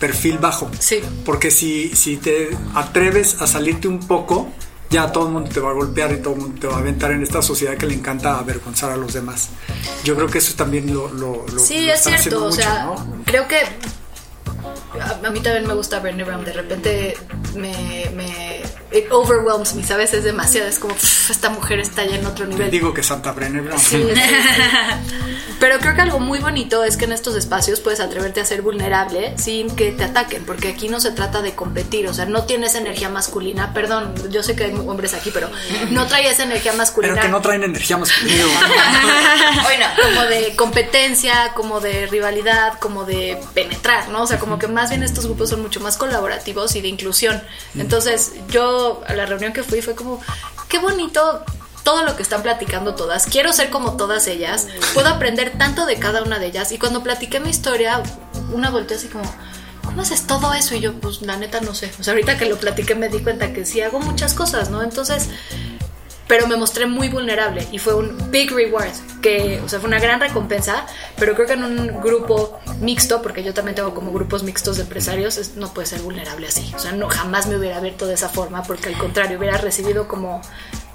perfil 0.00 0.38
bajo. 0.38 0.68
Sí. 0.80 1.00
Porque 1.24 1.52
si, 1.52 1.94
si 1.94 2.16
te 2.16 2.50
atreves 2.74 3.40
a 3.40 3.46
salirte 3.46 3.86
un 3.86 4.00
poco, 4.00 4.50
ya 4.92 5.10
todo 5.10 5.26
el 5.26 5.32
mundo 5.32 5.50
te 5.50 5.58
va 5.58 5.70
a 5.70 5.72
golpear 5.72 6.12
y 6.12 6.18
todo 6.18 6.34
el 6.34 6.40
mundo 6.40 6.60
te 6.60 6.66
va 6.66 6.76
a 6.76 6.78
aventar 6.78 7.10
en 7.10 7.22
esta 7.22 7.40
sociedad 7.40 7.76
que 7.76 7.86
le 7.86 7.94
encanta 7.94 8.38
avergonzar 8.38 8.92
a 8.92 8.96
los 8.96 9.14
demás. 9.14 9.48
Yo 10.04 10.14
creo 10.14 10.28
que 10.28 10.38
eso 10.38 10.54
también 10.54 10.92
lo... 10.92 11.08
lo, 11.12 11.44
sí, 11.58 11.88
es 11.88 12.02
cierto. 12.02 12.44
O 12.44 12.52
sea, 12.52 12.90
creo 13.24 13.48
que 13.48 13.56
a, 15.00 15.30
mí 15.30 15.40
también 15.40 15.66
me 15.66 15.74
gusta 15.74 15.98
Bernie 16.00 16.24
Brown. 16.24 16.44
De 16.44 16.52
repente 16.52 17.16
me, 17.56 18.10
me 18.14 18.61
it 18.94 19.10
overwhelms 19.10 19.74
me, 19.74 19.84
¿sabes? 19.84 20.12
Es 20.14 20.24
demasiado. 20.24 20.68
Es 20.68 20.78
como, 20.78 20.94
esta 20.94 21.50
mujer 21.50 21.80
está 21.80 22.04
ya 22.04 22.16
en 22.16 22.26
otro 22.26 22.46
nivel. 22.46 22.70
digo 22.70 22.92
que 22.92 23.02
Santa 23.02 23.32
Brené 23.32 23.60
Brown. 23.60 23.80
Pero 25.62 25.78
creo 25.78 25.94
que 25.94 26.00
algo 26.00 26.18
muy 26.18 26.40
bonito 26.40 26.82
es 26.82 26.96
que 26.96 27.04
en 27.04 27.12
estos 27.12 27.36
espacios 27.36 27.78
puedes 27.78 28.00
atreverte 28.00 28.40
a 28.40 28.44
ser 28.44 28.62
vulnerable 28.62 29.32
sin 29.38 29.70
que 29.70 29.92
te 29.92 30.02
ataquen, 30.02 30.44
porque 30.44 30.66
aquí 30.66 30.88
no 30.88 30.98
se 30.98 31.12
trata 31.12 31.40
de 31.40 31.54
competir, 31.54 32.08
o 32.08 32.14
sea, 32.14 32.24
no 32.24 32.46
tienes 32.46 32.74
energía 32.74 33.08
masculina. 33.08 33.72
Perdón, 33.72 34.12
yo 34.32 34.42
sé 34.42 34.56
que 34.56 34.64
hay 34.64 34.72
hombres 34.72 35.14
aquí, 35.14 35.30
pero 35.32 35.48
no 35.90 36.06
trae 36.08 36.28
esa 36.28 36.42
energía 36.42 36.72
masculina. 36.72 37.14
Pero 37.14 37.26
que 37.26 37.30
no 37.30 37.40
traen 37.40 37.62
energía 37.62 37.96
masculina. 37.96 38.44
bueno, 39.62 39.86
como 40.02 40.22
de 40.22 40.56
competencia, 40.56 41.52
como 41.54 41.78
de 41.78 42.08
rivalidad, 42.08 42.80
como 42.80 43.04
de 43.04 43.38
penetrar, 43.54 44.08
¿no? 44.08 44.22
O 44.22 44.26
sea, 44.26 44.40
como 44.40 44.58
que 44.58 44.66
más 44.66 44.90
bien 44.90 45.04
estos 45.04 45.26
grupos 45.26 45.50
son 45.50 45.62
mucho 45.62 45.78
más 45.78 45.96
colaborativos 45.96 46.74
y 46.74 46.80
de 46.80 46.88
inclusión. 46.88 47.40
Entonces, 47.76 48.32
yo 48.48 48.81
a 49.06 49.14
la 49.14 49.26
reunión 49.26 49.52
que 49.52 49.62
fui 49.62 49.82
fue 49.82 49.94
como, 49.94 50.20
qué 50.68 50.78
bonito 50.78 51.44
todo 51.82 52.04
lo 52.04 52.16
que 52.16 52.22
están 52.22 52.42
platicando 52.42 52.94
todas. 52.94 53.26
Quiero 53.26 53.52
ser 53.52 53.70
como 53.70 53.96
todas 53.96 54.26
ellas. 54.26 54.68
Puedo 54.94 55.08
aprender 55.08 55.52
tanto 55.58 55.86
de 55.86 55.96
cada 55.96 56.22
una 56.22 56.38
de 56.38 56.46
ellas. 56.46 56.72
Y 56.72 56.78
cuando 56.78 57.02
platiqué 57.02 57.40
mi 57.40 57.50
historia, 57.50 58.02
una 58.52 58.70
volteó 58.70 58.96
así 58.96 59.08
como, 59.08 59.24
¿cómo 59.84 60.02
haces 60.02 60.26
todo 60.26 60.52
eso? 60.54 60.74
Y 60.74 60.80
yo, 60.80 60.94
pues 60.94 61.22
la 61.22 61.36
neta 61.36 61.60
no 61.60 61.74
sé. 61.74 61.92
O 61.98 62.02
sea, 62.02 62.12
ahorita 62.12 62.38
que 62.38 62.46
lo 62.46 62.56
platiqué 62.56 62.94
me 62.94 63.08
di 63.08 63.20
cuenta 63.20 63.52
que 63.52 63.64
sí 63.64 63.80
hago 63.80 64.00
muchas 64.00 64.34
cosas, 64.34 64.70
¿no? 64.70 64.82
Entonces, 64.82 65.28
pero 66.32 66.46
me 66.46 66.56
mostré 66.56 66.86
muy 66.86 67.10
vulnerable 67.10 67.68
y 67.72 67.78
fue 67.78 67.94
un 67.94 68.30
big 68.30 68.50
reward, 68.52 68.88
que, 69.20 69.60
o 69.62 69.68
sea, 69.68 69.80
fue 69.80 69.88
una 69.88 70.00
gran 70.00 70.18
recompensa, 70.18 70.86
pero 71.18 71.34
creo 71.34 71.46
que 71.46 71.52
en 71.52 71.62
un 71.62 72.00
grupo 72.00 72.58
mixto, 72.80 73.20
porque 73.20 73.44
yo 73.44 73.52
también 73.52 73.74
tengo 73.74 73.92
como 73.92 74.12
grupos 74.12 74.42
mixtos 74.42 74.76
de 74.76 74.84
empresarios, 74.84 75.56
no 75.56 75.74
puede 75.74 75.88
ser 75.88 76.00
vulnerable 76.00 76.46
así. 76.46 76.72
O 76.74 76.78
sea, 76.78 76.92
no, 76.92 77.10
jamás 77.10 77.48
me 77.48 77.56
hubiera 77.56 77.76
abierto 77.76 78.06
de 78.06 78.14
esa 78.14 78.30
forma, 78.30 78.62
porque 78.62 78.88
al 78.88 78.96
contrario, 78.96 79.36
hubiera 79.36 79.58
recibido 79.58 80.08
como 80.08 80.40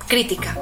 crítica. 0.08 0.58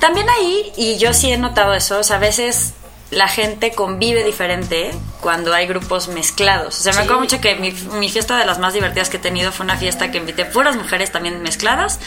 También 0.00 0.26
ahí, 0.30 0.72
y 0.74 0.96
yo 0.96 1.12
sí 1.12 1.30
he 1.30 1.36
notado 1.36 1.74
eso, 1.74 1.98
o 1.98 2.02
sea, 2.02 2.16
a 2.16 2.20
veces 2.20 2.72
la 3.10 3.28
gente 3.28 3.72
convive 3.72 4.24
diferente 4.24 4.92
cuando 5.20 5.54
hay 5.54 5.66
grupos 5.66 6.08
mezclados. 6.08 6.78
O 6.80 6.82
sea, 6.82 6.92
me 6.92 7.00
acuerdo 7.00 7.20
mucho 7.20 7.40
que 7.40 7.54
mi, 7.56 8.08
fiesta 8.08 8.38
de 8.38 8.44
las 8.44 8.58
más 8.58 8.74
divertidas 8.74 9.08
que 9.08 9.18
he 9.18 9.20
tenido 9.20 9.52
fue 9.52 9.64
una 9.64 9.76
fiesta 9.76 10.10
que 10.10 10.18
invité 10.18 10.44
puras 10.44 10.76
mujeres 10.76 11.12
también 11.12 11.42
mezcladas. 11.42 12.00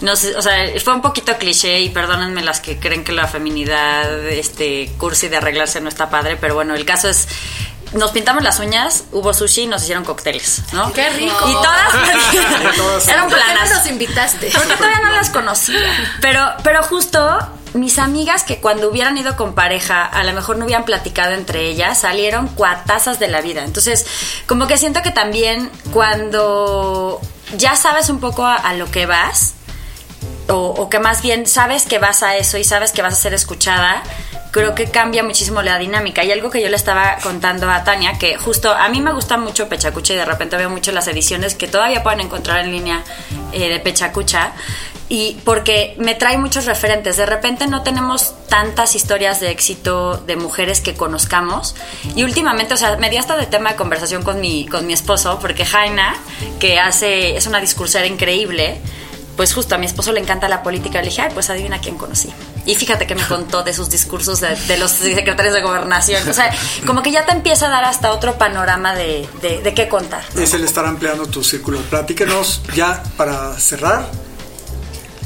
No 0.00 0.16
sé, 0.16 0.34
o 0.36 0.42
sea, 0.42 0.52
fue 0.82 0.94
un 0.94 1.02
poquito 1.02 1.36
cliché 1.38 1.80
y 1.80 1.90
perdónenme 1.90 2.42
las 2.42 2.60
que 2.60 2.78
creen 2.78 3.04
que 3.04 3.12
la 3.12 3.26
feminidad, 3.26 4.26
este, 4.28 4.90
cursi 4.98 5.28
de 5.28 5.36
arreglarse 5.36 5.80
no 5.80 5.88
está 5.88 6.10
padre, 6.10 6.36
pero 6.36 6.54
bueno, 6.54 6.74
el 6.74 6.84
caso 6.84 7.08
es 7.08 7.28
nos 7.96 8.10
pintamos 8.10 8.42
las 8.42 8.58
uñas, 8.60 9.04
hubo 9.12 9.32
sushi 9.32 9.62
y 9.62 9.66
nos 9.66 9.82
hicieron 9.82 10.04
cócteles, 10.04 10.62
¿no? 10.72 10.92
¡Qué 10.92 11.08
rico! 11.10 11.48
Y 11.48 11.52
todas... 11.52 13.08
era 13.08 13.24
un 13.24 13.30
plan. 13.30 13.68
nos 13.68 13.86
invitaste? 13.86 14.50
Porque 14.52 14.74
todavía 14.74 15.00
no 15.02 15.12
las 15.12 15.30
conocía. 15.30 15.78
Pero, 16.20 16.40
pero 16.62 16.82
justo 16.82 17.38
mis 17.74 17.98
amigas 17.98 18.42
que 18.42 18.60
cuando 18.60 18.88
hubieran 18.90 19.16
ido 19.18 19.36
con 19.36 19.54
pareja, 19.54 20.04
a 20.04 20.24
lo 20.24 20.32
mejor 20.32 20.56
no 20.56 20.64
hubieran 20.64 20.84
platicado 20.84 21.32
entre 21.32 21.66
ellas, 21.68 21.98
salieron 22.00 22.48
cuatazas 22.48 23.18
de 23.18 23.28
la 23.28 23.40
vida. 23.40 23.64
Entonces, 23.64 24.06
como 24.46 24.66
que 24.66 24.78
siento 24.78 25.02
que 25.02 25.10
también 25.10 25.70
cuando 25.92 27.20
ya 27.56 27.76
sabes 27.76 28.08
un 28.08 28.20
poco 28.20 28.44
a, 28.44 28.72
lo 28.74 28.90
que 28.90 29.06
vas, 29.06 29.54
o, 30.48 30.54
o, 30.54 30.88
que 30.88 30.98
más 30.98 31.22
bien 31.22 31.46
sabes 31.46 31.84
que 31.84 31.98
vas 31.98 32.22
a 32.22 32.36
eso 32.36 32.58
y 32.58 32.64
sabes 32.64 32.92
que 32.92 33.02
vas 33.02 33.14
a 33.14 33.16
ser 33.16 33.34
escuchada, 33.34 34.02
creo 34.50 34.74
que 34.74 34.86
cambia 34.86 35.22
muchísimo 35.22 35.62
la 35.62 35.78
dinámica. 35.78 36.24
Y 36.24 36.32
algo 36.32 36.50
que 36.50 36.62
yo 36.62 36.68
le 36.68 36.76
estaba 36.76 37.16
contando 37.22 37.70
a 37.70 37.84
Tania, 37.84 38.18
que 38.18 38.36
justo 38.36 38.72
a 38.72 38.88
mí 38.88 39.00
me 39.00 39.12
gusta 39.12 39.36
mucho 39.36 39.68
Pechacucha 39.68 40.14
y 40.14 40.16
de 40.16 40.24
repente 40.24 40.56
veo 40.56 40.70
mucho 40.70 40.92
las 40.92 41.08
ediciones 41.08 41.54
que 41.54 41.68
todavía 41.68 42.02
pueden 42.02 42.20
encontrar 42.20 42.64
en 42.64 42.72
línea 42.72 43.04
eh, 43.52 43.68
de 43.68 43.80
Pechacucha. 43.80 44.52
Y 45.08 45.38
porque 45.44 45.94
me 45.98 46.14
trae 46.16 46.36
muchos 46.36 46.64
referentes. 46.64 47.16
De 47.16 47.26
repente 47.26 47.68
no 47.68 47.82
tenemos 47.82 48.34
tantas 48.48 48.96
historias 48.96 49.38
de 49.38 49.50
éxito 49.50 50.16
de 50.16 50.34
mujeres 50.34 50.80
que 50.80 50.94
conozcamos. 50.94 51.76
Y 52.16 52.24
últimamente, 52.24 52.74
o 52.74 52.76
sea, 52.76 52.96
me 52.96 53.08
di 53.08 53.16
hasta 53.16 53.36
de 53.36 53.46
tema 53.46 53.70
de 53.70 53.76
conversación 53.76 54.24
con 54.24 54.40
mi, 54.40 54.66
con 54.66 54.84
mi 54.84 54.92
esposo, 54.92 55.38
porque 55.40 55.64
Jaina, 55.64 56.16
que 56.58 56.80
hace, 56.80 57.36
es 57.36 57.46
una 57.46 57.60
discursera 57.60 58.06
increíble, 58.06 58.80
pues 59.36 59.54
justo 59.54 59.76
a 59.76 59.78
mi 59.78 59.86
esposo 59.86 60.10
le 60.12 60.20
encanta 60.20 60.48
la 60.48 60.64
política. 60.64 61.00
Le 61.00 61.08
dije, 61.08 61.22
ay, 61.22 61.30
pues 61.32 61.50
adivina 61.50 61.78
quién 61.78 61.96
conocí. 61.96 62.32
Y 62.66 62.74
fíjate 62.74 63.06
que 63.06 63.14
me 63.14 63.24
contó 63.26 63.62
de 63.62 63.72
sus 63.72 63.88
discursos 63.88 64.40
de, 64.40 64.76
los 64.78 64.90
secretarios 64.90 65.54
de 65.54 65.62
gobernación. 65.62 66.28
O 66.28 66.32
sea, 66.32 66.52
como 66.84 67.02
que 67.02 67.12
ya 67.12 67.24
te 67.24 67.32
empieza 67.32 67.68
a 67.68 67.70
dar 67.70 67.84
hasta 67.84 68.12
otro 68.12 68.36
panorama 68.36 68.94
de, 68.94 69.28
de, 69.40 69.74
qué 69.74 69.88
contar. 69.88 70.24
Es 70.36 70.52
el 70.52 70.64
estar 70.64 70.84
ampliando 70.84 71.26
tu 71.26 71.44
círculo. 71.44 71.78
Platíquenos 71.82 72.62
ya 72.74 73.02
para 73.16 73.58
cerrar. 73.58 74.06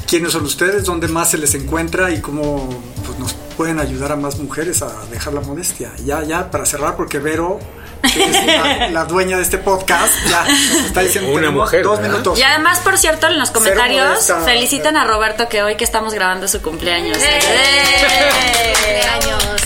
¿Quiénes 0.07 0.33
son 0.33 0.45
ustedes? 0.45 0.85
¿Dónde 0.85 1.07
más 1.07 1.31
se 1.31 1.37
les 1.37 1.55
encuentra? 1.55 2.11
¿Y 2.11 2.21
cómo 2.21 2.69
pues, 3.05 3.17
nos 3.17 3.33
pueden 3.57 3.79
ayudar 3.79 4.11
a 4.11 4.15
más 4.15 4.37
mujeres 4.37 4.81
a 4.81 5.05
dejar 5.09 5.33
la 5.33 5.41
modestia? 5.41 5.91
Ya, 6.05 6.23
ya, 6.23 6.51
para 6.51 6.65
cerrar, 6.65 6.95
porque 6.95 7.17
Vero 7.17 7.59
la, 8.91 9.05
dueña 9.05 9.37
de 9.37 9.43
este 9.43 9.57
podcast, 9.57 10.13
ya 10.29 10.45
está 10.85 11.01
diciendo 11.01 11.31
una 11.31 11.51
mujer. 11.51 11.83
Dos 11.83 12.01
minutos. 12.01 12.37
Y 12.37 12.43
además, 12.43 12.79
por 12.79 12.97
cierto, 12.97 13.27
en 13.27 13.39
los 13.39 13.51
comentarios 13.51 14.31
felicitan 14.45 14.97
a 14.97 15.05
Roberto 15.05 15.47
que 15.47 15.63
hoy 15.63 15.75
que 15.75 15.83
estamos 15.83 16.13
grabando 16.13 16.47
su 16.47 16.61
cumpleaños. 16.61 17.17
¡Eh! 17.17 17.39
¡Eh! 17.41 18.73
¡Cumpleaños! 18.75 19.61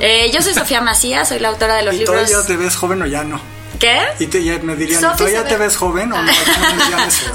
Eh, 0.00 0.30
yo 0.32 0.42
soy 0.42 0.54
Sofía 0.54 0.80
Macías, 0.80 1.28
soy 1.28 1.38
la 1.38 1.48
autora 1.48 1.76
de 1.76 1.82
los 1.82 1.94
¿Y 1.94 1.98
libros. 1.98 2.28
¿Todavía 2.28 2.46
te 2.46 2.56
ves 2.56 2.76
joven 2.76 3.02
o 3.02 3.06
ya 3.06 3.22
no? 3.22 3.53
¿Qué? 3.78 4.00
Y 4.18 4.26
te, 4.26 4.40
me 4.60 4.76
dirían, 4.76 5.00
¿todavía 5.16 5.44
te 5.44 5.56
ves 5.56 5.76
joven 5.76 6.12
o 6.12 6.22
no? 6.22 6.32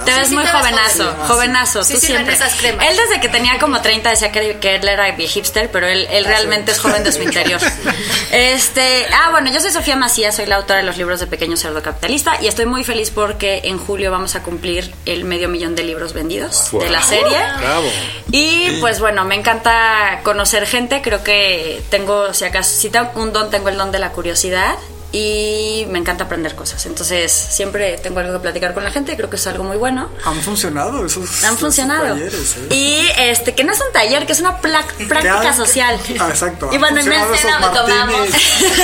te 0.06 0.14
ves 0.14 0.32
muy 0.32 0.46
jovenazo, 0.46 1.16
jovenazo. 1.28 1.80
tú 1.80 2.00
siempre. 2.00 2.36
Él 2.36 2.98
desde 2.98 3.20
que 3.22 3.30
tenía 3.30 3.60
como 3.60 3.82
30 3.82 4.10
decía 4.10 4.32
que, 4.32 4.76
él 4.76 4.88
era 4.88 5.16
hipster, 5.16 5.70
pero 5.72 5.88
él, 5.88 6.08
él 6.12 6.26
realmente 6.26 6.72
es 6.72 6.80
joven 6.80 7.04
de 7.04 7.12
su 7.12 7.22
interior. 7.22 7.60
este, 8.32 9.08
ah, 9.14 9.30
bueno, 9.32 9.52
yo 9.52 9.60
soy 9.60 9.72
Sofía 9.72 9.96
Macías, 9.96 10.36
soy 10.36 10.46
la 10.46 10.58
autora 10.58 10.80
de 10.80 10.86
los 10.86 10.98
libros 10.98 11.20
de 11.20 11.28
Pequeño 11.28 11.58
Cerdo 11.58 11.82
Capitalista 11.82 12.38
y 12.42 12.48
estoy 12.48 12.66
muy 12.66 12.84
feliz 12.84 13.12
porque 13.12 13.62
en 13.66 13.78
julio 13.78 14.12
vamos 14.12 14.36
a 14.36 14.44
cumplir 14.44 14.94
el 15.06 15.26
medio 15.26 15.50
millón 15.50 15.76
de 15.76 15.84
libros 15.84 16.14
vendidos 16.14 16.70
de 16.72 16.90
la 16.90 17.02
serie. 17.02 17.38
Bravo. 17.60 17.88
Y 18.32 18.80
pues 18.80 19.00
bueno, 19.00 19.26
me 19.26 19.36
encanta 19.36 20.22
conocer 20.24 20.66
gente, 20.66 21.02
creo 21.02 21.24
que 21.24 21.82
tengo, 21.90 22.34
si 22.34 22.46
acaso, 22.46 22.80
si 22.80 22.90
tengo 22.90 23.12
un 23.16 23.34
don, 23.34 23.50
tengo 23.50 23.70
el 23.70 23.78
don 23.78 23.92
de 23.92 24.00
la 24.00 24.12
curiosidad 24.12 24.76
y 25.12 25.86
me 25.90 26.00
encanta 26.00 26.26
aprender 26.26 26.56
cosas. 26.56 26.86
Entonces, 26.86 27.32
siempre 27.32 27.98
tengo 27.98 28.20
algo 28.20 28.34
que 28.34 28.40
platicar 28.40 28.74
con 28.74 28.84
la 28.84 28.92
gente 28.92 29.16
creo 29.16 29.30
que 29.30 29.38
es 29.38 29.48
algo 29.48 29.64
muy 29.64 29.78
bueno. 29.78 30.10
Han 30.26 30.42
funcionado 30.42 31.06
esos 31.06 31.44
Han 31.44 31.58
funcionado. 31.58 32.16
talleres, 32.16 32.58
¿eh? 32.58 32.68
Y 32.76 33.08
este, 33.18 33.56
que 33.56 33.64
no 33.64 33.72
es 33.74 33.82
un 33.82 33.92
taller, 33.92 34.26
que 34.26 34.34
es 34.34 34.40
una 34.40 34.60
práctica 34.62 35.54
social. 35.54 36.00
Ah, 36.20 36.28
exacto. 36.30 36.70
Y 36.72 36.78
bueno, 36.78 37.00
Han 37.00 37.12
en 37.12 37.34
escena 37.34 37.60
lo 37.60 37.72
tomamos. 37.72 38.28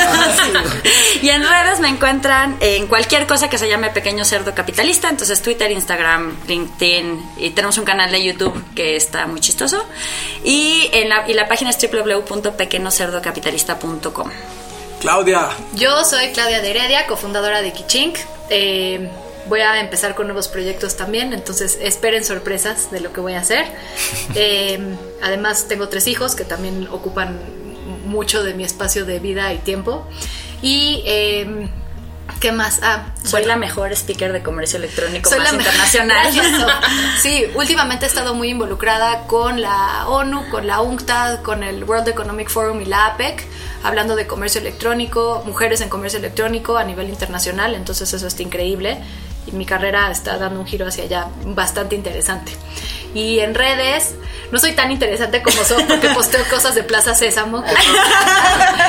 Ah, 0.07 0.63
y 1.21 1.29
en 1.29 1.43
redes 1.47 1.79
me 1.79 1.87
encuentran 1.89 2.57
en 2.59 2.87
cualquier 2.87 3.27
cosa 3.27 3.49
que 3.49 3.57
se 3.57 3.67
llame 3.67 3.89
Pequeño 3.89 4.23
Cerdo 4.25 4.53
Capitalista. 4.53 5.09
Entonces, 5.09 5.41
Twitter, 5.41 5.71
Instagram, 5.71 6.35
LinkedIn. 6.47 7.31
Y 7.37 7.49
tenemos 7.51 7.77
un 7.77 7.85
canal 7.85 8.11
de 8.11 8.23
YouTube 8.23 8.61
que 8.75 8.95
está 8.95 9.25
muy 9.27 9.39
chistoso. 9.39 9.83
Y, 10.43 10.89
en 10.93 11.09
la, 11.09 11.29
y 11.29 11.33
la 11.33 11.47
página 11.47 11.69
es 11.71 11.77
www.pequeñocerdocapitalista.com. 11.79 14.29
Claudia, 14.99 15.49
Yo 15.75 16.03
soy 16.03 16.31
Claudia 16.31 16.61
de 16.61 16.71
Heredia, 16.71 17.05
cofundadora 17.07 17.61
de 17.61 17.71
Kichink. 17.73 18.17
Eh, 18.49 19.09
voy 19.47 19.61
a 19.61 19.79
empezar 19.79 20.15
con 20.15 20.27
nuevos 20.27 20.47
proyectos 20.47 20.95
también, 20.97 21.33
entonces 21.33 21.77
esperen 21.81 22.23
sorpresas 22.23 22.91
de 22.91 22.99
lo 23.01 23.13
que 23.13 23.21
voy 23.21 23.33
a 23.33 23.39
hacer. 23.39 23.65
Eh, 24.35 24.79
además, 25.21 25.67
tengo 25.67 25.87
tres 25.87 26.07
hijos 26.07 26.35
que 26.35 26.43
también 26.43 26.87
ocupan 26.91 27.39
mucho 28.05 28.43
de 28.43 28.53
mi 28.53 28.63
espacio 28.63 29.05
de 29.05 29.19
vida 29.19 29.53
y 29.53 29.59
tiempo. 29.59 30.05
Y, 30.61 31.03
eh, 31.05 31.69
¿qué 32.39 32.51
más? 32.51 32.79
Ah, 32.83 33.05
Soy 33.23 33.41
bueno. 33.41 33.47
la 33.47 33.55
mejor 33.57 33.91
speaker 33.93 34.33
de 34.33 34.43
comercio 34.43 34.77
electrónico 34.77 35.29
Soy 35.29 35.39
más 35.39 35.51
la 35.51 35.57
internacional. 35.57 36.33
Sí, 37.21 37.45
últimamente 37.55 38.05
he 38.05 38.07
estado 38.07 38.33
muy 38.33 38.49
involucrada 38.49 39.27
con 39.27 39.61
la 39.61 40.07
ONU, 40.07 40.49
con 40.49 40.67
la 40.67 40.81
UNCTAD, 40.81 41.41
con 41.41 41.63
el 41.63 41.83
World 41.83 42.07
Economic 42.07 42.49
Forum 42.49 42.81
y 42.81 42.85
la 42.85 43.07
APEC, 43.07 43.45
hablando 43.83 44.15
de 44.15 44.27
comercio 44.27 44.61
electrónico, 44.61 45.43
mujeres 45.45 45.81
en 45.81 45.89
comercio 45.89 46.19
electrónico 46.19 46.77
a 46.77 46.83
nivel 46.83 47.09
internacional, 47.09 47.75
entonces 47.75 48.13
eso 48.13 48.27
está 48.27 48.43
increíble 48.43 48.99
mi 49.51 49.65
carrera 49.65 50.11
está 50.11 50.37
dando 50.37 50.59
un 50.59 50.65
giro 50.65 50.87
hacia 50.87 51.03
allá 51.03 51.27
bastante 51.45 51.95
interesante. 51.95 52.51
Y 53.15 53.39
en 53.39 53.55
redes, 53.55 54.13
no 54.51 54.59
soy 54.59 54.73
tan 54.73 54.91
interesante 54.91 55.41
como 55.41 55.63
Sof 55.63 55.81
porque 55.87 56.09
posteo 56.09 56.43
cosas 56.49 56.75
de 56.75 56.83
Plaza 56.83 57.15
Sésamo. 57.15 57.63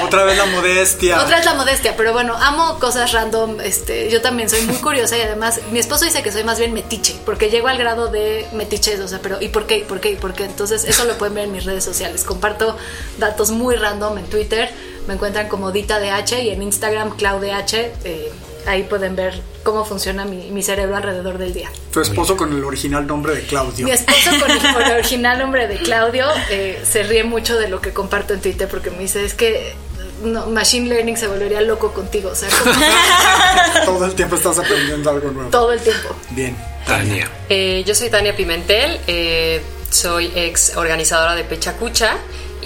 otra 0.02 0.24
vez 0.24 0.36
la 0.36 0.46
modestia. 0.46 1.22
Otra 1.22 1.38
es 1.38 1.44
la 1.44 1.54
modestia, 1.54 1.96
pero 1.96 2.12
bueno, 2.12 2.34
amo 2.36 2.80
cosas 2.80 3.12
random. 3.12 3.60
Este, 3.60 4.10
yo 4.10 4.20
también 4.20 4.50
soy 4.50 4.62
muy 4.62 4.76
curiosa 4.76 5.16
y 5.16 5.20
además 5.20 5.60
mi 5.70 5.78
esposo 5.78 6.04
dice 6.04 6.24
que 6.24 6.32
soy 6.32 6.42
más 6.42 6.58
bien 6.58 6.72
metiche, 6.72 7.14
porque 7.24 7.50
llego 7.50 7.68
al 7.68 7.78
grado 7.78 8.08
de 8.08 8.48
metiche, 8.52 9.00
o 9.00 9.06
sea, 9.06 9.20
pero 9.22 9.40
¿y 9.40 9.48
por 9.48 9.68
qué? 9.68 9.78
¿Y 9.78 9.84
por 9.84 10.00
qué? 10.00 10.10
¿Y 10.10 10.16
por 10.16 10.34
qué? 10.34 10.44
Entonces, 10.44 10.82
eso 10.84 11.04
lo 11.04 11.16
pueden 11.18 11.34
ver 11.34 11.44
en 11.44 11.52
mis 11.52 11.64
redes 11.64 11.84
sociales. 11.84 12.24
Comparto 12.24 12.76
datos 13.18 13.52
muy 13.52 13.76
random 13.76 14.18
en 14.18 14.26
Twitter, 14.26 14.72
me 15.06 15.14
encuentran 15.14 15.48
como 15.48 15.70
Dita 15.70 16.00
DH 16.00 16.42
y 16.42 16.50
en 16.50 16.62
Instagram 16.62 17.16
ClaudH. 17.16 17.74
Eh, 18.04 18.32
ahí 18.66 18.82
pueden 18.84 19.16
ver 19.16 19.40
cómo 19.62 19.84
funciona 19.84 20.24
mi, 20.24 20.50
mi 20.50 20.62
cerebro 20.62 20.96
alrededor 20.96 21.38
del 21.38 21.52
día. 21.54 21.70
Tu 21.92 22.00
esposo 22.00 22.36
con 22.36 22.52
el 22.52 22.64
original 22.64 23.06
nombre 23.06 23.34
de 23.34 23.42
Claudio. 23.42 23.86
Mi 23.86 23.92
esposo 23.92 24.30
con 24.40 24.50
el, 24.50 24.58
con 24.58 24.82
el 24.82 24.92
original 24.92 25.38
nombre 25.38 25.68
de 25.68 25.76
Claudio 25.78 26.26
eh, 26.50 26.82
se 26.88 27.02
ríe 27.04 27.24
mucho 27.24 27.58
de 27.58 27.68
lo 27.68 27.80
que 27.80 27.92
comparto 27.92 28.34
en 28.34 28.40
Twitter 28.40 28.68
porque 28.68 28.90
me 28.90 28.98
dice, 28.98 29.24
es 29.24 29.34
que 29.34 29.74
no, 30.22 30.46
Machine 30.46 30.88
Learning 30.88 31.16
se 31.16 31.28
volvería 31.28 31.60
loco 31.60 31.92
contigo, 31.92 32.30
o 32.30 32.34
sea, 32.34 32.48
como 32.48 32.74
Todo 33.84 34.04
el 34.06 34.14
tiempo 34.14 34.36
estás 34.36 34.58
aprendiendo 34.58 35.10
algo 35.10 35.30
nuevo. 35.30 35.50
todo 35.50 35.72
el 35.72 35.80
tiempo. 35.80 36.08
Bien. 36.30 36.56
Tania. 36.86 37.28
Eh, 37.48 37.82
yo 37.86 37.94
soy 37.94 38.10
Tania 38.10 38.36
Pimentel, 38.36 39.00
eh, 39.08 39.60
soy 39.90 40.32
ex 40.34 40.76
organizadora 40.76 41.34
de 41.34 41.42
Pechacucha 41.44 42.16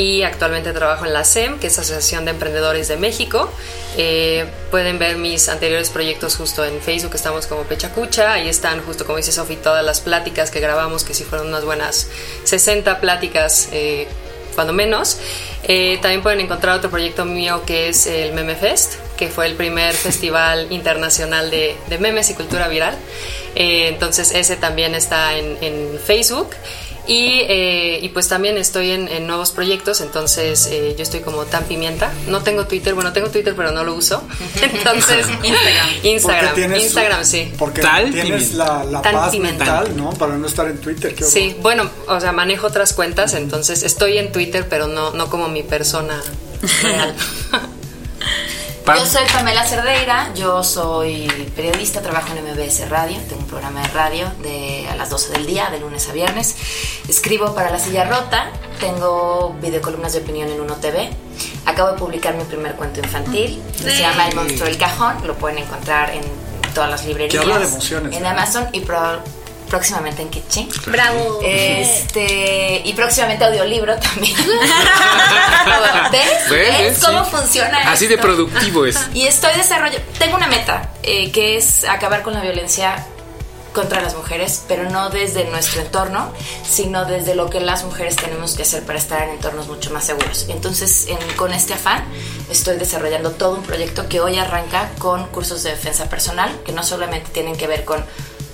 y 0.01 0.23
actualmente 0.23 0.73
trabajo 0.73 1.05
en 1.05 1.13
la 1.13 1.25
SEM, 1.25 1.59
que 1.59 1.67
es 1.67 1.79
Asociación 1.79 2.25
de 2.25 2.31
Emprendedores 2.31 2.89
de 2.89 2.97
México. 2.97 3.51
Eh, 3.99 4.47
pueden 4.71 4.99
ver 4.99 5.19
mis 5.19 5.51
anteriores 5.51 5.91
proyectos 5.91 6.37
justo 6.37 6.65
en 6.65 6.81
Facebook, 6.81 7.15
estamos 7.15 7.47
como 7.47 7.65
Pechacucha, 7.65 8.33
ahí 8.33 8.49
están 8.49 8.81
justo 8.83 9.05
como 9.05 9.19
dice 9.19 9.31
Sofi 9.31 9.57
todas 9.57 9.85
las 9.85 10.01
pláticas 10.01 10.51
que 10.51 10.59
grabamos, 10.61 11.05
que 11.05 11.13
sí 11.13 11.25
fueron 11.25 11.49
unas 11.49 11.67
buenas 11.67 12.09
60 12.45 12.99
pláticas. 12.99 13.69
eh, 13.73 14.09
cuando 14.55 14.73
menos. 14.73 15.19
Eh, 15.63 15.99
también 16.03 16.23
pueden 16.23 16.41
encontrar 16.41 16.77
otro 16.77 16.91
proyecto 16.91 17.25
mío 17.25 17.63
que 17.67 17.89
es 17.89 18.07
el 18.07 18.33
Meme 18.33 18.57
Fest, 18.57 18.95
que 19.17 19.29
fue 19.29 19.47
el 19.47 19.55
primer 19.55 19.95
festival 20.09 20.67
internacional 20.71 21.51
de, 21.51 21.77
de 21.89 21.99
memes 21.99 22.31
y 22.31 22.35
cultura 22.35 22.69
viral. 22.69 22.97
Eh, 23.55 23.89
entonces 23.89 24.33
ese 24.35 24.57
también 24.57 24.95
está 24.95 25.37
en, 25.37 25.57
en 25.61 25.99
Facebook. 26.05 26.51
Y, 27.07 27.41
eh, 27.49 27.99
y 28.03 28.09
pues 28.11 28.29
también 28.29 28.57
estoy 28.59 28.91
en, 28.91 29.09
en 29.09 29.27
nuevos 29.27 29.51
proyectos, 29.51 30.01
entonces 30.01 30.67
eh, 30.71 30.95
yo 30.97 31.03
estoy 31.03 31.21
como 31.21 31.45
tan 31.45 31.65
pimienta. 31.65 32.13
No 32.29 32.43
tengo 32.43 32.67
Twitter, 32.67 32.95
bueno, 32.95 33.13
tengo 33.13 33.29
Twitter 33.31 33.55
pero 33.57 33.73
no 33.73 33.83
lo 33.85 33.95
uso. 33.95 34.23
Entonces, 34.63 35.27
Instagram. 35.43 35.89
Instagram, 36.05 36.55
tienes- 36.55 36.83
Instagram, 36.85 37.25
sí. 37.25 37.53
Porque 37.59 37.81
Tal 37.81 38.13
tienes 38.13 38.25
pimienta. 38.51 38.57
la, 38.65 38.85
la 38.85 39.03
Tan 39.03 39.15
paz 39.15 39.31
pimienta. 39.31 39.65
mental, 39.65 39.97
¿no? 39.97 40.11
Para 40.11 40.37
no 40.37 40.47
estar 40.47 40.67
en 40.69 40.79
Twitter. 40.79 41.15
qué. 41.15 41.25
Sí, 41.25 41.57
bueno, 41.61 41.91
o 42.07 42.21
sea, 42.21 42.33
manejo 42.33 42.67
otras 42.69 42.93
cuentas, 42.93 43.35
entonces 43.35 43.83
estoy 43.83 44.19
en 44.19 44.31
Twitter, 44.33 44.67
pero 44.69 44.87
no, 44.87 45.11
no 45.13 45.29
como 45.31 45.49
mi 45.49 45.63
persona 45.63 46.23
real. 46.83 47.15
Yo 48.99 49.07
soy 49.07 49.23
Pamela 49.33 49.65
Cerdeira, 49.65 50.33
yo 50.35 50.63
soy 50.65 51.27
periodista, 51.55 52.01
trabajo 52.03 52.29
en 52.35 52.45
MBS 52.45 52.89
Radio, 52.89 53.19
tengo 53.29 53.43
un 53.43 53.49
programa 53.49 53.83
de 53.83 53.89
radio 53.89 54.33
de 54.43 54.87
a 54.91 54.97
las 54.97 55.11
12 55.11 55.33
del 55.33 55.47
día, 55.47 55.69
de 55.71 55.79
lunes 55.81 56.09
a 56.09 56.13
viernes. 56.13 56.57
Escribo 57.09 57.55
para 57.55 57.71
La 57.71 57.79
Silla 57.79 58.05
Rota, 58.05 58.51
tengo 58.81 59.55
videocolumnas 59.61 60.13
de 60.13 60.21
opinión 60.21 60.49
en 60.51 60.61
Uno 60.61 60.75
TV. 60.77 61.11
Acabo 61.67 61.93
de 61.93 61.99
publicar 61.99 62.35
mi 62.35 62.45
primer 62.45 62.75
cuento 62.75 63.01
infantil, 63.01 63.63
que 63.77 63.79
se 63.85 63.99
llama 64.01 64.29
El 64.29 64.35
monstruo 64.37 64.67
del 64.67 64.79
cajón, 64.79 65.27
lo 65.27 65.35
pueden 65.35 65.59
encontrar 65.59 66.11
en 66.11 66.23
todas 66.75 66.91
las 66.91 67.05
librerías. 67.05 67.43
habla 67.43 67.59
de 67.59 67.67
emociones, 67.67 68.17
En. 68.17 68.27
Amazon 68.27 68.69
y 68.73 68.81
pro- 68.81 69.21
próximamente 69.71 70.21
en 70.21 70.29
Kitchen. 70.29 70.69
Bravo. 70.87 71.41
Este, 71.43 72.83
y 72.85 72.93
próximamente 72.93 73.45
audiolibro 73.47 73.97
también. 73.99 74.37
¿Ves? 76.13 76.51
¿Ves? 76.51 76.79
¿Ves 76.79 76.99
Sí. 76.99 77.07
cómo 77.07 77.25
funciona 77.25 77.91
Así 77.91 78.07
de 78.07 78.19
productivo 78.19 78.85
es. 78.85 78.99
Y 79.15 79.27
estoy 79.27 79.55
desarrollando, 79.57 80.07
tengo 80.19 80.37
una 80.37 80.49
meta, 80.49 80.91
eh, 81.03 81.31
que 81.33 81.57
es 81.57 81.85
acabar 81.85 82.23
con 82.23 82.35
la 82.35 82.41
violencia 82.41 83.07
contra 83.73 84.01
las 84.03 84.17
mujeres, 84.17 84.65
pero 84.67 84.91
no 84.91 85.11
desde 85.11 85.45
nuestro 85.45 85.81
entorno, 85.83 86.33
sino 86.69 87.05
desde 87.05 87.37
lo 87.37 87.49
que 87.49 87.61
las 87.61 87.85
mujeres 87.85 88.17
tenemos 88.17 88.57
que 88.57 88.63
hacer 88.63 88.83
para 88.85 88.99
estar 88.99 89.23
en 89.23 89.31
entornos 89.31 89.69
mucho 89.69 89.93
más 89.93 90.05
seguros. 90.05 90.47
Entonces, 90.49 91.07
en- 91.07 91.37
con 91.37 91.53
este 91.53 91.75
afán, 91.75 92.05
estoy 92.51 92.79
desarrollando 92.79 93.31
todo 93.31 93.55
un 93.55 93.63
proyecto 93.63 94.09
que 94.09 94.19
hoy 94.21 94.39
arranca 94.39 94.91
con 94.99 95.27
cursos 95.29 95.63
de 95.63 95.71
defensa 95.71 96.09
personal, 96.11 96.51
que 96.67 96.73
no 96.73 96.83
solamente 96.83 97.31
tienen 97.31 97.57
que 97.57 97.69
ver 97.69 97.85
con 97.85 98.05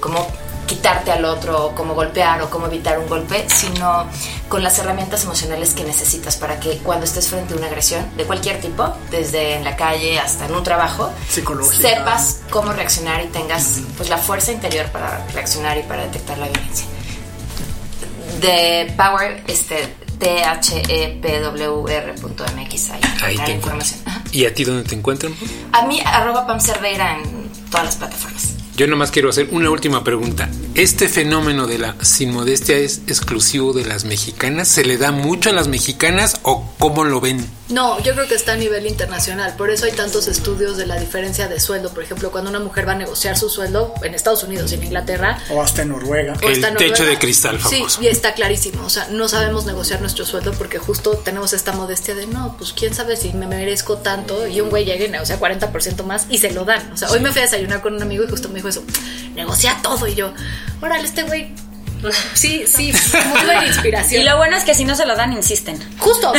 cómo 0.00 0.30
quitarte 0.66 1.12
al 1.12 1.24
otro, 1.24 1.66
o 1.66 1.74
cómo 1.74 1.94
golpear 1.94 2.42
o 2.42 2.50
cómo 2.50 2.66
evitar 2.66 2.98
un 2.98 3.08
golpe, 3.08 3.46
sino 3.48 4.06
con 4.48 4.62
las 4.62 4.78
herramientas 4.78 5.24
emocionales 5.24 5.74
que 5.74 5.84
necesitas 5.84 6.36
para 6.36 6.60
que 6.60 6.78
cuando 6.78 7.04
estés 7.04 7.28
frente 7.28 7.54
a 7.54 7.56
una 7.56 7.66
agresión 7.66 8.04
de 8.16 8.24
cualquier 8.24 8.60
tipo, 8.60 8.92
desde 9.10 9.54
en 9.54 9.64
la 9.64 9.76
calle 9.76 10.18
hasta 10.18 10.46
en 10.46 10.54
un 10.54 10.62
trabajo, 10.64 11.12
sepas 11.28 12.40
cómo 12.50 12.72
reaccionar 12.72 13.24
y 13.24 13.28
tengas 13.28 13.80
pues 13.96 14.08
la 14.08 14.18
fuerza 14.18 14.52
interior 14.52 14.86
para 14.86 15.26
reaccionar 15.32 15.78
y 15.78 15.82
para 15.82 16.02
detectar 16.02 16.38
la 16.38 16.48
violencia. 16.48 16.86
De 18.40 18.92
Power, 18.96 19.42
este 19.46 19.94
thepwr.mx 20.18 21.30
ahí, 22.90 23.00
Ahí 23.22 23.38
te 23.38 23.52
información. 23.52 24.00
Ajá. 24.04 24.22
¿Y 24.32 24.44
a 24.46 24.54
ti 24.54 24.64
dónde 24.64 24.84
te 24.84 24.94
encuentran? 24.94 25.34
A 25.72 25.86
mí, 25.86 26.00
arroba 26.04 26.46
Pam 26.46 26.60
Cerdeira 26.60 27.18
en 27.18 27.50
todas 27.70 27.86
las 27.86 27.96
plataformas. 27.96 28.55
Yo 28.76 28.86
nomás 28.86 29.10
quiero 29.10 29.30
hacer 29.30 29.48
una 29.52 29.70
última 29.70 30.04
pregunta. 30.04 30.50
¿Este 30.74 31.08
fenómeno 31.08 31.66
de 31.66 31.78
la 31.78 31.96
sin 32.02 32.30
modestia 32.30 32.76
es 32.76 33.00
exclusivo 33.06 33.72
de 33.72 33.86
las 33.86 34.04
mexicanas? 34.04 34.68
¿Se 34.68 34.84
le 34.84 34.98
da 34.98 35.12
mucho 35.12 35.48
a 35.48 35.54
las 35.54 35.66
mexicanas 35.66 36.40
o 36.42 36.70
cómo 36.78 37.04
lo 37.04 37.22
ven? 37.22 37.42
No, 37.68 37.98
yo 38.00 38.14
creo 38.14 38.28
que 38.28 38.34
está 38.36 38.52
a 38.52 38.56
nivel 38.56 38.86
internacional. 38.86 39.54
Por 39.56 39.70
eso 39.70 39.86
hay 39.86 39.92
tantos 39.92 40.28
estudios 40.28 40.76
de 40.76 40.86
la 40.86 41.00
diferencia 41.00 41.48
de 41.48 41.58
sueldo. 41.58 41.92
Por 41.92 42.04
ejemplo, 42.04 42.30
cuando 42.30 42.50
una 42.50 42.60
mujer 42.60 42.86
va 42.86 42.92
a 42.92 42.96
negociar 42.96 43.36
su 43.36 43.48
sueldo 43.48 43.92
en 44.02 44.14
Estados 44.14 44.44
Unidos 44.44 44.70
y 44.70 44.76
en 44.76 44.84
Inglaterra, 44.84 45.38
O 45.50 45.60
hasta 45.60 45.82
en 45.82 45.88
Noruega. 45.88 46.34
o 46.40 46.46
El 46.46 46.52
está 46.52 46.68
en 46.68 46.76
techo 46.76 47.04
de 47.04 47.18
cristal 47.18 47.58
famoso. 47.58 47.98
Sí, 48.00 48.04
y 48.04 48.08
está 48.08 48.34
clarísimo. 48.34 48.84
O 48.86 48.90
sea, 48.90 49.08
no 49.10 49.28
sabemos 49.28 49.66
negociar 49.66 50.00
nuestro 50.00 50.24
sueldo 50.24 50.52
porque 50.52 50.78
justo 50.78 51.16
tenemos 51.18 51.52
esta 51.52 51.72
modestia 51.72 52.14
de 52.14 52.26
no, 52.28 52.56
pues 52.56 52.72
quién 52.72 52.94
sabe 52.94 53.16
si 53.16 53.32
me 53.32 53.46
merezco 53.48 53.98
tanto. 53.98 54.46
Y 54.46 54.60
un 54.60 54.70
güey 54.70 54.84
llega 54.84 55.04
y 55.04 55.08
negocia 55.08 55.40
40% 55.40 56.04
más 56.04 56.26
y 56.30 56.38
se 56.38 56.52
lo 56.52 56.64
dan. 56.64 56.92
O 56.92 56.96
sea, 56.96 57.10
hoy 57.10 57.18
me 57.20 57.32
fui 57.32 57.40
a 57.40 57.44
desayunar 57.44 57.82
con 57.82 57.94
un 57.94 58.02
amigo 58.02 58.22
y 58.24 58.28
justo 58.28 58.48
me 58.48 58.56
dijo 58.56 58.68
eso: 58.68 58.84
negocia 59.34 59.76
todo. 59.82 60.06
Y 60.06 60.14
yo, 60.14 60.32
órale, 60.80 61.04
este 61.04 61.24
güey 61.24 61.52
Sí, 62.34 62.64
sí, 62.66 62.92
muy 63.26 63.44
buena 63.44 63.66
inspiración. 63.66 64.22
Y 64.22 64.24
lo 64.24 64.36
bueno 64.36 64.56
es 64.56 64.64
que 64.64 64.74
si 64.74 64.84
no 64.84 64.94
se 64.94 65.06
lo 65.06 65.16
dan, 65.16 65.32
insisten. 65.32 65.78
Justo. 65.98 66.32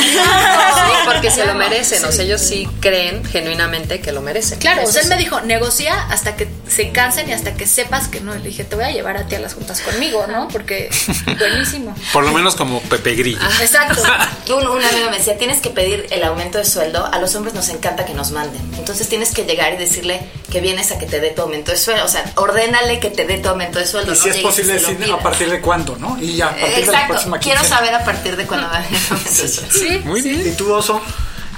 porque 1.05 1.31
se 1.31 1.45
lo 1.45 1.55
merecen. 1.55 2.03
O 2.05 2.11
sea, 2.11 2.23
ellos 2.23 2.41
sí 2.41 2.67
creen 2.79 3.23
genuinamente 3.25 3.99
que 3.99 4.11
lo 4.11 4.21
merecen. 4.21 4.59
Claro, 4.59 4.83
o 4.83 4.91
sea, 4.91 5.01
él 5.01 5.09
me 5.09 5.17
dijo, 5.17 5.41
negocia 5.41 6.07
hasta 6.09 6.35
que 6.35 6.47
se 6.67 6.91
cansen 6.91 7.29
y 7.29 7.33
hasta 7.33 7.53
que 7.55 7.65
sepas 7.65 8.07
que 8.07 8.21
no. 8.21 8.33
Le 8.35 8.41
dije, 8.41 8.63
te 8.63 8.75
voy 8.75 8.85
a 8.85 8.91
llevar 8.91 9.17
a 9.17 9.27
ti 9.27 9.35
a 9.35 9.39
las 9.39 9.53
juntas 9.53 9.81
conmigo, 9.81 10.27
¿no? 10.27 10.47
Porque 10.47 10.89
buenísimo. 11.39 11.95
Por 12.13 12.23
lo 12.23 12.31
menos 12.31 12.55
como 12.55 12.79
Pepe 12.81 13.15
Grillo. 13.15 13.39
Exacto. 13.61 14.01
Un, 14.47 14.65
un 14.65 14.83
amigo 14.83 15.09
me 15.11 15.17
decía, 15.17 15.37
tienes 15.37 15.59
que 15.59 15.69
pedir 15.69 16.07
el 16.09 16.23
aumento 16.23 16.57
de 16.57 16.65
sueldo. 16.65 17.05
A 17.05 17.19
los 17.19 17.35
hombres 17.35 17.53
nos 17.53 17.67
encanta 17.69 18.05
que 18.05 18.13
nos 18.13 18.31
manden. 18.31 18.61
Entonces 18.77 19.09
tienes 19.09 19.33
que 19.33 19.43
llegar 19.43 19.73
y 19.73 19.77
decirle 19.77 20.21
que 20.51 20.61
vienes 20.61 20.91
a 20.91 20.99
que 20.99 21.05
te 21.05 21.19
dé 21.19 21.31
tu 21.31 21.41
aumento 21.41 21.71
de 21.71 21.77
sueldo. 21.77 22.05
O 22.05 22.07
sea, 22.07 22.23
ordénale 22.35 22.99
que 22.99 23.09
te 23.09 23.25
dé 23.25 23.37
tu 23.37 23.49
aumento 23.49 23.79
de 23.79 23.85
sueldo. 23.85 24.13
Y 24.13 24.15
si 24.15 24.29
es 24.29 24.37
posible 24.37 24.73
decir 24.73 24.97
a 25.11 25.19
partir 25.19 25.46
de 25.49 25.61
cuándo, 25.61 25.97
¿no? 25.99 26.17
Y 26.21 26.35
ya, 26.37 26.47
a 26.47 26.49
partir 26.49 26.67
Exacto. 26.69 26.91
de 26.91 26.97
la 26.97 27.07
próxima 27.07 27.39
Quiero 27.39 27.63
saber 27.63 27.93
a 27.95 28.03
partir 28.03 28.35
de 28.35 28.45
cuándo 28.45 28.67
va 28.71 28.83
sueldo. 28.83 29.61
Sí. 29.71 30.01
Muy 30.05 30.21
bien. 30.21 30.47
¿Y 30.47 30.51
tú, 30.55 30.71
Oso? 30.73 31.01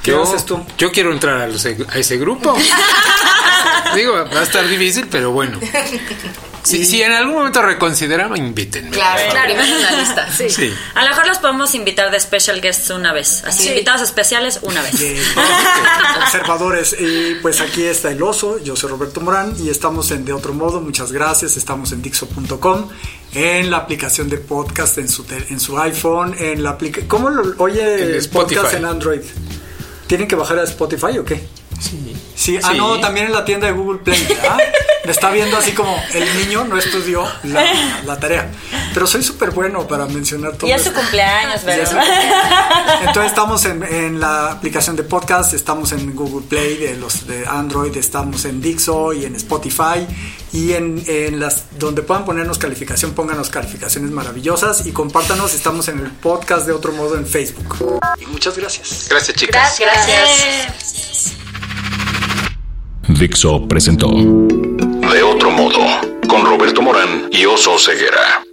¿Qué 0.04 0.12
Yo, 0.12 0.24
haces 0.24 0.46
tú? 0.46 0.66
yo 0.78 0.92
quiero 0.92 1.12
entrar 1.12 1.42
a, 1.42 1.48
los- 1.48 1.66
a 1.66 1.70
ese 1.98 2.18
grupo. 2.18 2.56
Digo, 3.96 4.14
va 4.14 4.40
a 4.40 4.44
estar 4.44 4.66
difícil, 4.68 5.08
pero 5.10 5.32
bueno. 5.32 5.60
Si, 6.64 6.86
si 6.86 7.02
en 7.02 7.12
algún 7.12 7.36
momento 7.36 7.62
reconsideran, 7.62 8.36
invítenme. 8.38 8.92
Claro, 8.92 9.22
Claro, 9.32 9.54
la 9.56 9.92
lista. 9.98 10.28
Sí. 10.32 10.50
Sí. 10.50 10.74
A 10.96 11.04
lo 11.04 11.10
mejor 11.10 11.28
los 11.28 11.38
podemos 11.40 11.74
invitar 11.74 12.12
de 12.12 12.20
special 12.20 12.62
guests 12.62 12.90
una 12.92 13.12
vez. 13.14 13.44
Así, 13.46 13.64
Sí. 13.64 13.70
invitados 13.70 14.02
especiales 14.02 14.60
una 14.62 14.82
vez. 14.82 15.00
Bien, 15.00 15.18
observadores. 16.24 16.96
Y 17.00 17.36
pues 17.42 17.62
aquí 17.62 17.84
está 17.86 18.12
el 18.12 18.22
oso, 18.22 18.60
yo 18.64 18.76
soy 18.76 18.90
Roberto 18.92 19.22
Morán 19.22 19.54
y 19.60 19.70
estamos 19.70 20.12
en 20.12 20.26
De 20.26 20.34
Otro 20.34 20.54
Modo, 20.54 20.82
muchas 20.82 21.12
gracias, 21.12 21.58
estamos 21.58 21.92
en 21.92 22.02
Dixo.com, 22.02 22.90
en 23.34 23.70
la 23.70 23.78
aplicación 23.78 24.30
de 24.30 24.38
podcast 24.38 24.98
en 24.98 25.08
su, 25.08 25.26
en 25.30 25.60
su 25.60 25.78
iPhone, 25.80 26.36
en 26.38 26.64
la 26.64 26.72
aplicación... 26.72 27.08
¿Cómo 27.08 27.30
lo 27.30 27.56
oye 27.64 28.04
En 28.04 28.16
el 28.16 28.30
podcast 28.30 28.74
en 28.74 28.86
Android? 28.86 29.22
¿Tienen 30.08 30.28
que 30.28 30.36
bajar 30.36 30.60
a 30.60 30.64
Spotify 30.64 31.18
o 31.20 31.26
qué? 31.26 31.48
Sí. 31.80 32.16
Sí, 32.36 32.58
ah, 32.64 32.70
Sí. 32.72 32.78
no, 32.78 33.00
también 33.00 33.28
en 33.28 33.34
la 33.34 33.46
tienda 33.46 33.68
de 33.68 33.74
Google 33.74 34.00
Play. 34.00 34.26
¿verdad? 34.28 34.58
Me 35.06 35.12
está 35.12 35.32
viendo 35.32 35.58
así 35.58 35.72
como 35.72 35.96
el 36.14 36.38
niño 36.38 36.66
no 36.66 36.78
estudió 36.78 37.26
la, 37.44 37.64
la 38.06 38.20
tarea. 38.20 38.52
Pero 38.94 39.08
soy 39.08 39.24
súper 39.24 39.52
bueno 39.52 39.88
para 39.88 40.06
mencionar 40.06 40.54
todo. 40.58 40.70
Y 40.70 40.74
es 40.74 40.84
su 40.84 40.94
cumpleaños, 40.94 41.64
¿verdad? 41.64 42.04
Entonces 43.02 43.32
estamos 43.32 43.66
en, 43.66 43.82
en 43.84 44.20
la 44.20 44.52
aplicación 44.52 44.96
de 44.98 45.04
podcast, 45.04 45.54
estamos 45.54 45.94
en 45.94 46.16
Google 46.16 46.46
Play 46.48 46.78
de 46.78 46.96
los 46.98 47.26
de 47.28 47.46
Android, 47.48 47.96
estamos 47.98 48.46
en 48.46 48.62
Dixo 48.62 49.14
y 49.14 49.26
en 49.26 49.36
Spotify 49.36 50.06
y 50.52 50.74
en, 50.74 51.02
en 51.08 51.40
las 51.40 51.64
donde 51.80 52.02
puedan 52.02 52.26
ponernos 52.26 52.58
calificación, 52.58 53.14
pónganos 53.14 53.50
calificaciones 53.50 54.12
maravillosas 54.12 54.86
y 54.86 54.92
compártanos, 54.92 55.54
estamos 55.54 55.88
en 55.88 56.00
el 56.00 56.12
podcast 56.12 56.66
de 56.68 56.74
otro 56.74 56.92
modo 56.92 57.16
en 57.16 57.26
Facebook. 57.26 58.00
Y 58.20 58.26
muchas 58.28 58.58
gracias. 58.58 59.08
Gracias, 59.10 59.38
chicas. 59.38 59.80
Gracias. 59.80 61.34
Dixo 63.10 63.68
presentó 63.68 64.08
De 64.10 65.24
otro 65.24 65.50
modo 65.50 65.80
con 66.28 66.46
Roberto 66.46 66.82
Morán 66.82 67.28
y 67.32 67.44
Oso 67.46 67.78
Ceguera. 67.80 68.49